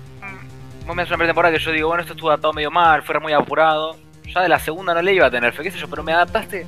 Vos 0.85 0.95
me 0.95 1.01
das 1.03 1.09
una 1.09 1.17
primera 1.17 1.27
temporada 1.27 1.53
que 1.57 1.63
yo 1.63 1.71
digo, 1.71 1.87
bueno, 1.89 2.01
esto 2.01 2.13
estuvo 2.13 2.29
adaptado 2.29 2.53
medio 2.53 2.71
mal, 2.71 3.03
fuera 3.03 3.19
muy 3.19 3.33
apurado. 3.33 3.97
Ya 4.33 4.41
de 4.41 4.49
la 4.49 4.59
segunda 4.59 4.93
no 4.93 5.01
le 5.01 5.13
iba 5.13 5.25
a 5.25 5.31
tener 5.31 5.51
fe, 5.53 5.63
qué 5.63 5.71
sé 5.71 5.77
yo, 5.79 5.87
pero 5.89 6.03
me 6.03 6.13
adaptaste 6.13 6.65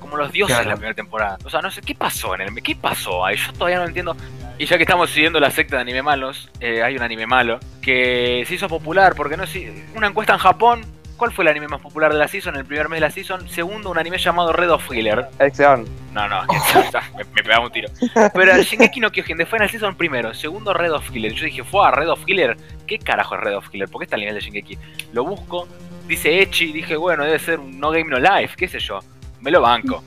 como 0.00 0.16
los 0.16 0.30
dioses 0.32 0.54
Claro. 0.56 0.70
la 0.70 0.76
primera 0.76 0.94
temporada. 0.94 1.38
O 1.44 1.50
sea, 1.50 1.62
no 1.62 1.70
sé, 1.70 1.80
¿qué 1.82 1.94
pasó 1.94 2.34
en 2.34 2.42
el... 2.42 2.62
¿Qué 2.62 2.76
pasó 2.76 3.24
ahí? 3.24 3.36
Yo 3.36 3.52
todavía 3.52 3.78
no 3.78 3.86
entiendo. 3.86 4.16
Y 4.58 4.66
ya 4.66 4.76
que 4.76 4.84
estamos 4.84 5.10
siguiendo 5.10 5.38
la 5.40 5.50
secta 5.50 5.76
de 5.76 5.82
anime 5.82 6.02
malos, 6.02 6.50
eh, 6.60 6.82
hay 6.82 6.96
un 6.96 7.02
anime 7.02 7.26
malo 7.26 7.58
que 7.82 8.44
se 8.46 8.54
hizo 8.54 8.68
popular 8.68 9.14
porque 9.16 9.36
no 9.36 9.46
sé, 9.46 9.84
una 9.94 10.06
encuesta 10.08 10.32
en 10.32 10.38
Japón. 10.38 10.80
¿Cuál 11.16 11.32
fue 11.32 11.44
el 11.44 11.48
anime 11.48 11.68
más 11.68 11.80
popular 11.80 12.12
de 12.12 12.18
la 12.18 12.28
season? 12.28 12.56
El 12.56 12.64
primer 12.64 12.88
mes 12.88 12.98
de 12.98 13.06
la 13.06 13.10
season. 13.10 13.48
Segundo, 13.48 13.90
un 13.90 13.98
anime 13.98 14.18
llamado 14.18 14.52
Red 14.52 14.70
of 14.70 14.88
Killer. 14.88 15.26
Exxon. 15.38 15.86
No, 16.12 16.28
no, 16.28 16.42
que 16.46 16.98
me, 17.16 17.24
me 17.34 17.42
pegaba 17.42 17.64
un 17.66 17.72
tiro. 17.72 17.88
Pero 18.34 18.52
el 18.52 18.64
Shingeki 18.64 19.00
no 19.00 19.10
Kyojin 19.10 19.36
de 19.38 19.46
Final 19.46 19.68
Season 19.70 19.94
primero, 19.96 20.32
segundo 20.34 20.72
Red 20.74 20.92
of 20.92 21.10
Killer. 21.10 21.32
Yo 21.32 21.44
dije, 21.46 21.64
fue 21.64 21.86
a 21.86 21.90
Red 21.90 22.08
of 22.10 22.24
Killer. 22.24 22.56
¿Qué 22.86 22.98
carajo 22.98 23.34
es 23.34 23.40
Red 23.42 23.56
of 23.56 23.68
Killer? 23.68 23.88
¿Por 23.88 24.00
qué 24.00 24.04
está 24.04 24.16
al 24.16 24.20
nivel 24.20 24.34
de 24.36 24.40
Shingeki? 24.40 24.78
Lo 25.12 25.24
busco, 25.24 25.68
dice 26.06 26.40
Echi, 26.40 26.72
dije, 26.72 26.96
bueno, 26.96 27.24
debe 27.24 27.38
ser 27.38 27.58
un 27.60 27.78
No 27.80 27.90
Game 27.90 28.04
No 28.10 28.18
Life, 28.18 28.54
qué 28.56 28.68
sé 28.68 28.78
yo. 28.78 29.00
Me 29.40 29.50
lo 29.50 29.60
banco. 29.60 30.02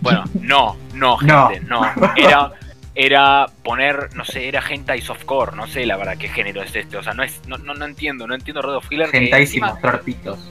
Bueno, 0.00 0.24
no, 0.40 0.76
no, 0.94 1.18
No. 1.22 1.48
gente, 1.48 1.66
no. 1.66 1.82
Era, 2.16 2.50
era 3.00 3.46
poner, 3.62 4.08
no 4.16 4.24
sé, 4.24 4.48
era 4.48 4.60
hentai 4.68 5.00
softcore, 5.00 5.54
no 5.54 5.68
sé 5.68 5.86
la 5.86 5.96
verdad 5.96 6.18
qué 6.18 6.28
género 6.28 6.62
es 6.62 6.74
este. 6.74 6.96
O 6.96 7.02
sea, 7.04 7.14
no 7.14 7.22
es, 7.22 7.40
no, 7.46 7.56
no, 7.58 7.72
no 7.74 7.84
entiendo, 7.84 8.26
no 8.26 8.34
entiendo 8.34 8.60
Red 8.60 8.74
of 8.74 8.88
Killer. 8.88 9.08
que 9.10 9.20
Gentai 9.20 9.46
sin 9.46 9.62
encima- 9.62 9.70
mostrar 9.72 10.00
pitos. 10.02 10.50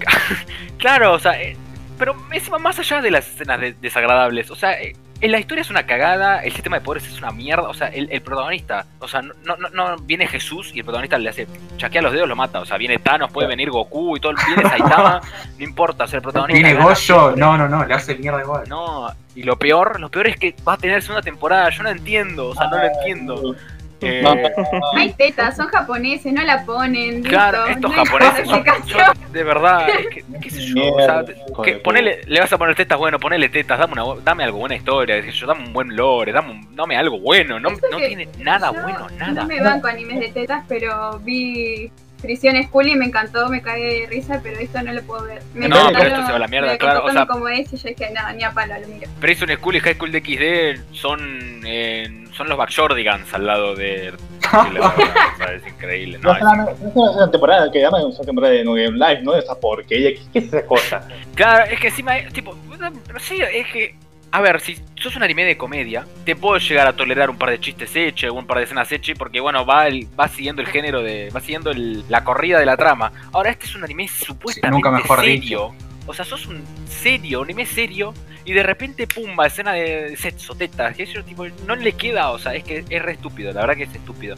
Claro, 0.78 1.12
o 1.12 1.18
sea, 1.18 1.40
eh, 1.40 1.56
pero 1.98 2.16
encima 2.32 2.58
más 2.58 2.78
allá 2.78 3.00
de 3.00 3.10
las 3.10 3.26
escenas 3.28 3.60
de- 3.60 3.74
desagradables, 3.74 4.50
o 4.50 4.56
sea, 4.56 4.80
eh, 4.80 4.94
la 5.30 5.38
historia 5.38 5.62
es 5.62 5.70
una 5.70 5.86
cagada, 5.86 6.44
el 6.44 6.52
sistema 6.52 6.78
de 6.78 6.84
poderes 6.84 7.08
es 7.08 7.18
una 7.18 7.30
mierda, 7.30 7.68
o 7.68 7.74
sea, 7.74 7.88
el, 7.88 8.08
el 8.10 8.20
protagonista, 8.20 8.84
o 8.98 9.08
sea, 9.08 9.22
no, 9.22 9.56
no, 9.56 9.68
no 9.70 9.96
viene 9.98 10.26
Jesús 10.26 10.70
y 10.74 10.80
el 10.80 10.84
protagonista 10.84 11.18
le 11.18 11.30
hace 11.30 11.46
chaquea 11.76 12.02
los 12.02 12.12
dedos, 12.12 12.28
lo 12.28 12.36
mata, 12.36 12.60
o 12.60 12.66
sea, 12.66 12.76
viene 12.76 12.98
Thanos, 12.98 13.32
puede 13.32 13.48
venir 13.48 13.70
Goku 13.70 14.16
y 14.16 14.20
todo, 14.20 14.34
viene 14.46 14.62
Saitama, 14.68 15.20
no 15.58 15.64
importa, 15.64 16.04
o 16.04 16.06
sea, 16.06 16.18
el 16.18 16.22
protagonista 16.22 16.72
gana 16.72 16.84
Goyo, 16.84 17.36
no, 17.36 17.56
no, 17.56 17.68
no, 17.68 17.84
le 17.84 17.94
hace 17.94 18.14
mierda 18.16 18.42
igual. 18.42 18.64
No, 18.68 19.08
y 19.34 19.42
lo 19.42 19.58
peor, 19.58 20.00
lo 20.00 20.10
peor 20.10 20.28
es 20.28 20.36
que 20.36 20.54
va 20.66 20.74
a 20.74 20.78
tener 20.78 21.02
segunda 21.02 21.22
temporada, 21.22 21.70
yo 21.70 21.82
no 21.82 21.88
entiendo, 21.88 22.50
o 22.50 22.54
sea, 22.54 22.68
no 22.68 22.78
lo 22.78 22.84
entiendo. 22.84 23.56
Eh, 24.00 24.24
Hay 24.96 25.12
tetas, 25.14 25.56
son 25.56 25.68
japoneses, 25.68 26.32
no 26.32 26.42
la 26.42 26.64
ponen. 26.64 27.22
Claro, 27.22 27.66
listo, 27.66 27.88
estos 27.88 27.90
no 27.96 28.04
japoneses, 28.04 28.48
justificación. 28.48 28.98
yo 29.24 29.28
de 29.32 29.44
verdad, 29.44 29.88
es 29.88 30.06
que, 30.08 30.24
qué 30.40 30.50
sé 30.50 30.60
yo, 30.62 30.94
o 30.94 31.00
sea, 31.00 31.24
que 31.64 31.74
ponele, 31.76 32.20
le 32.26 32.40
vas 32.40 32.52
a 32.52 32.58
poner 32.58 32.74
tetas, 32.74 32.98
bueno, 32.98 33.18
ponele 33.18 33.48
tetas, 33.48 33.78
dame, 33.78 33.94
una, 34.00 34.20
dame 34.22 34.44
algo 34.44 34.58
buena 34.58 34.76
historia, 34.76 35.20
qué 35.22 35.30
sé 35.32 35.38
yo, 35.38 35.46
dame 35.46 35.66
un 35.66 35.72
buen 35.72 35.94
lore, 35.96 36.32
dame, 36.32 36.52
un- 36.52 36.76
dame 36.76 36.96
algo 36.96 37.18
bueno, 37.18 37.58
no, 37.58 37.70
no 37.70 37.96
que 37.98 38.06
tiene 38.08 38.28
nada 38.38 38.70
bueno, 38.70 39.08
nada. 39.18 39.42
No 39.42 39.46
me 39.46 39.60
banco 39.60 39.86
animes 39.88 40.20
de 40.20 40.28
tetas, 40.28 40.64
pero 40.68 41.18
vi 41.20 41.90
Prisión 42.24 42.56
School 42.64 42.88
y 42.88 42.96
me 42.96 43.04
encantó, 43.06 43.48
me 43.48 43.60
cagué 43.62 44.00
de 44.00 44.06
risa, 44.06 44.40
pero 44.42 44.58
esto 44.58 44.82
no 44.82 44.92
lo 44.92 45.02
puedo 45.02 45.24
ver. 45.24 45.42
Me 45.54 45.68
No, 45.68 45.88
pero 45.92 46.04
esto 46.08 46.24
se 46.26 46.30
va 46.30 46.36
a 46.36 46.38
la 46.38 46.48
mierda, 46.48 46.76
claro, 46.78 47.04
o 47.04 47.10
sea- 47.12 47.26
como 47.26 47.48
es 47.48 47.72
y 47.72 47.76
yo 47.76 47.88
dije, 47.90 48.10
no, 48.14 48.32
ni 48.32 48.42
a 48.42 48.50
palo 48.52 48.74
lo 48.80 48.88
miro. 48.88 49.08
Prison 49.20 49.48
School 49.50 49.76
y 49.76 49.80
High 49.80 49.94
School 49.94 50.12
de 50.12 50.20
XD 50.20 50.94
son, 50.94 51.60
eh, 51.66 52.24
son 52.32 52.48
los 52.48 52.56
Backshordigans 52.58 53.32
al 53.34 53.46
lado 53.46 53.74
de... 53.74 54.08
es 55.54 55.66
increíble, 55.66 56.18
no, 56.18 56.32
No, 56.38 56.68
es- 56.70 56.80
es 56.80 56.92
una 56.94 57.30
temporada 57.30 57.70
que 57.70 57.80
llama 57.80 58.04
una 58.04 58.18
temporada 58.24 58.52
de 58.54 58.64
No 58.64 58.72
Game 58.74 58.92
Live, 58.98 59.22
no 59.22 59.32
de 59.32 59.40
esa 59.40 59.58
porquería. 59.58 60.10
¿Qué, 60.12 60.20
qué 60.32 60.38
es 60.40 60.44
esa 60.46 60.66
cosa? 60.66 61.06
Claro, 61.34 61.64
es 61.70 61.78
que 61.80 61.88
encima, 61.88 62.16
es, 62.18 62.32
tipo, 62.32 62.54
no 62.78 63.18
sé, 63.20 63.36
es 63.52 63.66
que, 63.72 63.94
a 64.36 64.40
ver, 64.40 64.60
si 64.60 64.76
sos 64.96 65.14
un 65.14 65.22
anime 65.22 65.44
de 65.44 65.56
comedia, 65.56 66.04
te 66.24 66.34
puedo 66.34 66.58
llegar 66.58 66.88
a 66.88 66.92
tolerar 66.92 67.30
un 67.30 67.38
par 67.38 67.50
de 67.50 67.60
chistes 67.60 67.94
hechos, 67.94 68.32
un 68.32 68.46
par 68.48 68.58
de 68.58 68.64
escenas 68.64 68.90
hechas, 68.90 69.16
porque 69.16 69.38
bueno, 69.38 69.64
va 69.64 69.86
el, 69.86 70.08
va 70.18 70.26
siguiendo 70.26 70.60
el 70.60 70.66
género 70.66 71.02
de, 71.04 71.30
va 71.30 71.38
siguiendo 71.40 71.70
el- 71.70 72.04
la 72.08 72.24
corrida 72.24 72.58
de 72.58 72.66
la 72.66 72.76
trama. 72.76 73.12
Ahora, 73.32 73.50
este 73.50 73.66
es 73.66 73.76
un 73.76 73.84
anime 73.84 74.08
supuestamente 74.08 74.70
nunca 74.74 74.90
mejor 74.90 75.20
serio. 75.20 75.72
O 76.06 76.12
sea, 76.12 76.24
sos 76.24 76.46
un 76.46 76.64
serio, 76.88 77.40
un 77.42 77.44
anime 77.46 77.64
serio, 77.64 78.12
y 78.44 78.52
de 78.52 78.64
repente, 78.64 79.06
pumba, 79.06 79.46
escena 79.46 79.72
de 79.72 80.16
sexo, 80.16 80.56
tetas, 80.56 80.96
que 80.96 81.04
eso, 81.04 81.22
tipo, 81.22 81.46
no 81.64 81.76
le 81.76 81.92
queda, 81.92 82.30
o 82.32 82.38
sea, 82.38 82.54
es 82.54 82.64
que 82.64 82.84
es 82.90 83.02
re 83.02 83.12
estúpido, 83.12 83.52
la 83.52 83.60
verdad 83.60 83.76
que 83.76 83.84
es 83.84 83.94
estúpido. 83.94 84.34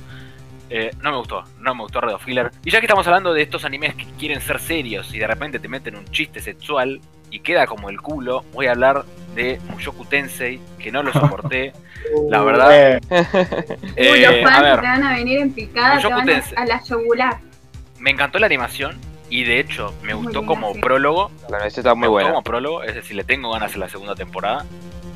Eh, 0.68 0.90
no 1.00 1.11
me 1.12 1.16
gustó, 1.18 1.44
no 1.61 1.74
me 1.74 1.82
gustó 1.85 2.00
Red 2.02 2.14
of 2.14 2.24
Killer. 2.24 2.50
Y 2.64 2.70
ya 2.70 2.80
que 2.80 2.87
estamos 2.87 3.06
hablando 3.06 3.32
de 3.32 3.40
estos 3.40 3.64
animes 3.64 3.94
que 3.94 4.04
quieren 4.18 4.40
ser 4.40 4.61
serios 4.61 5.14
y 5.14 5.18
de 5.18 5.26
repente 5.26 5.59
te 5.59 5.68
meten 5.68 5.96
un 5.96 6.04
chiste 6.11 6.40
sexual 6.40 7.00
y 7.37 7.40
queda 7.40 7.66
como 7.66 7.90
el 7.90 8.01
culo, 8.01 8.44
voy 8.55 8.66
a 8.66 8.70
hablar 8.70 9.05
de 9.35 9.61
Mushoku 9.68 10.07
Tensei, 10.07 10.59
que 10.79 10.90
no 10.90 11.03
lo 11.03 11.12
soporté. 11.12 11.72
La 12.31 12.40
verdad. 12.42 12.70
Eh, 12.72 13.01
Uy, 14.12 14.20
los 14.20 14.35
a 14.35 14.49
fans 14.49 14.62
ver, 14.62 14.81
te 14.81 14.87
van 14.87 15.03
a 15.05 15.14
venir 15.16 15.40
en 15.40 15.53
picada, 15.53 15.90
te 15.90 15.96
Mushoku 15.96 16.14
van 16.16 16.29
a, 16.31 16.33
Tensei. 16.33 16.55
a 16.57 16.64
la 16.66 16.83
yugular. 16.83 17.37
me 17.99 18.11
encantó 18.11 18.38
la 18.38 18.46
animación 18.46 18.99
y 19.29 19.44
de 19.44 19.59
hecho 19.59 19.92
me 20.03 20.14
Muy 20.14 20.25
gustó 20.25 20.46
como 20.46 20.72
sí. 20.72 20.81
prólogo. 20.81 21.31
La 21.51 21.57
universidad 21.57 21.79
está 21.81 21.94
me 21.94 22.01
muy 22.01 22.09
gustó 22.09 22.12
buena. 22.12 22.29
como 22.31 22.42
prólogo, 22.44 22.83
es 22.85 22.94
decir, 22.94 23.16
le 23.16 23.25
tengo 23.25 23.51
ganas 23.51 23.75
en 23.75 23.81
la 23.81 23.88
segunda 23.88 24.14
temporada. 24.14 24.64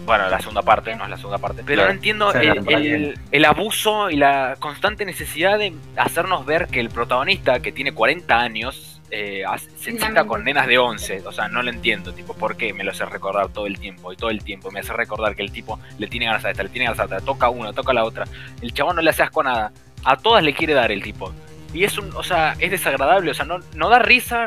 Bueno, 0.05 0.29
la 0.29 0.41
segunda 0.41 0.63
parte, 0.63 0.97
no 0.97 1.05
es 1.05 1.11
la 1.11 1.17
segunda 1.17 1.39
parte. 1.39 1.63
Pero 1.65 1.77
Claro. 1.83 1.89
no 1.91 1.95
entiendo 1.95 2.33
Sí, 2.33 3.15
el 3.31 3.45
abuso 3.45 4.11
y 4.11 4.17
la 4.17 4.57
constante 4.59 5.05
necesidad 5.05 5.59
de 5.59 5.73
hacernos 5.97 6.45
ver 6.45 6.67
que 6.67 6.81
el 6.81 6.91
protagonista, 6.91 7.61
que 7.61 7.71
tiene 7.71 7.93
40 7.93 8.37
años, 8.41 8.90
eh, 9.11 9.43
se 9.77 9.93
La 9.93 9.99
cita 9.99 10.07
misma. 10.09 10.27
con 10.27 10.45
nenas 10.45 10.67
de 10.67 10.79
11. 10.79 11.23
O 11.27 11.33
sea, 11.33 11.49
no 11.49 11.63
lo 11.63 11.71
entiendo, 11.71 12.13
tipo, 12.13 12.35
¿por 12.35 12.57
qué 12.57 12.73
me 12.73 12.85
lo 12.85 12.91
hace 12.93 13.05
recordar 13.05 13.49
todo 13.49 13.67
el 13.67 13.79
tiempo? 13.79 14.13
Y 14.13 14.17
todo 14.17 14.31
el 14.31 14.43
tiempo 14.45 14.71
me 14.71 14.81
hace 14.81 14.93
recordar 14.93 15.35
que 15.35 15.43
el 15.43 15.51
tipo 15.53 15.79
le 15.99 16.07
tiene 16.07 16.27
ganas 16.27 16.45
a 16.45 16.51
esta, 16.51 16.63
le 16.63 16.69
tiene 16.69 16.87
ganas 16.87 17.01
a 17.01 17.05
esta, 17.05 17.21
toca 17.21 17.49
una, 17.51 17.73
toca 17.73 17.93
la 17.93 18.05
otra. 18.05 18.25
El 18.63 18.73
chabón 18.73 18.97
no 18.97 19.03
le 19.03 19.11
hace 19.11 19.23
asco 19.23 19.41
a 19.41 19.45
nada. 19.45 19.73
A 20.05 20.17
todas 20.17 20.43
le 20.45 20.55
quiere 20.55 20.75
dar 20.75 20.91
el 20.93 21.03
tipo. 21.03 21.33
Y 21.75 21.85
es 21.85 21.97
un, 21.99 22.11
o 22.17 22.23
sea, 22.23 22.55
es 22.59 22.71
desagradable, 22.71 23.31
o 23.31 23.35
sea, 23.35 23.45
no, 23.45 23.59
no 23.75 23.89
da 23.89 23.99
risa, 24.01 24.47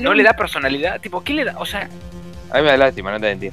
no 0.00 0.14
le 0.14 0.22
da 0.22 0.32
personalidad, 0.34 1.00
tipo, 1.00 1.22
¿qué 1.22 1.34
le 1.34 1.44
da? 1.44 1.54
O 1.58 1.66
sea, 1.66 1.88
A 2.50 2.56
mí 2.58 2.62
me 2.62 2.68
da 2.70 2.76
lástima, 2.76 3.10
no 3.12 3.20
te 3.20 3.26
mentí. 3.26 3.50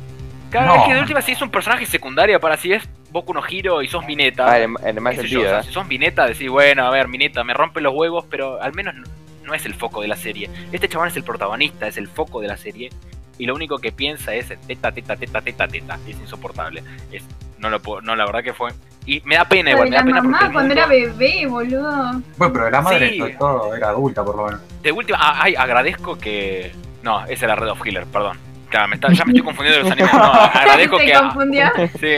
cada 0.50 0.68
No. 0.68 0.74
vez 0.74 0.84
que 0.88 0.94
de 0.94 1.00
última 1.02 1.22
si 1.22 1.32
es 1.34 1.42
un 1.42 1.50
personaje 1.50 1.86
secundario 1.86 2.40
para 2.40 2.56
si 2.58 2.72
es 2.74 2.84
Boku 3.12 3.34
no 3.34 3.42
Hiro 3.48 3.82
y 3.82 3.88
sos 3.88 4.06
Mineta. 4.06 4.50
Ah, 4.52 4.60
en, 4.60 4.76
en 4.84 4.96
el 4.96 5.02
más 5.02 5.16
yo, 5.16 5.22
sentido, 5.22 5.42
o 5.42 5.46
sea, 5.46 5.60
¿eh? 5.60 5.64
si 5.64 5.72
sos 5.72 5.86
Mineta, 5.88 6.26
decís, 6.28 6.50
bueno, 6.50 6.86
a 6.86 6.90
ver, 6.92 7.08
Mineta, 7.08 7.44
me 7.44 7.54
rompe 7.54 7.82
los 7.82 7.94
huevos, 7.94 8.26
pero 8.30 8.62
al 8.62 8.74
menos 8.74 8.96
no, 9.44 9.54
es 9.54 9.66
el 9.66 9.74
foco 9.74 10.02
de 10.02 10.08
la 10.08 10.16
serie. 10.16 10.50
Este 10.72 10.88
chabón 10.90 11.08
es 11.08 11.16
el 11.16 11.24
protagonista, 11.24 11.88
es 11.88 11.98
el 11.98 12.08
foco 12.08 12.42
de 12.42 12.48
la 12.48 12.58
serie. 12.58 12.90
Y 13.38 13.46
lo 13.46 13.56
único 13.56 13.78
que 13.80 13.92
piensa 13.92 14.34
es 14.36 14.48
teta, 14.68 14.92
teta, 14.92 15.16
teta, 15.16 15.42
teta, 15.42 15.68
teta. 15.68 16.00
Es 16.08 16.18
insoportable. 16.20 16.84
Es, 17.12 17.24
no 17.58 17.70
lo 17.70 17.82
puedo, 17.82 18.02
no, 18.02 18.16
la 18.16 18.26
verdad 18.26 18.44
que 18.44 18.54
fue. 18.54 18.72
Y 19.06 19.22
me 19.26 19.36
da 19.36 19.46
pena 19.46 19.72
igual, 19.72 19.90
me 19.90 19.96
da 19.96 20.02
la 20.02 20.06
pena 20.06 20.22
mamá 20.22 20.38
cuando 20.52 20.60
mundo- 20.60 20.74
era 20.74 20.86
bebé, 20.88 21.46
boludo. 21.48 22.22
Bueno, 22.38 22.54
pero 22.54 22.70
la 22.70 22.82
madre 22.82 23.10
Sí. 23.10 23.24
todo 23.40 23.76
era 23.76 23.90
adulta, 23.90 24.24
por 24.24 24.36
lo 24.38 24.46
menos. 24.46 24.62
De 24.82 24.92
última, 24.92 25.18
ah, 25.20 25.40
ay, 25.44 25.56
agradezco 25.56 26.18
que. 26.18 26.72
No, 27.02 27.26
ese 27.26 27.46
era 27.46 27.56
Red 27.56 27.70
of 27.72 27.86
Healer, 27.86 28.06
perdón. 28.06 28.38
Claro, 28.70 28.88
me 28.88 28.96
está- 28.96 29.12
ya 29.12 29.26
me 29.26 29.32
estoy 29.34 29.44
confundiendo 29.46 29.78
de 29.78 29.84
los 29.84 29.92
animes. 29.92 30.14
No, 30.14 30.24
agradezco 30.34 30.98
Se 31.00 31.06
que. 31.06 31.14
a- 31.16 31.20
confundió. 31.22 31.66
Sí, 32.00 32.16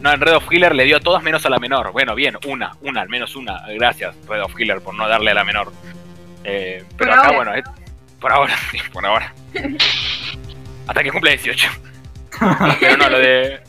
no, 0.00 0.12
en 0.12 0.20
Red 0.20 0.36
of 0.36 0.44
Healer 0.52 0.74
le 0.74 0.84
dio 0.84 0.96
a 0.98 1.00
todas 1.00 1.22
menos 1.22 1.44
a 1.44 1.50
la 1.50 1.58
menor. 1.58 1.92
Bueno, 1.92 2.14
bien, 2.14 2.36
una, 2.46 2.72
una, 2.82 3.00
al 3.00 3.08
menos 3.08 3.34
una. 3.36 3.62
Gracias, 3.74 4.14
Red 4.28 4.42
of 4.42 4.54
Healer, 4.58 4.80
por 4.80 4.94
no 4.94 5.08
darle 5.08 5.30
a 5.32 5.34
la 5.34 5.44
menor. 5.44 5.72
Eh, 6.48 6.84
pero 6.96 7.10
Por 7.10 7.18
acá, 7.20 7.28
ahora. 7.28 7.50
bueno, 7.52 7.72
por 8.20 8.32
ahora, 8.32 8.54
sí, 8.70 8.78
por 8.92 9.04
ahora. 9.06 9.34
Hasta 10.86 11.02
que 11.02 11.10
cumpla 11.10 11.30
18. 11.32 11.70
Pero 12.80 12.96
no, 12.96 13.08
lo 13.08 13.18
de. 13.18 13.60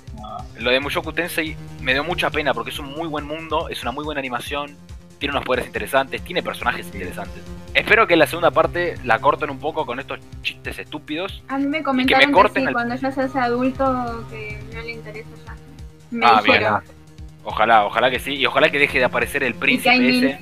Lo 0.59 0.71
de 0.71 0.79
Mushoku 0.81 1.13
Tensei 1.13 1.55
me 1.81 1.93
dio 1.93 2.03
mucha 2.03 2.29
pena 2.29 2.53
porque 2.53 2.71
es 2.71 2.79
un 2.79 2.87
muy 2.91 3.07
buen 3.07 3.25
mundo, 3.25 3.69
es 3.69 3.81
una 3.81 3.93
muy 3.93 4.03
buena 4.03 4.19
animación, 4.19 4.75
tiene 5.17 5.31
unos 5.31 5.45
poderes 5.45 5.65
interesantes, 5.67 6.21
tiene 6.21 6.43
personajes 6.43 6.85
interesantes. 6.87 7.41
Espero 7.73 8.05
que 8.07 8.17
la 8.17 8.27
segunda 8.27 8.51
parte 8.51 8.95
la 9.05 9.19
corten 9.19 9.49
un 9.51 9.59
poco 9.59 9.85
con 9.85 10.01
estos 10.01 10.19
chistes 10.41 10.77
estúpidos. 10.77 11.41
A 11.47 11.57
mí 11.57 11.65
me 11.65 11.81
comentaron 11.81 12.25
que, 12.27 12.31
corten 12.33 12.63
sí, 12.63 12.67
el- 12.67 12.73
cuando 12.73 12.95
ya 12.95 13.09
se 13.09 13.21
hace 13.21 13.39
adulto, 13.39 14.25
que 14.29 14.59
no 14.73 14.81
le 14.81 14.91
interesa 14.91 15.29
ya. 15.45 15.55
Me 16.11 16.25
Ah, 16.25 16.41
bien. 16.43 16.61
Ojalá, 17.45 17.85
ojalá 17.85 18.11
que 18.11 18.19
sí, 18.19 18.35
y 18.35 18.45
ojalá 18.45 18.69
que 18.69 18.79
deje 18.79 18.99
de 18.99 19.05
aparecer 19.05 19.43
el 19.43 19.55
príncipe 19.55 20.09
ese. 20.09 20.39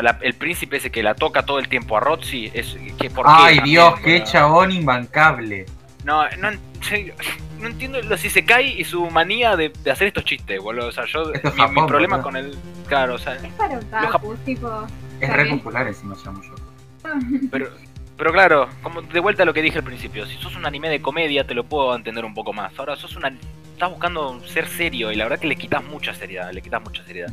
La- 0.00 0.18
el 0.22 0.34
príncipe 0.34 0.76
ese 0.78 0.90
que 0.90 1.02
la 1.02 1.14
toca 1.14 1.44
todo 1.44 1.58
el 1.58 1.68
tiempo 1.68 1.96
a 1.96 2.00
Roxy, 2.00 2.50
es 2.54 2.76
que 2.98 3.10
por 3.10 3.26
qué 3.26 3.32
Ay, 3.34 3.56
también, 3.56 3.64
Dios, 3.64 4.00
qué 4.00 4.24
chabón 4.24 4.72
imbancable. 4.72 5.66
No, 6.04 6.24
no, 6.38 6.50
no 7.60 7.66
entiendo 7.66 8.00
los 8.02 8.24
Isekai 8.24 8.80
y 8.80 8.84
su 8.84 9.08
manía 9.10 9.56
de, 9.56 9.70
de 9.70 9.90
hacer 9.90 10.08
estos 10.08 10.24
chistes, 10.24 10.60
boludo. 10.60 10.88
O 10.88 10.92
sea, 10.92 11.04
yo 11.06 11.32
mi, 11.70 11.86
problema 11.86 12.22
con 12.22 12.36
el 12.36 12.56
claro, 12.86 13.14
o 13.14 13.18
sea, 13.18 13.34
Es 13.34 13.52
para 13.54 13.78
otakus, 13.78 14.38
tipo. 14.44 14.86
Es 15.20 15.32
re 15.32 15.46
popular 15.46 15.86
encima 15.86 16.16
ya 16.24 16.30
mucho. 16.30 16.54
pero 17.50 17.68
pero 18.16 18.32
claro, 18.32 18.68
como 18.82 19.02
de 19.02 19.20
vuelta 19.20 19.42
a 19.42 19.46
lo 19.46 19.52
que 19.52 19.62
dije 19.62 19.78
al 19.78 19.84
principio, 19.84 20.26
si 20.26 20.36
sos 20.36 20.54
un 20.54 20.64
anime 20.66 20.88
de 20.88 21.00
comedia 21.02 21.44
te 21.44 21.54
lo 21.54 21.64
puedo 21.64 21.94
entender 21.96 22.24
un 22.24 22.34
poco 22.34 22.52
más. 22.52 22.72
Ahora 22.78 22.94
sos 22.94 23.16
una 23.16 23.32
estás 23.72 23.90
buscando 23.90 24.40
ser 24.46 24.68
serio 24.68 25.10
y 25.10 25.16
la 25.16 25.24
verdad 25.24 25.40
que 25.40 25.48
le 25.48 25.56
quitas 25.56 25.82
mucha 25.82 26.14
seriedad, 26.14 26.52
le 26.52 26.62
quitas 26.62 26.80
mucha 26.82 27.02
seriedad. 27.04 27.32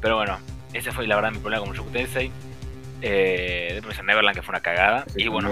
Pero 0.00 0.16
bueno, 0.16 0.38
ese 0.72 0.92
fue 0.92 1.06
la 1.06 1.16
verdad 1.16 1.30
mi 1.32 1.38
problema 1.38 1.60
con 1.60 1.70
Mushoku 1.70 1.90
Tensei. 1.90 2.30
Eh, 3.00 3.70
después 3.74 3.98
en 3.98 4.06
Neverland 4.06 4.36
que 4.36 4.42
fue 4.42 4.52
una 4.52 4.60
cagada 4.60 5.04
Sí, 5.14 5.22
y 5.24 5.28
bueno, 5.28 5.50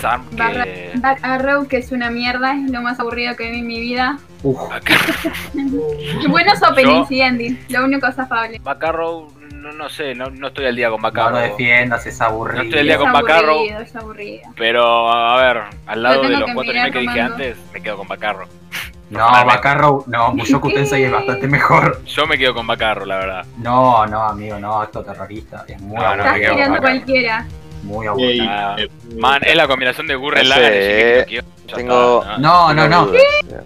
Charm 0.00 0.24
Barra- 0.36 0.62
que 0.62 0.92
Back 0.94 1.18
Arrow, 1.24 1.66
que 1.66 1.78
es 1.78 1.90
una 1.90 2.08
mierda, 2.10 2.54
es 2.54 2.70
lo 2.70 2.80
más 2.82 3.00
aburrido 3.00 3.34
que 3.34 3.50
vi 3.50 3.58
en 3.58 3.66
mi 3.66 3.80
vida. 3.80 4.18
Uf, 4.44 4.60
Buenos 6.28 6.62
openings 6.62 7.10
y 7.10 7.20
endings, 7.20 7.58
lo 7.70 7.84
único 7.84 8.06
afable. 8.06 8.58
Bacarrow, 8.62 9.32
no, 9.52 9.72
no 9.72 9.88
sé, 9.88 10.14
no, 10.14 10.30
no 10.30 10.48
estoy 10.48 10.66
al 10.66 10.76
día 10.76 10.88
con 10.90 11.00
no 11.02 11.08
Bacarrow. 11.08 11.32
lo 11.32 11.38
defiendas, 11.40 12.06
es 12.06 12.20
aburrido. 12.20 12.58
No 12.58 12.62
estoy 12.64 12.78
al 12.80 12.84
día 12.86 12.94
Es 12.94 13.00
con 13.00 13.12
Bacarro. 13.12 13.52
aburrido, 13.54 13.80
es 13.80 13.96
aburrido. 13.96 14.42
Pero, 14.56 15.10
a 15.12 15.42
ver, 15.42 15.62
al 15.86 16.02
lado 16.02 16.22
de 16.22 16.28
los 16.30 16.44
que 16.44 16.54
cuatro 16.54 16.72
animes 16.72 16.92
que 16.92 16.98
dije 17.00 17.20
antes, 17.20 17.56
me 17.72 17.80
quedo 17.82 17.96
con 17.98 18.08
Bacarro. 18.08 18.46
No. 19.18 19.44
Bacarro, 19.46 20.04
no, 20.06 20.32
Mushoku 20.34 20.70
Tensei 20.74 21.04
es 21.04 21.12
bastante 21.12 21.46
mejor. 21.46 22.02
Yo 22.04 22.26
me 22.26 22.38
quedo 22.38 22.54
con 22.54 22.66
Bacarro, 22.66 23.04
la 23.04 23.16
verdad. 23.16 23.46
No, 23.58 24.06
no, 24.06 24.22
amigo, 24.22 24.58
no, 24.58 24.80
acto 24.80 25.02
terrorista. 25.04 25.64
Es 25.68 25.80
muy 25.80 25.96
No, 25.96 26.02
no, 26.16 26.22
aburrido. 26.24 26.34
Estás 26.36 26.54
tirando 26.56 26.80
cualquiera. 26.80 27.46
Muy 27.82 28.04
Ey, 28.06 28.08
aburrido. 28.08 28.46
Ah, 28.48 28.76
eh, 28.78 28.88
Man, 29.16 29.42
es 29.44 29.56
la 29.56 29.66
combinación 29.66 30.06
de 30.06 30.14
Gurren 30.14 30.48
Lagann 30.48 30.72
y 31.28 31.40
tengo- 31.74 32.24
No, 32.38 32.72
no, 32.72 32.88
no. 32.88 33.08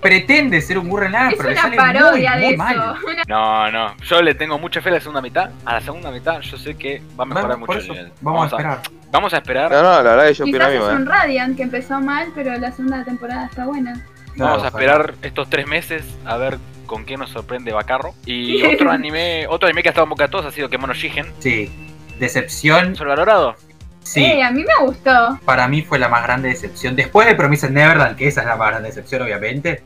Pretende 0.00 0.60
ser 0.62 0.78
un 0.78 0.88
Gurren 0.88 1.12
Lagann, 1.12 1.30
Es 1.32 1.36
pero 1.36 1.48
le 1.50 1.54
una 1.54 1.62
sale 1.62 1.76
parodia 1.76 2.30
muy, 2.32 2.40
de 2.40 2.46
muy 2.46 2.54
eso. 2.54 2.64
mal. 2.64 2.96
No, 3.28 3.70
no. 3.70 3.96
Yo 4.02 4.22
le 4.22 4.34
tengo 4.34 4.58
mucha 4.58 4.80
fe 4.80 4.88
a 4.88 4.92
la 4.92 5.00
segunda 5.00 5.20
mitad. 5.20 5.50
A 5.64 5.74
la 5.74 5.80
segunda 5.80 6.10
mitad 6.10 6.40
yo 6.40 6.56
sé 6.56 6.76
que 6.76 7.02
va 7.18 7.24
a 7.24 7.26
mejorar 7.26 7.58
mucho 7.58 7.72
eso, 7.78 7.92
el 7.92 7.98
nivel. 7.98 8.12
vamos 8.20 8.42
a 8.52 8.56
esperar. 8.56 8.78
vamos 9.10 9.34
a 9.34 9.36
esperar. 9.36 9.70
No, 9.70 9.82
no, 9.82 9.90
la 9.90 10.02
verdad 10.02 10.26
que 10.28 10.34
yo 10.34 10.44
opino 10.44 10.58
Quizás 10.58 10.68
lo 10.72 10.74
es 10.74 10.80
mismo, 10.82 10.96
un 10.96 11.08
¿eh? 11.08 11.10
Radiant 11.18 11.56
que 11.56 11.62
empezó 11.62 12.00
mal, 12.00 12.28
pero 12.34 12.56
la 12.58 12.72
segunda 12.72 13.04
temporada 13.04 13.46
está 13.46 13.66
buena. 13.66 14.00
Vamos 14.36 14.64
a 14.64 14.68
esperar 14.68 15.14
estos 15.22 15.48
tres 15.50 15.66
meses 15.66 16.04
a 16.24 16.36
ver 16.36 16.58
con 16.86 17.04
qué 17.04 17.16
nos 17.16 17.30
sorprende 17.30 17.72
Bacarro. 17.72 18.14
Y 18.24 18.62
otro 18.62 18.90
anime, 18.92 19.46
otro 19.48 19.66
anime 19.66 19.82
que 19.82 19.88
ha 19.88 19.92
estado 19.92 20.04
en 20.04 20.10
boca 20.10 20.24
de 20.24 20.30
todos 20.30 20.46
ha 20.46 20.50
sido 20.50 20.68
Kemono 20.68 20.94
Shigen. 20.94 21.26
Sí. 21.40 21.70
Decepción, 22.18 22.96
¿Sobrevalorado? 22.96 23.56
sí. 24.02 24.24
Eh, 24.24 24.42
a 24.42 24.50
mí 24.50 24.62
me 24.64 24.86
gustó. 24.86 25.38
Para 25.44 25.68
mí 25.68 25.82
fue 25.82 25.98
la 25.98 26.08
más 26.08 26.22
grande 26.22 26.48
decepción. 26.48 26.96
Después 26.96 27.26
de 27.26 27.34
Promised 27.34 27.70
Neverland, 27.70 28.16
que 28.16 28.28
esa 28.28 28.40
es 28.42 28.46
la 28.46 28.56
más 28.56 28.68
grande 28.70 28.88
decepción, 28.88 29.22
obviamente. 29.22 29.82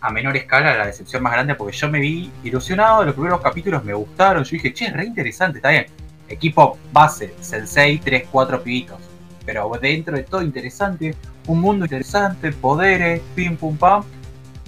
A 0.00 0.10
menor 0.10 0.36
escala, 0.36 0.76
la 0.76 0.86
decepción 0.86 1.22
más 1.22 1.32
grande, 1.32 1.54
porque 1.54 1.76
yo 1.76 1.88
me 1.88 2.00
vi 2.00 2.32
ilusionado. 2.42 3.04
Los 3.04 3.14
primeros 3.14 3.40
capítulos 3.40 3.84
me 3.84 3.92
gustaron. 3.94 4.42
Yo 4.42 4.50
dije, 4.50 4.72
che, 4.74 4.90
re 4.90 5.04
interesante, 5.04 5.58
está 5.58 5.70
bien. 5.70 5.86
Equipo 6.28 6.78
base, 6.92 7.34
Sensei, 7.40 7.98
3, 7.98 8.24
4 8.32 8.62
pibitos. 8.62 8.98
Pero 9.44 9.70
dentro 9.80 10.16
de 10.16 10.22
todo 10.22 10.42
interesante, 10.42 11.14
un 11.46 11.60
mundo 11.60 11.84
interesante, 11.84 12.52
poderes, 12.52 13.20
pim 13.34 13.56
pum 13.56 13.76
pam. 13.76 14.04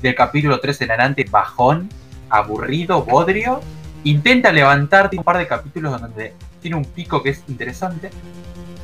Del 0.00 0.14
capítulo 0.14 0.60
3 0.60 0.82
en 0.82 0.90
adelante, 0.90 1.24
bajón, 1.30 1.88
aburrido, 2.28 3.04
bodrio. 3.04 3.60
Intenta 4.04 4.52
levantarte 4.52 5.16
un 5.16 5.24
par 5.24 5.38
de 5.38 5.46
capítulos 5.46 6.00
donde 6.00 6.34
tiene 6.60 6.76
un 6.76 6.84
pico 6.84 7.22
que 7.22 7.30
es 7.30 7.42
interesante 7.48 8.10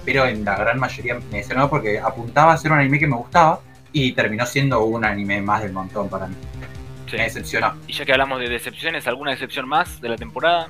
pero 0.04 0.26
en 0.26 0.44
la 0.44 0.56
gran 0.56 0.78
mayoría 0.78 1.14
me 1.14 1.38
decepcionó 1.38 1.68
porque 1.68 1.98
apuntaba 1.98 2.52
a 2.52 2.56
ser 2.56 2.72
un 2.72 2.78
anime 2.78 2.98
que 2.98 3.06
me 3.06 3.16
gustaba 3.16 3.60
y 3.92 4.12
terminó 4.12 4.46
siendo 4.46 4.84
un 4.84 5.04
anime 5.04 5.40
más 5.42 5.62
del 5.62 5.72
montón 5.72 6.08
para 6.08 6.26
mí. 6.26 6.34
Sí. 7.08 7.16
Me 7.16 7.24
decepcionó. 7.24 7.74
Y 7.86 7.92
ya 7.92 8.04
que 8.04 8.12
hablamos 8.12 8.40
de 8.40 8.48
decepciones, 8.48 9.06
¿alguna 9.06 9.32
decepción 9.32 9.68
más 9.68 10.00
de 10.00 10.08
la 10.08 10.16
temporada? 10.16 10.68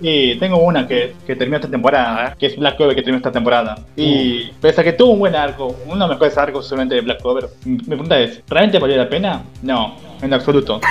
Y 0.00 0.36
tengo 0.38 0.58
una 0.58 0.86
que, 0.86 1.14
que 1.26 1.36
terminó 1.36 1.56
esta 1.56 1.70
temporada, 1.70 2.34
que 2.38 2.46
es 2.46 2.56
Black 2.56 2.76
Clover 2.76 2.94
que 2.94 3.02
terminó 3.02 3.18
esta 3.18 3.32
temporada. 3.32 3.78
Y 3.96 4.50
pese 4.60 4.80
a 4.80 4.84
que 4.84 4.92
tuvo 4.92 5.12
un 5.12 5.18
buen 5.20 5.34
arco, 5.34 5.76
uno 5.86 5.94
de 5.94 6.00
los 6.00 6.10
mejores 6.10 6.36
arcos 6.36 6.66
solamente 6.66 6.96
de 6.96 7.00
Black 7.00 7.20
Clover, 7.20 7.48
mi 7.64 7.78
pregunta 7.78 8.18
es, 8.18 8.42
¿realmente 8.48 8.78
valió 8.78 8.96
la 8.96 9.08
pena? 9.08 9.42
No, 9.62 9.96
en 10.20 10.32
absoluto. 10.32 10.80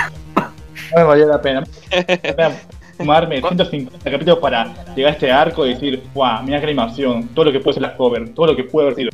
No 0.94 0.98
me 0.98 1.04
valió 1.04 1.26
la 1.26 1.42
pena. 1.42 1.64
Me 1.90 2.04
pena 2.04 2.52
Fumarme 2.96 3.40
150 3.40 4.10
capítulos 4.10 4.38
para 4.38 4.72
llegar 4.94 5.10
a 5.10 5.14
este 5.14 5.30
arco 5.30 5.66
y 5.66 5.74
decir, 5.74 6.02
wow, 6.14 6.42
mira 6.42 6.58
qué 6.60 6.66
animación, 6.66 7.28
todo 7.28 7.46
lo 7.46 7.52
que 7.52 7.60
puede 7.60 7.74
ser 7.74 7.82
Black 7.82 7.96
Clover, 7.96 8.32
todo 8.34 8.46
lo 8.46 8.56
que 8.56 8.64
puede 8.64 8.86
haber 8.86 8.96
sido. 8.96 9.10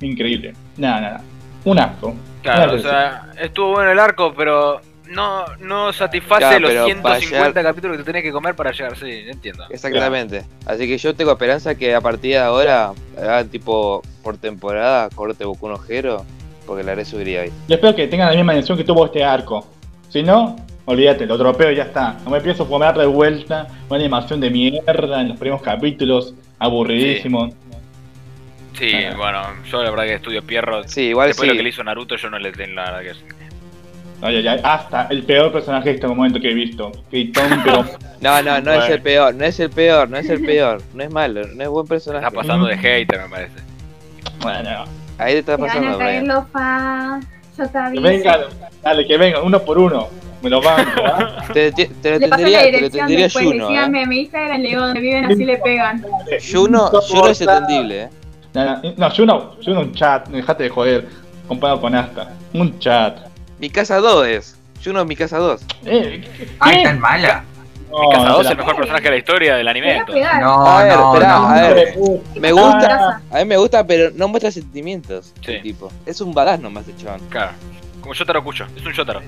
Increíble. 0.00 0.52
Nada, 0.76 1.00
nada. 1.00 1.20
Un 1.64 1.78
asco. 1.78 2.14
Claro, 2.42 2.74
o 2.74 2.78
sea, 2.78 3.30
estuvo 3.38 3.72
bueno 3.72 3.90
el 3.90 3.98
arco, 3.98 4.32
pero 4.36 4.80
no, 5.10 5.44
no 5.58 5.92
satisface 5.92 6.40
Claro, 6.40 6.60
los 6.60 6.70
pero 6.70 6.84
150 6.86 7.52
para 7.52 7.62
capítulos 7.68 7.96
que 7.96 8.02
te 8.02 8.06
tenés 8.06 8.22
que 8.22 8.32
comer 8.32 8.54
para 8.54 8.72
llegar. 8.72 8.96
Sí, 8.96 9.24
entiendo. 9.28 9.64
Exactamente. 9.70 10.44
Así 10.66 10.86
que 10.86 10.96
yo 10.98 11.14
tengo 11.14 11.32
esperanza 11.32 11.74
que 11.74 11.94
a 11.94 12.00
partir 12.00 12.32
de 12.32 12.38
ahora 12.38 12.92
hagan 13.18 13.48
tipo 13.48 14.02
por 14.22 14.36
temporada 14.38 15.08
corte 15.14 15.44
Boku 15.44 15.68
no 15.68 15.78
Hero, 15.88 16.24
porque 16.66 16.82
la 16.84 16.92
haré 16.92 17.04
subiría 17.04 17.42
ahí. 17.42 17.50
Yo 17.68 17.74
espero 17.74 17.94
que 17.94 18.06
tengan 18.08 18.28
la 18.30 18.36
misma 18.36 18.52
dimensión 18.52 18.78
que 18.78 18.84
tuvo 18.84 19.06
este 19.06 19.22
arco. 19.24 19.66
Si 20.08 20.22
no, 20.22 20.56
olvídate, 20.86 21.26
lo 21.26 21.36
dropeo 21.36 21.70
y 21.72 21.76
ya 21.76 21.84
está. 21.84 22.16
No 22.24 22.30
me 22.30 22.40
pienso 22.40 22.68
comer 22.68 22.94
de 22.94 23.06
vuelta 23.06 23.66
una 23.88 23.96
animación 23.98 24.40
de 24.40 24.50
mierda 24.50 25.20
en 25.20 25.28
los 25.30 25.38
primeros 25.38 25.62
capítulos, 25.62 26.34
aburridísimo. 26.58 27.50
Sí, 28.78 28.92
Ah. 28.94 29.14
bueno, 29.16 29.42
yo 29.70 29.82
la 29.82 29.90
verdad 29.90 30.04
que 30.04 30.14
estudio 30.14 30.42
Pierro. 30.42 30.84
Sí, 30.86 31.02
igual 31.08 31.28
Después 31.28 31.48
sí. 31.48 31.52
lo 31.54 31.58
que 31.58 31.62
le 31.62 31.68
hizo 31.68 31.82
Naruto, 31.84 32.16
yo 32.16 32.30
no 32.30 32.38
le 32.38 32.52
tengo 32.52 32.74
la 32.76 32.92
verdad 32.92 33.12
que. 33.12 33.39
Ay, 34.22 34.36
ay, 34.36 34.46
ay, 34.48 34.60
hasta 34.62 35.06
el 35.10 35.22
peor 35.22 35.50
personaje 35.52 35.88
de 35.90 35.94
este 35.94 36.06
momento 36.06 36.38
que 36.40 36.50
he 36.50 36.54
visto. 36.54 36.92
Gritón, 37.10 37.62
pero 37.64 37.84
No, 38.20 38.42
no, 38.42 38.60
no 38.60 38.72
es 38.74 38.90
el 38.90 39.00
peor, 39.00 39.34
no 39.34 39.44
es 39.44 39.58
el 39.60 39.70
peor, 39.70 40.10
no 40.10 40.18
es 40.18 40.28
el 40.28 40.44
peor, 40.44 40.82
no 40.92 41.02
es 41.02 41.10
malo, 41.10 41.42
no 41.54 41.62
es 41.62 41.68
buen 41.70 41.86
personaje. 41.86 42.26
Está 42.26 42.36
pasando 42.38 42.66
de 42.66 42.76
hater, 42.76 43.22
me 43.22 43.28
parece. 43.28 43.54
bueno, 44.42 44.84
Ahí 45.16 45.32
te 45.34 45.38
está 45.40 45.56
pasando, 45.58 45.96
Brian. 45.98 46.28
los 46.28 46.46
fans. 46.48 47.26
Yo 47.58 47.68
te 47.68 47.78
aviso. 47.78 48.02
vengan, 48.02 48.40
dale, 48.82 49.06
que 49.06 49.16
vengan, 49.16 49.42
uno 49.44 49.58
por 49.60 49.78
uno. 49.78 50.08
Me 50.42 50.48
lo 50.48 50.62
banco, 50.62 51.02
¿ah? 51.04 51.44
Te, 51.52 51.70
te- 51.72 51.84
te 51.86 52.10
lo 52.12 52.18
tendría, 52.18 52.60
te 52.60 52.64
lo 52.72 52.76
dirección 52.78 52.90
tendría 53.06 53.24
después. 53.24 53.44
Juno, 53.44 53.70
¿eh? 53.70 54.06
Mi 54.06 54.20
Instagram, 54.20 54.60
le 54.62 54.68
digo 54.70 54.80
donde 54.80 55.00
viven, 55.00 55.24
así 55.26 55.44
le 55.44 55.58
pegan. 55.58 56.02
Juno, 56.50 56.86
Juno 56.90 57.28
es 57.28 57.40
entendible, 57.42 58.02
¿eh? 58.04 58.08
No, 58.54 58.64
no, 58.64 58.80
no, 58.96 59.12
yo 59.12 59.26
no, 59.26 59.60
yo 59.60 59.74
no 59.74 59.80
un 59.80 59.92
chat, 59.92 60.28
dejate 60.28 60.62
de 60.64 60.68
joder, 60.70 61.08
comparado 61.46 61.80
con 61.82 61.94
Asta. 61.94 62.30
Un 62.54 62.78
chat. 62.78 63.18
Mi 63.60 63.70
casa 63.70 63.98
2 63.98 64.26
es. 64.26 64.56
Juno 64.82 65.00
es 65.02 65.06
mi 65.06 65.16
casa 65.16 65.38
2. 65.38 65.60
Eh, 65.84 66.24
Ay, 66.58 66.82
tan 66.82 66.98
mala. 66.98 67.44
no, 67.90 68.08
Casa 68.08 68.28
2 68.28 68.32
no 68.36 68.40
es 68.40 68.50
el 68.50 68.56
mejor 68.56 68.76
personaje 68.76 69.04
de 69.04 69.10
la 69.10 69.16
historia 69.18 69.56
del 69.56 69.68
anime. 69.68 69.98
No, 70.40 70.66
A 70.66 70.82
ver, 70.84 70.96
no, 70.96 71.12
esperá, 71.14 71.38
no. 71.38 71.48
a 71.48 71.54
ver. 71.70 71.94
Me 72.36 72.52
gusta, 72.52 73.20
Ah. 73.30 73.36
a 73.36 73.38
mí 73.40 73.44
me 73.44 73.56
gusta, 73.58 73.86
pero 73.86 74.10
no 74.14 74.28
muestra 74.28 74.50
sentimientos. 74.50 75.34
Sí. 75.44 75.52
El 75.52 75.62
tipo. 75.62 75.92
Es 76.06 76.20
un 76.22 76.32
badass 76.32 76.60
nomás 76.60 76.88
el 76.88 76.96
chabón. 76.96 77.20
Claro. 77.28 77.52
Como 78.00 78.14
Yotaro 78.14 78.42
Cuyo, 78.42 78.66
es 78.74 78.84
un 78.86 78.92
Yotaro. 78.94 79.20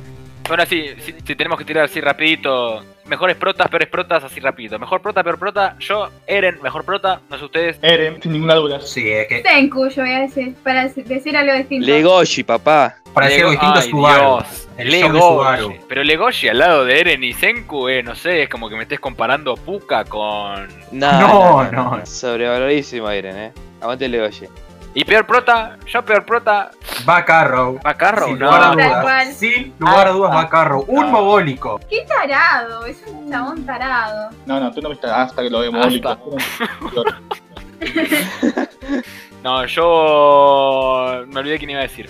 Bueno, 0.49 0.63
así, 0.63 0.87
si, 1.05 1.15
si 1.25 1.37
tenemos 1.37 1.59
que 1.59 1.65
tirar 1.67 1.85
así 1.85 2.01
rapidito, 2.01 2.83
mejores 3.05 3.37
protas, 3.37 3.69
peores 3.69 3.89
protas, 3.89 4.25
así 4.25 4.41
rapidito. 4.41 4.79
Mejor 4.79 5.01
prota, 5.03 5.23
peor 5.23 5.39
prota, 5.39 5.77
yo, 5.81 6.09
Eren, 6.27 6.59
mejor 6.63 6.85
prota, 6.85 7.21
no 7.29 7.39
sé 7.39 7.45
ustedes. 7.45 7.79
Eren, 7.83 8.21
sin 8.23 8.33
ninguna 8.33 8.55
duda. 8.55 8.81
Sí, 8.81 9.11
es 9.11 9.27
que 9.29 9.43
Senku, 9.43 9.89
yo 9.89 10.03
voy 10.03 10.13
a 10.13 10.21
decir, 10.21 10.55
para 10.63 10.89
decir 10.89 11.37
algo 11.37 11.55
distinto. 11.55 11.87
Legoshi, 11.87 12.43
papá. 12.43 12.97
para 13.15 13.27
decir 13.27 13.41
algo 13.43 13.53
distinto 13.53 13.79
es 13.79 13.85
ay, 13.87 13.91
Subaru. 13.91 14.21
Dios, 14.39 14.69
El 14.79 14.91
Legoshi. 14.91 15.19
Subaru. 15.21 15.77
Pero 15.89 16.05
Legoshi 16.05 16.49
al 16.49 16.59
lado 16.59 16.85
de 16.85 17.01
Eren 17.01 17.25
y 17.25 17.33
Senku, 17.33 17.89
eh, 17.89 18.03
no 18.03 18.15
sé, 18.15 18.45
es 18.45 18.49
como 18.49 18.69
que 18.69 18.77
me 18.77 18.83
estés 18.83 19.01
comparando 19.01 19.57
Puka 19.57 20.05
con... 20.05 20.69
No, 20.93 21.63
No, 21.65 21.71
no. 21.73 22.07
Sobrevalorísimo 22.07 23.13
Iron, 23.13 23.37
eh. 23.37 23.53
Aguante 23.81 24.09
Legoshi. 24.09 24.47
Y 24.95 25.05
peor 25.05 25.27
prota, 25.27 25.79
yo 25.87 26.05
peor 26.05 26.25
prota, 26.27 26.71
Va 27.09 27.25
Carrow. 27.25 27.79
va 27.85 27.95
Carro, 27.95 28.27
Sin 28.27 28.39
no. 28.39 28.47
lugar 28.47 28.63
a 28.63 28.71
dudas. 28.73 29.03
cual. 29.03 29.33
Sin 29.33 29.75
lugar 29.79 30.07
a 30.07 30.11
dudas 30.11 30.31
Ah, 30.33 30.37
va 30.37 30.49
Carrow. 30.51 30.85
Un 30.87 31.05
ah. 31.05 31.09
mogólico. 31.09 31.81
Qué 31.89 32.05
tarado, 32.07 32.85
es 32.85 33.03
un 33.07 33.31
chabón 33.31 33.65
tarado. 33.65 34.31
No, 34.45 34.61
no, 34.61 34.71
tú 34.71 34.83
no 34.83 34.91
viste 34.91 35.07
a 35.07 35.23
Asta 35.23 35.43
que 35.43 35.49
lo 35.51 35.61
de 35.63 35.69
Asta. 35.69 35.79
Mólico. 35.79 36.37
No, 39.43 39.65
yo 39.67 41.25
me 41.27 41.41
olvidé 41.41 41.59
quién 41.59 41.71
iba 41.71 41.81
a 41.81 41.85
decir. 41.85 42.09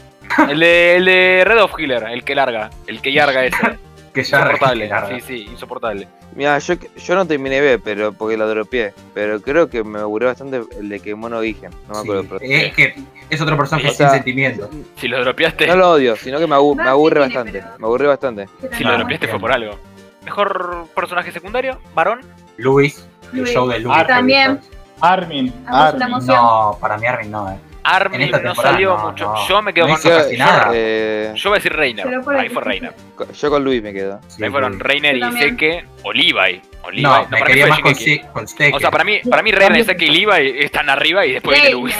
El 0.48 0.60
de, 0.60 0.96
el 0.96 1.04
de 1.04 1.42
Red 1.46 1.62
of 1.62 1.72
Healer, 1.78 2.04
el 2.04 2.24
que 2.24 2.34
larga, 2.34 2.68
el 2.86 3.00
que 3.00 3.10
larga 3.12 3.44
ese. 3.44 3.78
Que 4.12 4.22
ya 4.24 4.40
Insoportable, 4.40 4.90
sí, 5.08 5.20
sí, 5.26 5.36
insoportable. 5.50 6.08
Mira, 6.34 6.58
yo, 6.58 6.74
yo 6.96 7.14
no 7.14 7.26
terminé 7.26 7.60
B, 7.62 7.78
pero 7.78 8.12
porque 8.12 8.36
la 8.36 8.44
dropeé. 8.46 8.92
Pero 9.14 9.40
creo 9.40 9.70
que 9.70 9.82
me 9.82 10.00
aburrió 10.00 10.28
bastante 10.28 10.62
el 10.78 10.88
de 10.90 11.00
que 11.00 11.14
Mono 11.14 11.40
Gigen. 11.42 11.70
No 11.88 11.94
me 11.94 11.94
Sí, 11.94 12.00
acuerdo. 12.02 12.24
pero- 12.38 12.40
Es 12.52 12.74
que 12.74 12.94
es 13.30 13.40
otro 13.40 13.56
personaje 13.56 13.88
O 13.88 13.92
sea, 13.92 14.08
sin 14.08 14.16
sentimientos. 14.16 14.68
Si 14.96 15.08
lo 15.08 15.18
dropeaste, 15.22 15.66
No 15.66 15.76
lo 15.76 15.90
odio, 15.92 16.14
sino 16.16 16.38
que 16.38 16.46
me, 16.46 16.54
abu- 16.54 16.74
me 16.74 16.84
No, 16.84 16.90
aburre 16.90 17.16
sí 17.16 17.20
bastante. 17.34 17.52
pero- 17.52 17.78
Me 17.78 17.86
aburre 17.86 18.06
bastante. 18.06 18.48
si 18.76 18.84
lo 18.84 18.92
dropeaste 18.92 19.28
fue 19.28 19.40
por 19.40 19.52
algo. 19.52 19.78
Mejor 20.24 20.86
personaje 20.94 21.32
secundario, 21.32 21.78
varón. 21.94 22.20
Luis. 22.58 23.06
El 23.32 23.46
show 23.46 23.66
de 23.66 23.78
Luis. 23.80 23.96
Ah, 23.98 24.06
también. 24.06 24.60
Armin, 25.00 25.52
Armin. 25.66 26.26
No, 26.26 26.76
para 26.80 26.98
mí 26.98 27.06
Armin 27.06 27.30
no, 27.30 27.50
eh. 27.50 27.56
Armin 27.84 28.20
En 28.20 28.26
esta 28.26 28.40
no 28.40 28.54
salió 28.54 28.96
no, 28.96 29.10
mucho. 29.10 29.24
no. 29.24 29.48
Yo 29.48 29.62
me 29.62 29.72
quedo 29.74 29.86
con. 29.86 29.94
hizo 29.94 30.08
Yo, 30.08 30.16
casi 30.16 30.36
nada. 30.36 30.70
Eh, 30.74 31.32
yo 31.34 31.50
voy 31.50 31.56
a 31.56 31.58
decir 31.58 31.72
Reiner. 31.72 32.06
Ahí 32.38 32.48
fue. 32.48 32.62
Reiner. 32.62 32.94
yo 33.34 33.50
con 33.50 33.64
Luis 33.64 33.82
me 33.82 33.92
quedo. 33.92 34.20
Sí, 34.28 34.42
Ahí 34.44 34.50
fueron. 34.50 34.78
Reiner 34.78 35.16
y. 35.16 35.32
Seke 35.32 35.84
o 36.02 36.12
Levi. 36.12 36.62
O 36.82 36.90
Levi. 36.90 37.02
No, 37.02 37.22
No, 37.22 37.28
me 37.28 37.38
para 37.38 37.40
mí 37.40 37.46
quería 37.46 37.66
más 37.66 37.80
con, 37.80 37.94
con. 38.32 38.44
O 38.44 38.80
sea, 38.80 38.90
para 38.90 39.04
mí, 39.04 39.20
para 39.28 39.42
mí 39.42 39.52
Reiner, 39.52 39.84
Seke 39.84 40.04
y 40.04 40.10
Levi 40.10 40.58
están 40.64 40.88
arriba 40.88 41.26
y 41.26 41.32
después 41.32 41.60
viene 41.60 41.74
Luis. 41.74 41.96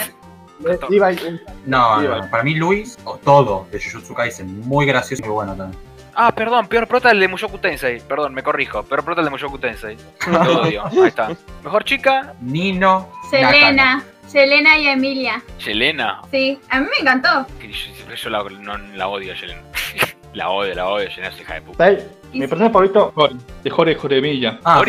No, 1.67 2.29
para 2.31 2.43
mí 2.45 2.55
Luis 2.55 2.99
o 3.05 3.17
todo 3.17 3.67
de 3.71 3.83
Jujutsu 3.83 4.15
Kaisen. 4.15 4.61
Muy 4.61 4.87
gracioso 4.87 5.23
y 5.23 5.27
muy 5.27 5.35
bueno 5.35 5.57
también. 5.57 5.81
Ah, 6.15 6.31
perdón, 6.35 6.67
peor 6.69 6.87
prota 6.87 7.11
el 7.11 7.19
de 7.21 7.27
Mushoku 7.27 7.59
Tensei. 7.59 8.01
Perdón, 8.01 8.35
me 8.35 8.43
corrijo. 8.43 8.83
Peor 8.83 9.03
prota 9.03 9.23
el 9.23 9.25
de 9.25 9.31
Mushoku 9.31 9.59
Tensei. 9.59 9.97
Lo 10.31 10.63
odio. 10.63 10.87
Ahí 10.87 11.09
está. 11.09 11.31
Mejor 11.65 11.85
chica, 11.85 12.35
Nino. 12.41 13.09
Nakano. 13.33 14.03
Selena. 14.27 14.75
Selena 14.75 14.79
y 14.79 14.89
Emilia. 14.89 15.43
Yelena. 15.59 16.21
Sí, 16.31 16.59
a 16.69 16.81
mí 16.81 16.87
me 16.87 17.03
encantó. 17.03 17.47
Yo, 17.61 18.15
yo 18.15 18.31
la, 18.31 18.45
no, 18.45 18.79
la 18.95 19.09
odio 19.09 19.33
a 19.33 19.37
Yelena. 19.37 19.63
la 20.35 20.51
odio, 20.51 20.75
la 20.75 20.89
odio, 20.89 21.09
Yelena 21.09 21.29
es 21.29 21.41
hija 21.41 21.55
de 21.55 21.63
puta. 21.63 21.85
¿Sabes? 21.85 22.07
Mi 22.33 22.41
personaje 22.47 22.73
favorito 22.73 23.13
Jorge, 23.15 23.37
de 23.63 23.71
Jorge 23.71 23.95
Joremilla. 23.95 24.59
Ah. 24.65 24.83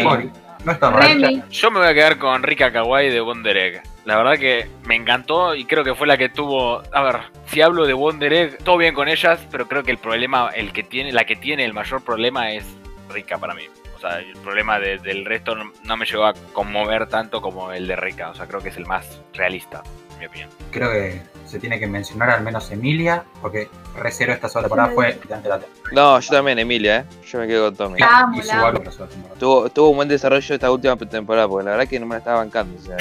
No 0.65 0.71
está 0.71 0.89
mal. 0.91 1.43
Yo 1.49 1.71
me 1.71 1.79
voy 1.79 1.89
a 1.89 1.93
quedar 1.93 2.17
con 2.17 2.41
Rika 2.41 2.71
Kawaii 2.71 3.09
de 3.09 3.19
Wonder 3.19 3.57
Egg. 3.57 3.83
La 4.05 4.15
verdad 4.15 4.37
que 4.37 4.69
me 4.85 4.95
encantó 4.95 5.55
y 5.55 5.65
creo 5.65 5.83
que 5.83 5.93
fue 5.93 6.07
la 6.07 6.17
que 6.17 6.29
tuvo. 6.29 6.81
A 6.93 7.01
ver, 7.03 7.17
si 7.47 7.61
hablo 7.61 7.85
de 7.85 7.93
Wonder 7.93 8.31
Egg, 8.31 8.57
todo 8.63 8.77
bien 8.77 8.93
con 8.93 9.09
ellas, 9.09 9.45
pero 9.51 9.67
creo 9.67 9.83
que 9.83 9.91
el 9.91 9.97
problema, 9.97 10.51
el 10.55 10.71
que 10.71 10.83
tiene, 10.83 11.11
la 11.11 11.25
que 11.25 11.35
tiene 11.35 11.65
el 11.65 11.73
mayor 11.73 12.01
problema 12.03 12.51
es 12.51 12.65
Rika 13.09 13.37
para 13.37 13.53
mí. 13.53 13.63
Sea, 14.09 14.19
el 14.19 14.33
problema 14.39 14.79
de- 14.79 14.97
del 14.97 15.23
resto 15.25 15.55
no, 15.55 15.97
me 15.97 16.05
llegó 16.05 16.25
a 16.25 16.33
conmover 16.51 17.07
tanto 17.07 17.41
como 17.41 17.71
el 17.71 17.87
de 17.87 17.95
Rika. 17.95 18.29
O 18.29 18.35
sea, 18.35 18.47
creo 18.47 18.59
que 18.61 18.69
es 18.69 18.77
el 18.77 18.85
más 18.85 19.21
realista, 19.33 19.81
en 20.13 20.19
mi 20.19 20.25
opinión. 20.25 20.49
Creo 20.71 20.91
que 20.91 21.21
se 21.45 21.57
tiene 21.59 21.79
que 21.79 21.87
mencionar 21.87 22.31
al 22.31 22.43
menos 22.43 22.69
Emilia, 22.71 23.23
porque 23.41 23.69
Re 23.95 24.11
Zero 24.11 24.33
esta 24.33 24.49
sola 24.49 24.63
temporada 24.67 24.89
fue 24.93 25.13
literalmente 25.13 25.49
la 25.49 25.59
No, 25.93 26.19
yo 26.19 26.29
también, 26.31 26.59
Emilia, 26.59 26.97
eh. 26.99 27.05
Yo 27.25 27.39
me 27.39 27.47
quedo 27.47 27.65
con 27.67 27.75
Tommy. 27.75 27.99
Y 27.99 28.41
temporada. 28.41 29.35
Tuvo, 29.39 29.69
tuvo 29.69 29.89
un 29.91 29.95
buen 29.97 30.09
desarrollo 30.09 30.53
esta 30.55 30.71
última 30.71 30.97
temporada, 30.97 31.47
porque 31.47 31.65
la 31.65 31.71
verdad 31.71 31.87
que 31.87 31.99
no 31.99 32.05
me 32.05 32.15
la 32.15 32.19
estaba 32.19 32.37
bancando, 32.39 32.77
o 32.77 32.81
sea, 32.83 32.97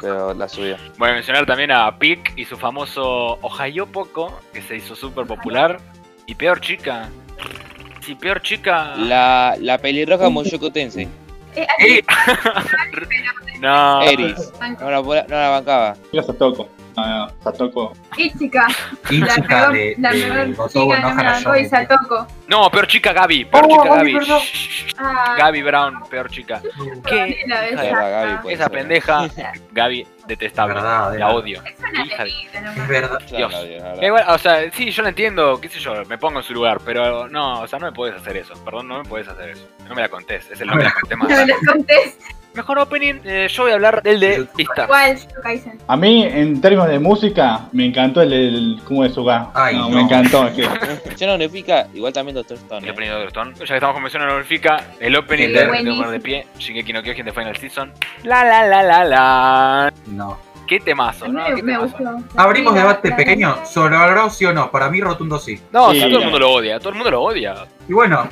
pero 0.00 0.32
la 0.34 0.48
subió. 0.48 0.76
Voy 0.98 1.10
a 1.10 1.14
mencionar 1.14 1.44
también 1.46 1.72
a 1.72 1.98
Pick 1.98 2.34
y 2.36 2.44
su 2.44 2.56
famoso 2.56 3.38
Ohio 3.42 3.86
Poco, 3.86 4.40
que 4.52 4.62
se 4.62 4.76
hizo 4.76 4.94
súper 4.94 5.26
popular. 5.26 5.78
Y 6.26 6.34
peor 6.34 6.60
chica. 6.60 7.08
Si 8.06 8.14
peor 8.14 8.40
chica. 8.40 8.94
La, 8.96 9.56
la 9.60 9.78
pelirroja 9.78 10.30
Mushoku 10.30 10.70
Tensei, 10.70 11.08
Eh, 11.56 11.66
¡Eh! 11.80 12.02
No. 13.60 14.02
Eris. 14.02 14.52
No 14.78 14.90
la, 14.90 15.00
no 15.00 15.26
la 15.28 15.48
bancaba. 15.48 15.96
Mira 16.12 16.22
Satoko. 16.22 16.68
No, 16.96 17.06
no, 17.26 17.28
Satoko. 17.44 17.92
Ichika. 18.16 18.66
Y 19.10 19.18
La 19.20 19.68
de, 19.68 19.94
la 19.98 20.10
de 20.12 20.26
mejor 20.46 20.54
Gotobo 20.54 20.94
chica 20.94 21.08
no 21.08 21.14
me 21.14 21.22
la 21.24 21.58
y 21.60 21.64
Satoko. 21.66 22.26
No, 22.48 22.70
peor 22.70 22.86
chica 22.86 23.12
Gaby. 23.12 23.44
Peor 23.44 23.64
Oh, 23.66 23.68
chica 23.68 23.94
Gaby, 23.96 24.18
Ah, 24.98 25.34
Gaby 25.38 25.62
Brown, 25.62 26.02
peor 26.08 26.30
chica. 26.30 26.62
¿Qué? 27.06 27.42
la 27.46 27.60
de 27.60 27.72
la 27.72 28.08
Gaby, 28.08 28.38
pues. 28.42 28.54
Esa 28.54 28.68
pendeja, 28.70 29.28
Gaby, 29.72 30.06
detestable. 30.26 30.74
Verdad, 30.74 31.14
la 31.18 31.28
odio. 31.30 31.62
Es 31.64 31.74
una 31.78 32.04
Hija 32.06 32.24
de- 32.24 32.30
Es 32.30 32.88
verdad. 32.88 33.18
Yo 33.30 33.36
Dios. 33.36 33.52
la 33.52 33.94
la. 33.94 34.02
Eh, 34.06 34.10
bueno, 34.10 34.32
o 34.32 34.38
sea, 34.38 34.70
sí, 34.72 34.90
yo 34.90 35.02
lo 35.02 35.08
entiendo, 35.10 35.60
qué 35.60 35.68
sé 35.68 35.78
yo, 35.80 36.02
me 36.06 36.16
pongo 36.16 36.38
en 36.38 36.44
su 36.44 36.54
lugar, 36.54 36.80
pero 36.84 37.28
no, 37.28 37.60
o 37.60 37.66
sea, 37.66 37.78
no 37.78 37.86
me 37.86 37.92
puedes 37.92 38.16
hacer 38.16 38.38
eso, 38.38 38.54
perdón, 38.64 38.88
no 38.88 39.02
me 39.02 39.04
puedes 39.08 39.28
hacer 39.28 39.50
eso. 39.50 39.68
No 39.86 39.94
me 39.94 40.00
la 40.00 40.08
contés, 40.08 40.50
es 40.50 40.60
el 40.62 40.66
no 40.68 40.74
me 40.76 40.84
la 40.84 40.92
conté 40.92 41.16
más. 41.16 41.28
No 41.28 41.44
les 41.44 41.56
contés. 41.66 42.18
Mejor 42.56 42.78
opening, 42.78 43.16
eh, 43.24 43.48
yo 43.50 43.64
voy 43.64 43.72
a 43.72 43.74
hablar 43.74 44.02
del 44.02 44.18
de 44.18 44.46
Vista. 44.56 44.88
Kaisen. 45.42 45.78
A 45.86 45.96
mí, 45.96 46.24
en 46.24 46.58
términos 46.60 46.88
de 46.88 46.98
música, 46.98 47.68
me 47.72 47.84
encantó 47.84 48.22
el 48.22 48.30
del 48.30 48.80
Kumo 48.86 49.02
de 49.02 49.10
Suga. 49.10 49.50
Ay, 49.52 49.76
no, 49.76 49.90
no. 49.90 49.96
me 49.96 50.00
encantó. 50.02 50.46
es 50.48 50.54
que- 50.54 51.86
igual 51.94 52.12
también 52.14 52.34
Doctor 52.34 52.56
Stone. 52.56 52.80
El 52.80 52.88
eh. 52.88 52.92
opening 52.92 53.08
de 53.08 53.14
Doctor 53.14 53.28
Stone. 53.28 53.54
Ya 53.60 53.66
que 53.66 53.74
estamos 53.74 53.92
con 53.94 54.02
mención 54.02 54.22
honorífica, 54.22 54.84
el 55.00 55.16
opening 55.16 55.52
de, 55.52 55.66
poner 55.66 56.08
de 56.08 56.20
pie, 56.20 56.46
Shingeki 56.58 56.92
no 56.94 57.02
Kyojin 57.02 57.26
de 57.26 57.32
Final 57.32 57.56
Season. 57.58 57.92
La 58.24 58.42
la 58.44 58.66
la 58.66 58.82
la 58.82 59.04
la. 59.04 59.92
No. 60.06 60.38
Qué 60.66 60.80
temazo, 60.80 61.28
¿no? 61.28 61.48
me, 61.48 61.54
Qué 61.54 61.62
me 61.62 61.72
temazo. 61.74 61.96
gustó. 61.98 62.40
Abrimos 62.40 62.72
Sí, 62.72 62.78
debate 62.80 63.12
pequeño. 63.12 63.56
¿Sobrevalorado 63.66 64.30
sí 64.30 64.46
o 64.46 64.52
no? 64.52 64.68
Para 64.70 64.88
mí, 64.90 65.00
rotundo 65.00 65.38
sí. 65.38 65.60
No, 65.72 65.92
Sí, 65.92 66.00
sí, 66.00 66.08
todo 66.08 66.18
el 66.18 66.24
mundo 66.24 66.38
lo 66.40 66.50
odia, 66.54 66.78
todo 66.80 66.88
el 66.88 66.94
mundo 66.96 67.10
lo 67.12 67.22
odia. 67.22 67.54
Y 67.88 67.92
bueno, 67.92 68.28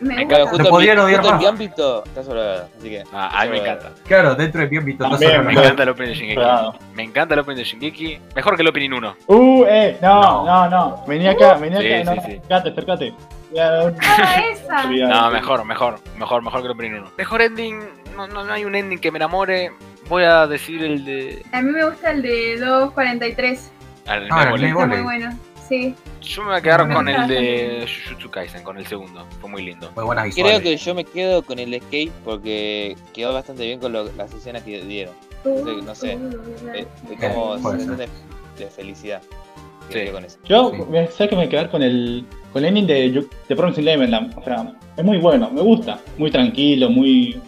Me. 0.00 0.26
Claro, 0.26 0.46
podrían 0.68 0.98
odiar 0.98 1.20
justo 1.20 1.28
en 1.28 1.34
más. 1.34 1.40
mi 1.42 1.46
ámbito 1.48 2.04
está 2.04 2.22
sobrevalorado, 2.22 2.68
así 2.78 2.90
que. 2.90 3.04
Ah, 3.12 3.40
a 3.40 3.44
mí 3.44 3.50
me 3.50 3.58
encanta. 3.58 3.90
claro, 4.04 4.34
dentro 4.34 4.60
de 4.62 4.68
mi 4.68 4.76
ámbito 4.78 5.04
no 5.04 5.10
También, 5.10 5.32
solo 5.32 5.44
Me 5.44 5.52
encanta 5.52 5.82
el 5.82 5.88
opening 5.90 6.08
de 6.08 6.14
Shingeki. 6.14 6.34
Claro. 6.36 6.74
Me 6.94 7.02
encanta 7.02 7.34
el 7.34 7.40
opening 7.40 7.56
de 7.58 7.64
Shingeki. 7.64 8.18
Mejor 8.34 8.56
que 8.56 8.62
el 8.62 8.68
opening 8.68 8.90
1. 8.92 9.16
Uh, 9.26 9.64
eh, 9.68 9.98
no, 10.02 10.44
No. 10.44 10.68
no, 10.68 10.70
no. 10.70 11.04
Vení 11.06 11.28
acá, 11.28 11.54
vení 11.54 11.76
Sí, 11.76 11.92
acá. 11.92 12.12
sí, 12.12 12.16
no, 12.16 12.22
sí. 12.22 12.40
Ah, 13.58 13.92
No, 15.08 15.30
mejor, 15.30 15.64
mejor, 15.64 16.00
mejor, 16.18 16.42
mejor 16.42 16.60
que 16.60 16.66
el 16.66 16.72
opening 16.72 16.90
1. 17.00 17.12
Mejor 17.16 17.42
ending, 17.42 17.80
no, 18.16 18.26
no, 18.26 18.44
no 18.44 18.52
hay 18.52 18.64
un 18.64 18.74
ending 18.74 18.98
que 18.98 19.10
me 19.10 19.18
enamore. 19.18 19.72
Voy 20.08 20.24
a 20.24 20.46
decir 20.46 20.82
el 20.84 21.04
de. 21.04 21.44
A 21.52 21.62
mí 21.62 21.70
me 21.70 21.84
gusta 21.84 22.10
el 22.10 22.22
de 22.22 22.58
243. 22.58 23.72
al 24.06 24.28
Ah, 24.30 24.50
el 24.54 24.64
Está 24.64 24.86
muy 24.86 25.00
bueno. 25.02 25.30
Sí. 25.68 25.94
Yo 26.22 26.42
me 26.42 26.48
voy 26.50 26.58
a 26.58 26.60
quedar 26.62 26.88
con 26.92 27.08
el 27.08 27.26
de. 27.28 27.86
Jujutsu 28.06 28.30
Kaisen, 28.30 28.62
con 28.62 28.78
el 28.78 28.86
segundo. 28.86 29.26
Fue 29.40 29.50
muy 29.50 29.62
lindo. 29.62 29.90
Muy 29.96 30.04
buenas 30.04 30.24
visuales. 30.26 30.60
Creo 30.60 30.62
que 30.62 30.76
yo 30.76 30.94
me 30.94 31.04
quedo 31.04 31.42
con 31.42 31.58
el 31.58 31.74
skate 31.80 32.12
porque 32.24 32.96
quedó 33.12 33.32
bastante 33.32 33.64
bien 33.64 33.80
con 33.80 33.92
lo- 33.92 34.10
las 34.12 34.32
escenas 34.32 34.62
que 34.62 34.80
dieron. 34.82 35.14
No 35.44 35.94
sé. 35.94 36.18
Es, 36.74 36.86
es 37.10 37.30
como 37.30 37.56
Eh, 37.56 37.58
puede 37.62 37.78
sensación 37.80 37.96
de, 37.96 38.08
de 38.64 38.70
felicidad. 38.70 39.22
Sí. 39.90 40.00
con 40.10 40.24
eso. 40.24 40.36
Yo, 40.44 40.72
sé 41.16 41.28
que 41.28 41.36
me 41.36 41.42
voy 41.42 41.46
a 41.46 41.48
quedar 41.48 41.70
con 41.70 41.80
el, 41.80 42.26
con 42.52 42.64
el 42.64 42.76
ending 42.76 42.86
de, 42.88 43.24
de 43.48 43.54
Promising 43.56 43.84
Neverland. 43.84 44.36
O 44.36 44.42
sea, 44.42 44.72
es 44.96 45.04
muy 45.04 45.18
bueno, 45.18 45.48
me 45.50 45.60
gusta. 45.62 46.00
Muy 46.18 46.28
tranquilo, 46.30 46.90
muy. 46.90 47.40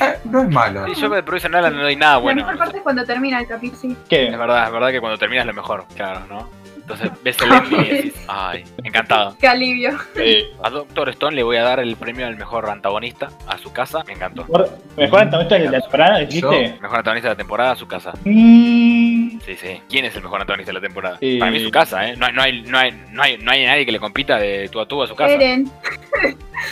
Eh, 0.00 0.14
no 0.24 0.42
es 0.42 0.48
malo. 0.48 0.86
Sí, 0.86 1.00
yo 1.00 1.08
de 1.08 1.22
Nala 1.50 1.70
no 1.70 1.82
doy 1.82 1.94
nada 1.94 2.14
La 2.14 2.18
bueno. 2.18 2.42
mejor 2.42 2.58
parte 2.58 2.78
es 2.78 2.82
cuando 2.82 3.04
termina 3.04 3.38
el 3.38 3.46
capítulo. 3.46 3.80
Sí. 3.80 3.96
¿Qué? 4.08 4.26
Es 4.28 4.36
verdad, 4.38 4.66
es 4.66 4.72
verdad 4.72 4.90
que 4.90 5.00
cuando 5.00 5.18
terminas 5.18 5.46
lo 5.46 5.52
mejor, 5.54 5.84
claro, 5.94 6.26
¿no? 6.28 6.48
Entonces 6.84 7.10
ves 7.22 7.40
el 7.40 7.50
ending 7.50 7.80
y 7.80 7.88
decís, 7.88 8.14
ay, 8.28 8.62
encantado. 8.82 9.34
Qué 9.40 9.48
alivio. 9.48 9.92
Sí. 10.14 10.44
A 10.62 10.68
Doctor 10.68 11.08
Stone 11.08 11.34
le 11.34 11.42
voy 11.42 11.56
a 11.56 11.62
dar 11.62 11.80
el 11.80 11.96
premio 11.96 12.26
al 12.26 12.36
mejor 12.36 12.68
antagonista 12.68 13.28
a 13.46 13.56
su 13.56 13.72
casa, 13.72 14.04
me 14.06 14.12
encantó. 14.12 14.42
Mejor, 14.42 14.68
mejor 14.96 15.20
antagonista 15.22 15.54
de 15.54 15.64
la 15.70 15.80
temporada, 15.80 16.18
dijiste. 16.18 16.78
Mejor 16.82 16.98
antagonista 16.98 17.28
de 17.30 17.34
la 17.34 17.38
temporada 17.38 17.70
a 17.72 17.76
su 17.76 17.86
casa. 17.88 18.12
Mm, 18.24 19.40
Sí, 19.44 19.56
sí. 19.56 19.80
¿Quién 19.88 20.04
es 20.04 20.14
el 20.16 20.22
mejor 20.22 20.40
antagonista 20.42 20.70
de 20.70 20.74
la 20.74 20.80
temporada? 20.86 21.16
Sí. 21.20 21.38
Para 21.38 21.50
mí 21.50 21.60
su 21.60 21.70
casa, 21.70 22.06
¿eh? 22.08 22.16
No, 22.16 22.26
hay- 22.26 22.32
no, 22.34 22.42
hay, 22.42 22.62
no, 22.62 22.78
hay, 22.78 22.92
no, 23.12 23.22
hay, 23.22 23.38
no 23.38 23.50
hay 23.50 23.64
nadie 23.64 23.86
que 23.86 23.92
le 23.92 23.98
compita 24.00 24.38
de 24.38 24.68
tú 24.70 24.78
a 24.80 24.86
tú 24.86 25.02
a 25.02 25.06
su 25.06 25.14
casa. 25.14 25.32
Eren. 25.34 25.70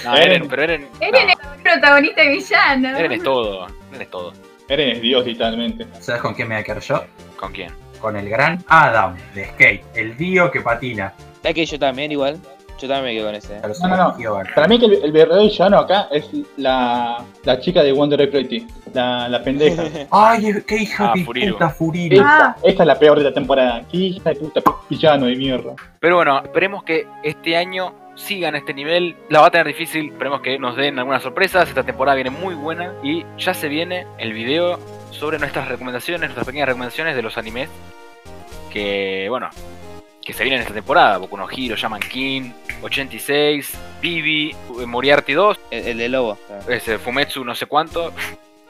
No, 0.05 0.15
Eren, 0.17 0.31
Eren. 0.33 0.49
pero 0.49 0.63
Eren. 0.63 0.89
Eren 1.01 1.27
no, 1.27 1.33
es 1.33 1.63
protagonista 1.63 2.23
y 2.25 2.29
villano. 2.29 2.97
Eren 2.99 3.13
es 3.13 3.23
todo. 3.23 3.67
Eren 3.91 4.03
es 4.03 4.11
todo. 4.11 4.33
Eren 4.69 4.89
es 4.91 5.03
Dios, 5.03 5.27
literalmente. 5.27 5.87
¿Sabes 6.01 6.21
con 6.23 6.35
quién 6.35 6.49
me 6.49 6.55
voy 6.57 6.61
a 6.63 6.65
quedar 6.65 6.81
yo? 6.81 7.05
¿Con 7.37 7.53
quién? 7.53 7.73
Con 8.03 8.17
el 8.17 8.29
gran 8.29 8.63
Adam 8.69 9.17
de 9.35 9.47
Skate, 9.47 9.85
el 9.95 10.17
Dio 10.19 10.51
que 10.51 10.61
patina. 10.61 11.15
Es 11.43 11.55
que 11.55 11.65
yo 11.65 11.79
también 11.79 12.13
igual. 12.13 12.37
Yo 12.79 12.89
también 12.89 13.05
me 13.05 13.13
quedo 13.15 13.27
con 13.27 13.35
ese. 13.37 13.59
Pero 13.63 13.75
No, 13.81 13.89
no, 13.89 13.97
no. 14.19 14.45
Para 14.57 14.67
mí 14.67 14.77
que 14.77 14.87
el, 14.87 15.05
el 15.05 15.13
verdadero 15.13 15.45
villano 15.49 15.79
acá 15.79 16.09
es 16.11 16.29
la, 16.57 17.23
la 17.45 17.61
chica 17.61 17.81
de 17.85 17.93
Wonder 17.93 18.29
Pretty, 18.29 18.67
la, 18.93 19.29
la 19.29 19.41
pendeja. 19.45 19.85
Ay, 20.11 20.53
qué 20.67 20.79
hija 20.79 21.11
Ah, 21.11 21.13
de 21.15 21.25
Furiru. 21.25 21.53
puta 21.55 21.71
Furiru. 21.71 22.21
Ah. 22.21 22.55
Esta, 22.57 22.69
esta 22.69 22.83
es 22.83 22.87
la 22.89 22.99
peor 22.99 23.19
de 23.19 23.25
la 23.25 23.33
temporada. 23.33 23.83
Qué 23.89 23.97
hija 23.99 24.31
de 24.31 24.37
puta 24.37 24.61
villano 24.91 25.27
de 25.27 25.37
mierda. 25.37 25.75
Pero 26.01 26.17
bueno, 26.17 26.41
esperemos 26.43 26.83
que 26.83 27.07
este 27.23 27.57
año 27.57 27.95
sigan 28.17 28.57
este 28.57 28.75
nivel. 28.75 29.15
La 29.29 29.43
va 29.43 29.47
a 29.47 29.51
tener 29.53 29.69
difícil, 29.69 30.09
esperemos 30.11 30.41
que 30.41 30.59
nos 30.59 30.75
den 30.77 30.99
algunas 30.99 31.23
sorpresas. 31.23 31.69
Esta 31.69 31.85
temporada 31.85 32.17
viene 32.17 32.31
muy 32.31 32.57
buena 32.57 32.95
y 33.05 33.25
ya 33.39 33.55
se 33.55 33.69
viene 33.69 34.07
el 34.19 34.33
video 34.33 34.81
sobre 35.13 35.39
nuestras 35.39 35.69
recomendaciones, 35.69 36.21
nuestras 36.21 36.47
pequeñas 36.47 36.69
recomendaciones 36.69 37.15
de 37.15 37.23
los 37.23 37.39
animes 37.39 37.69
que, 38.71 39.27
bueno, 39.29 39.51
que 40.25 40.33
se 40.33 40.43
vienen 40.43 40.61
esta 40.61 40.75
temporada. 40.75 41.19
Boku 41.19 41.37
no 41.37 41.47
Hero, 41.51 41.77
Shaman 41.77 42.01
King, 42.01 42.53
86, 42.83 43.79
Bibi, 44.01 44.55
Moriarty 44.87 45.33
2, 45.33 45.61
El, 45.71 45.87
el 45.89 45.99
de 45.99 46.09
Lobo. 46.09 46.39
ese 46.69 46.99
Fumetsu 46.99 47.45
no 47.45 47.55
sé 47.55 47.67
cuánto, 47.67 48.13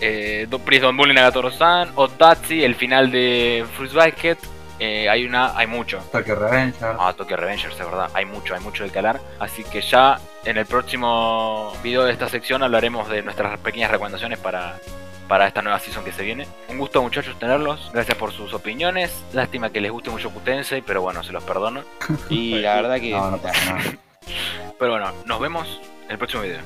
eh, 0.00 0.48
Please 0.64 0.82
Don't 0.82 0.98
Bully 0.98 1.14
Nagatoro-san, 1.14 1.90
Otatsi, 1.94 2.64
el 2.64 2.74
final 2.74 3.10
de 3.10 3.64
Fruits 3.76 3.94
Basket. 3.94 4.36
Eh, 4.78 5.08
hay 5.08 5.24
una, 5.24 5.56
hay 5.56 5.68
mucho. 5.68 5.98
Tokyo 6.10 6.34
Revenger. 6.34 6.96
Ah, 6.98 7.14
Tokyo 7.16 7.36
Revengers, 7.36 7.78
es 7.78 7.86
verdad. 7.86 8.10
Hay 8.14 8.24
mucho, 8.24 8.54
hay 8.54 8.60
mucho 8.60 8.82
de 8.82 8.90
calar. 8.90 9.20
Así 9.38 9.62
que 9.62 9.80
ya 9.80 10.18
en 10.44 10.56
el 10.58 10.66
próximo 10.66 11.72
video 11.84 12.02
de 12.02 12.12
esta 12.12 12.28
sección 12.28 12.64
hablaremos 12.64 13.08
de 13.08 13.22
nuestras 13.22 13.60
pequeñas 13.60 13.92
recomendaciones 13.92 14.40
para, 14.40 14.80
para 15.28 15.46
esta 15.46 15.62
nueva 15.62 15.78
season 15.78 16.04
que 16.04 16.12
se 16.12 16.22
viene. 16.22 16.46
Un 16.68 16.78
gusto 16.78 17.02
muchachos 17.02 17.38
tenerlos. 17.38 17.90
Gracias 17.92 18.16
por 18.16 18.32
sus 18.32 18.52
opiniones. 18.54 19.24
Lástima 19.32 19.70
que 19.70 19.80
les 19.80 19.90
guste 19.90 20.10
mucho 20.10 20.30
Kutensei, 20.30 20.82
pero 20.82 21.02
bueno, 21.02 21.22
se 21.22 21.32
los 21.32 21.42
perdono. 21.44 21.82
Y 22.30 22.56
la 22.60 22.74
verdad 22.76 23.00
que. 23.00 23.10
No, 23.10 23.30
no 23.30 23.38
pasa 23.38 23.74
nada. 23.74 23.90
Pero 24.78 24.92
bueno, 24.92 25.12
nos 25.26 25.40
vemos 25.40 25.80
en 26.06 26.12
el 26.12 26.18
próximo 26.18 26.42
video. 26.42 26.60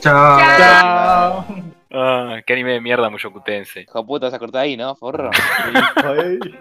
Chao. 0.00 0.38
Chao. 0.58 1.46
Ah, 1.92 2.36
qué 2.46 2.52
anime 2.52 2.72
de 2.72 2.80
mierda 2.80 3.08
mucho 3.10 3.32
Kutensei. 3.32 3.84
Hijo 3.84 4.04
puta, 4.06 4.26
vas 4.26 4.34
a 4.34 4.38
cortar 4.38 4.62
ahí, 4.62 4.76
¿no? 4.76 4.94
Forro. 4.96 5.30
Hijo 5.98 6.14
de- 6.14 6.58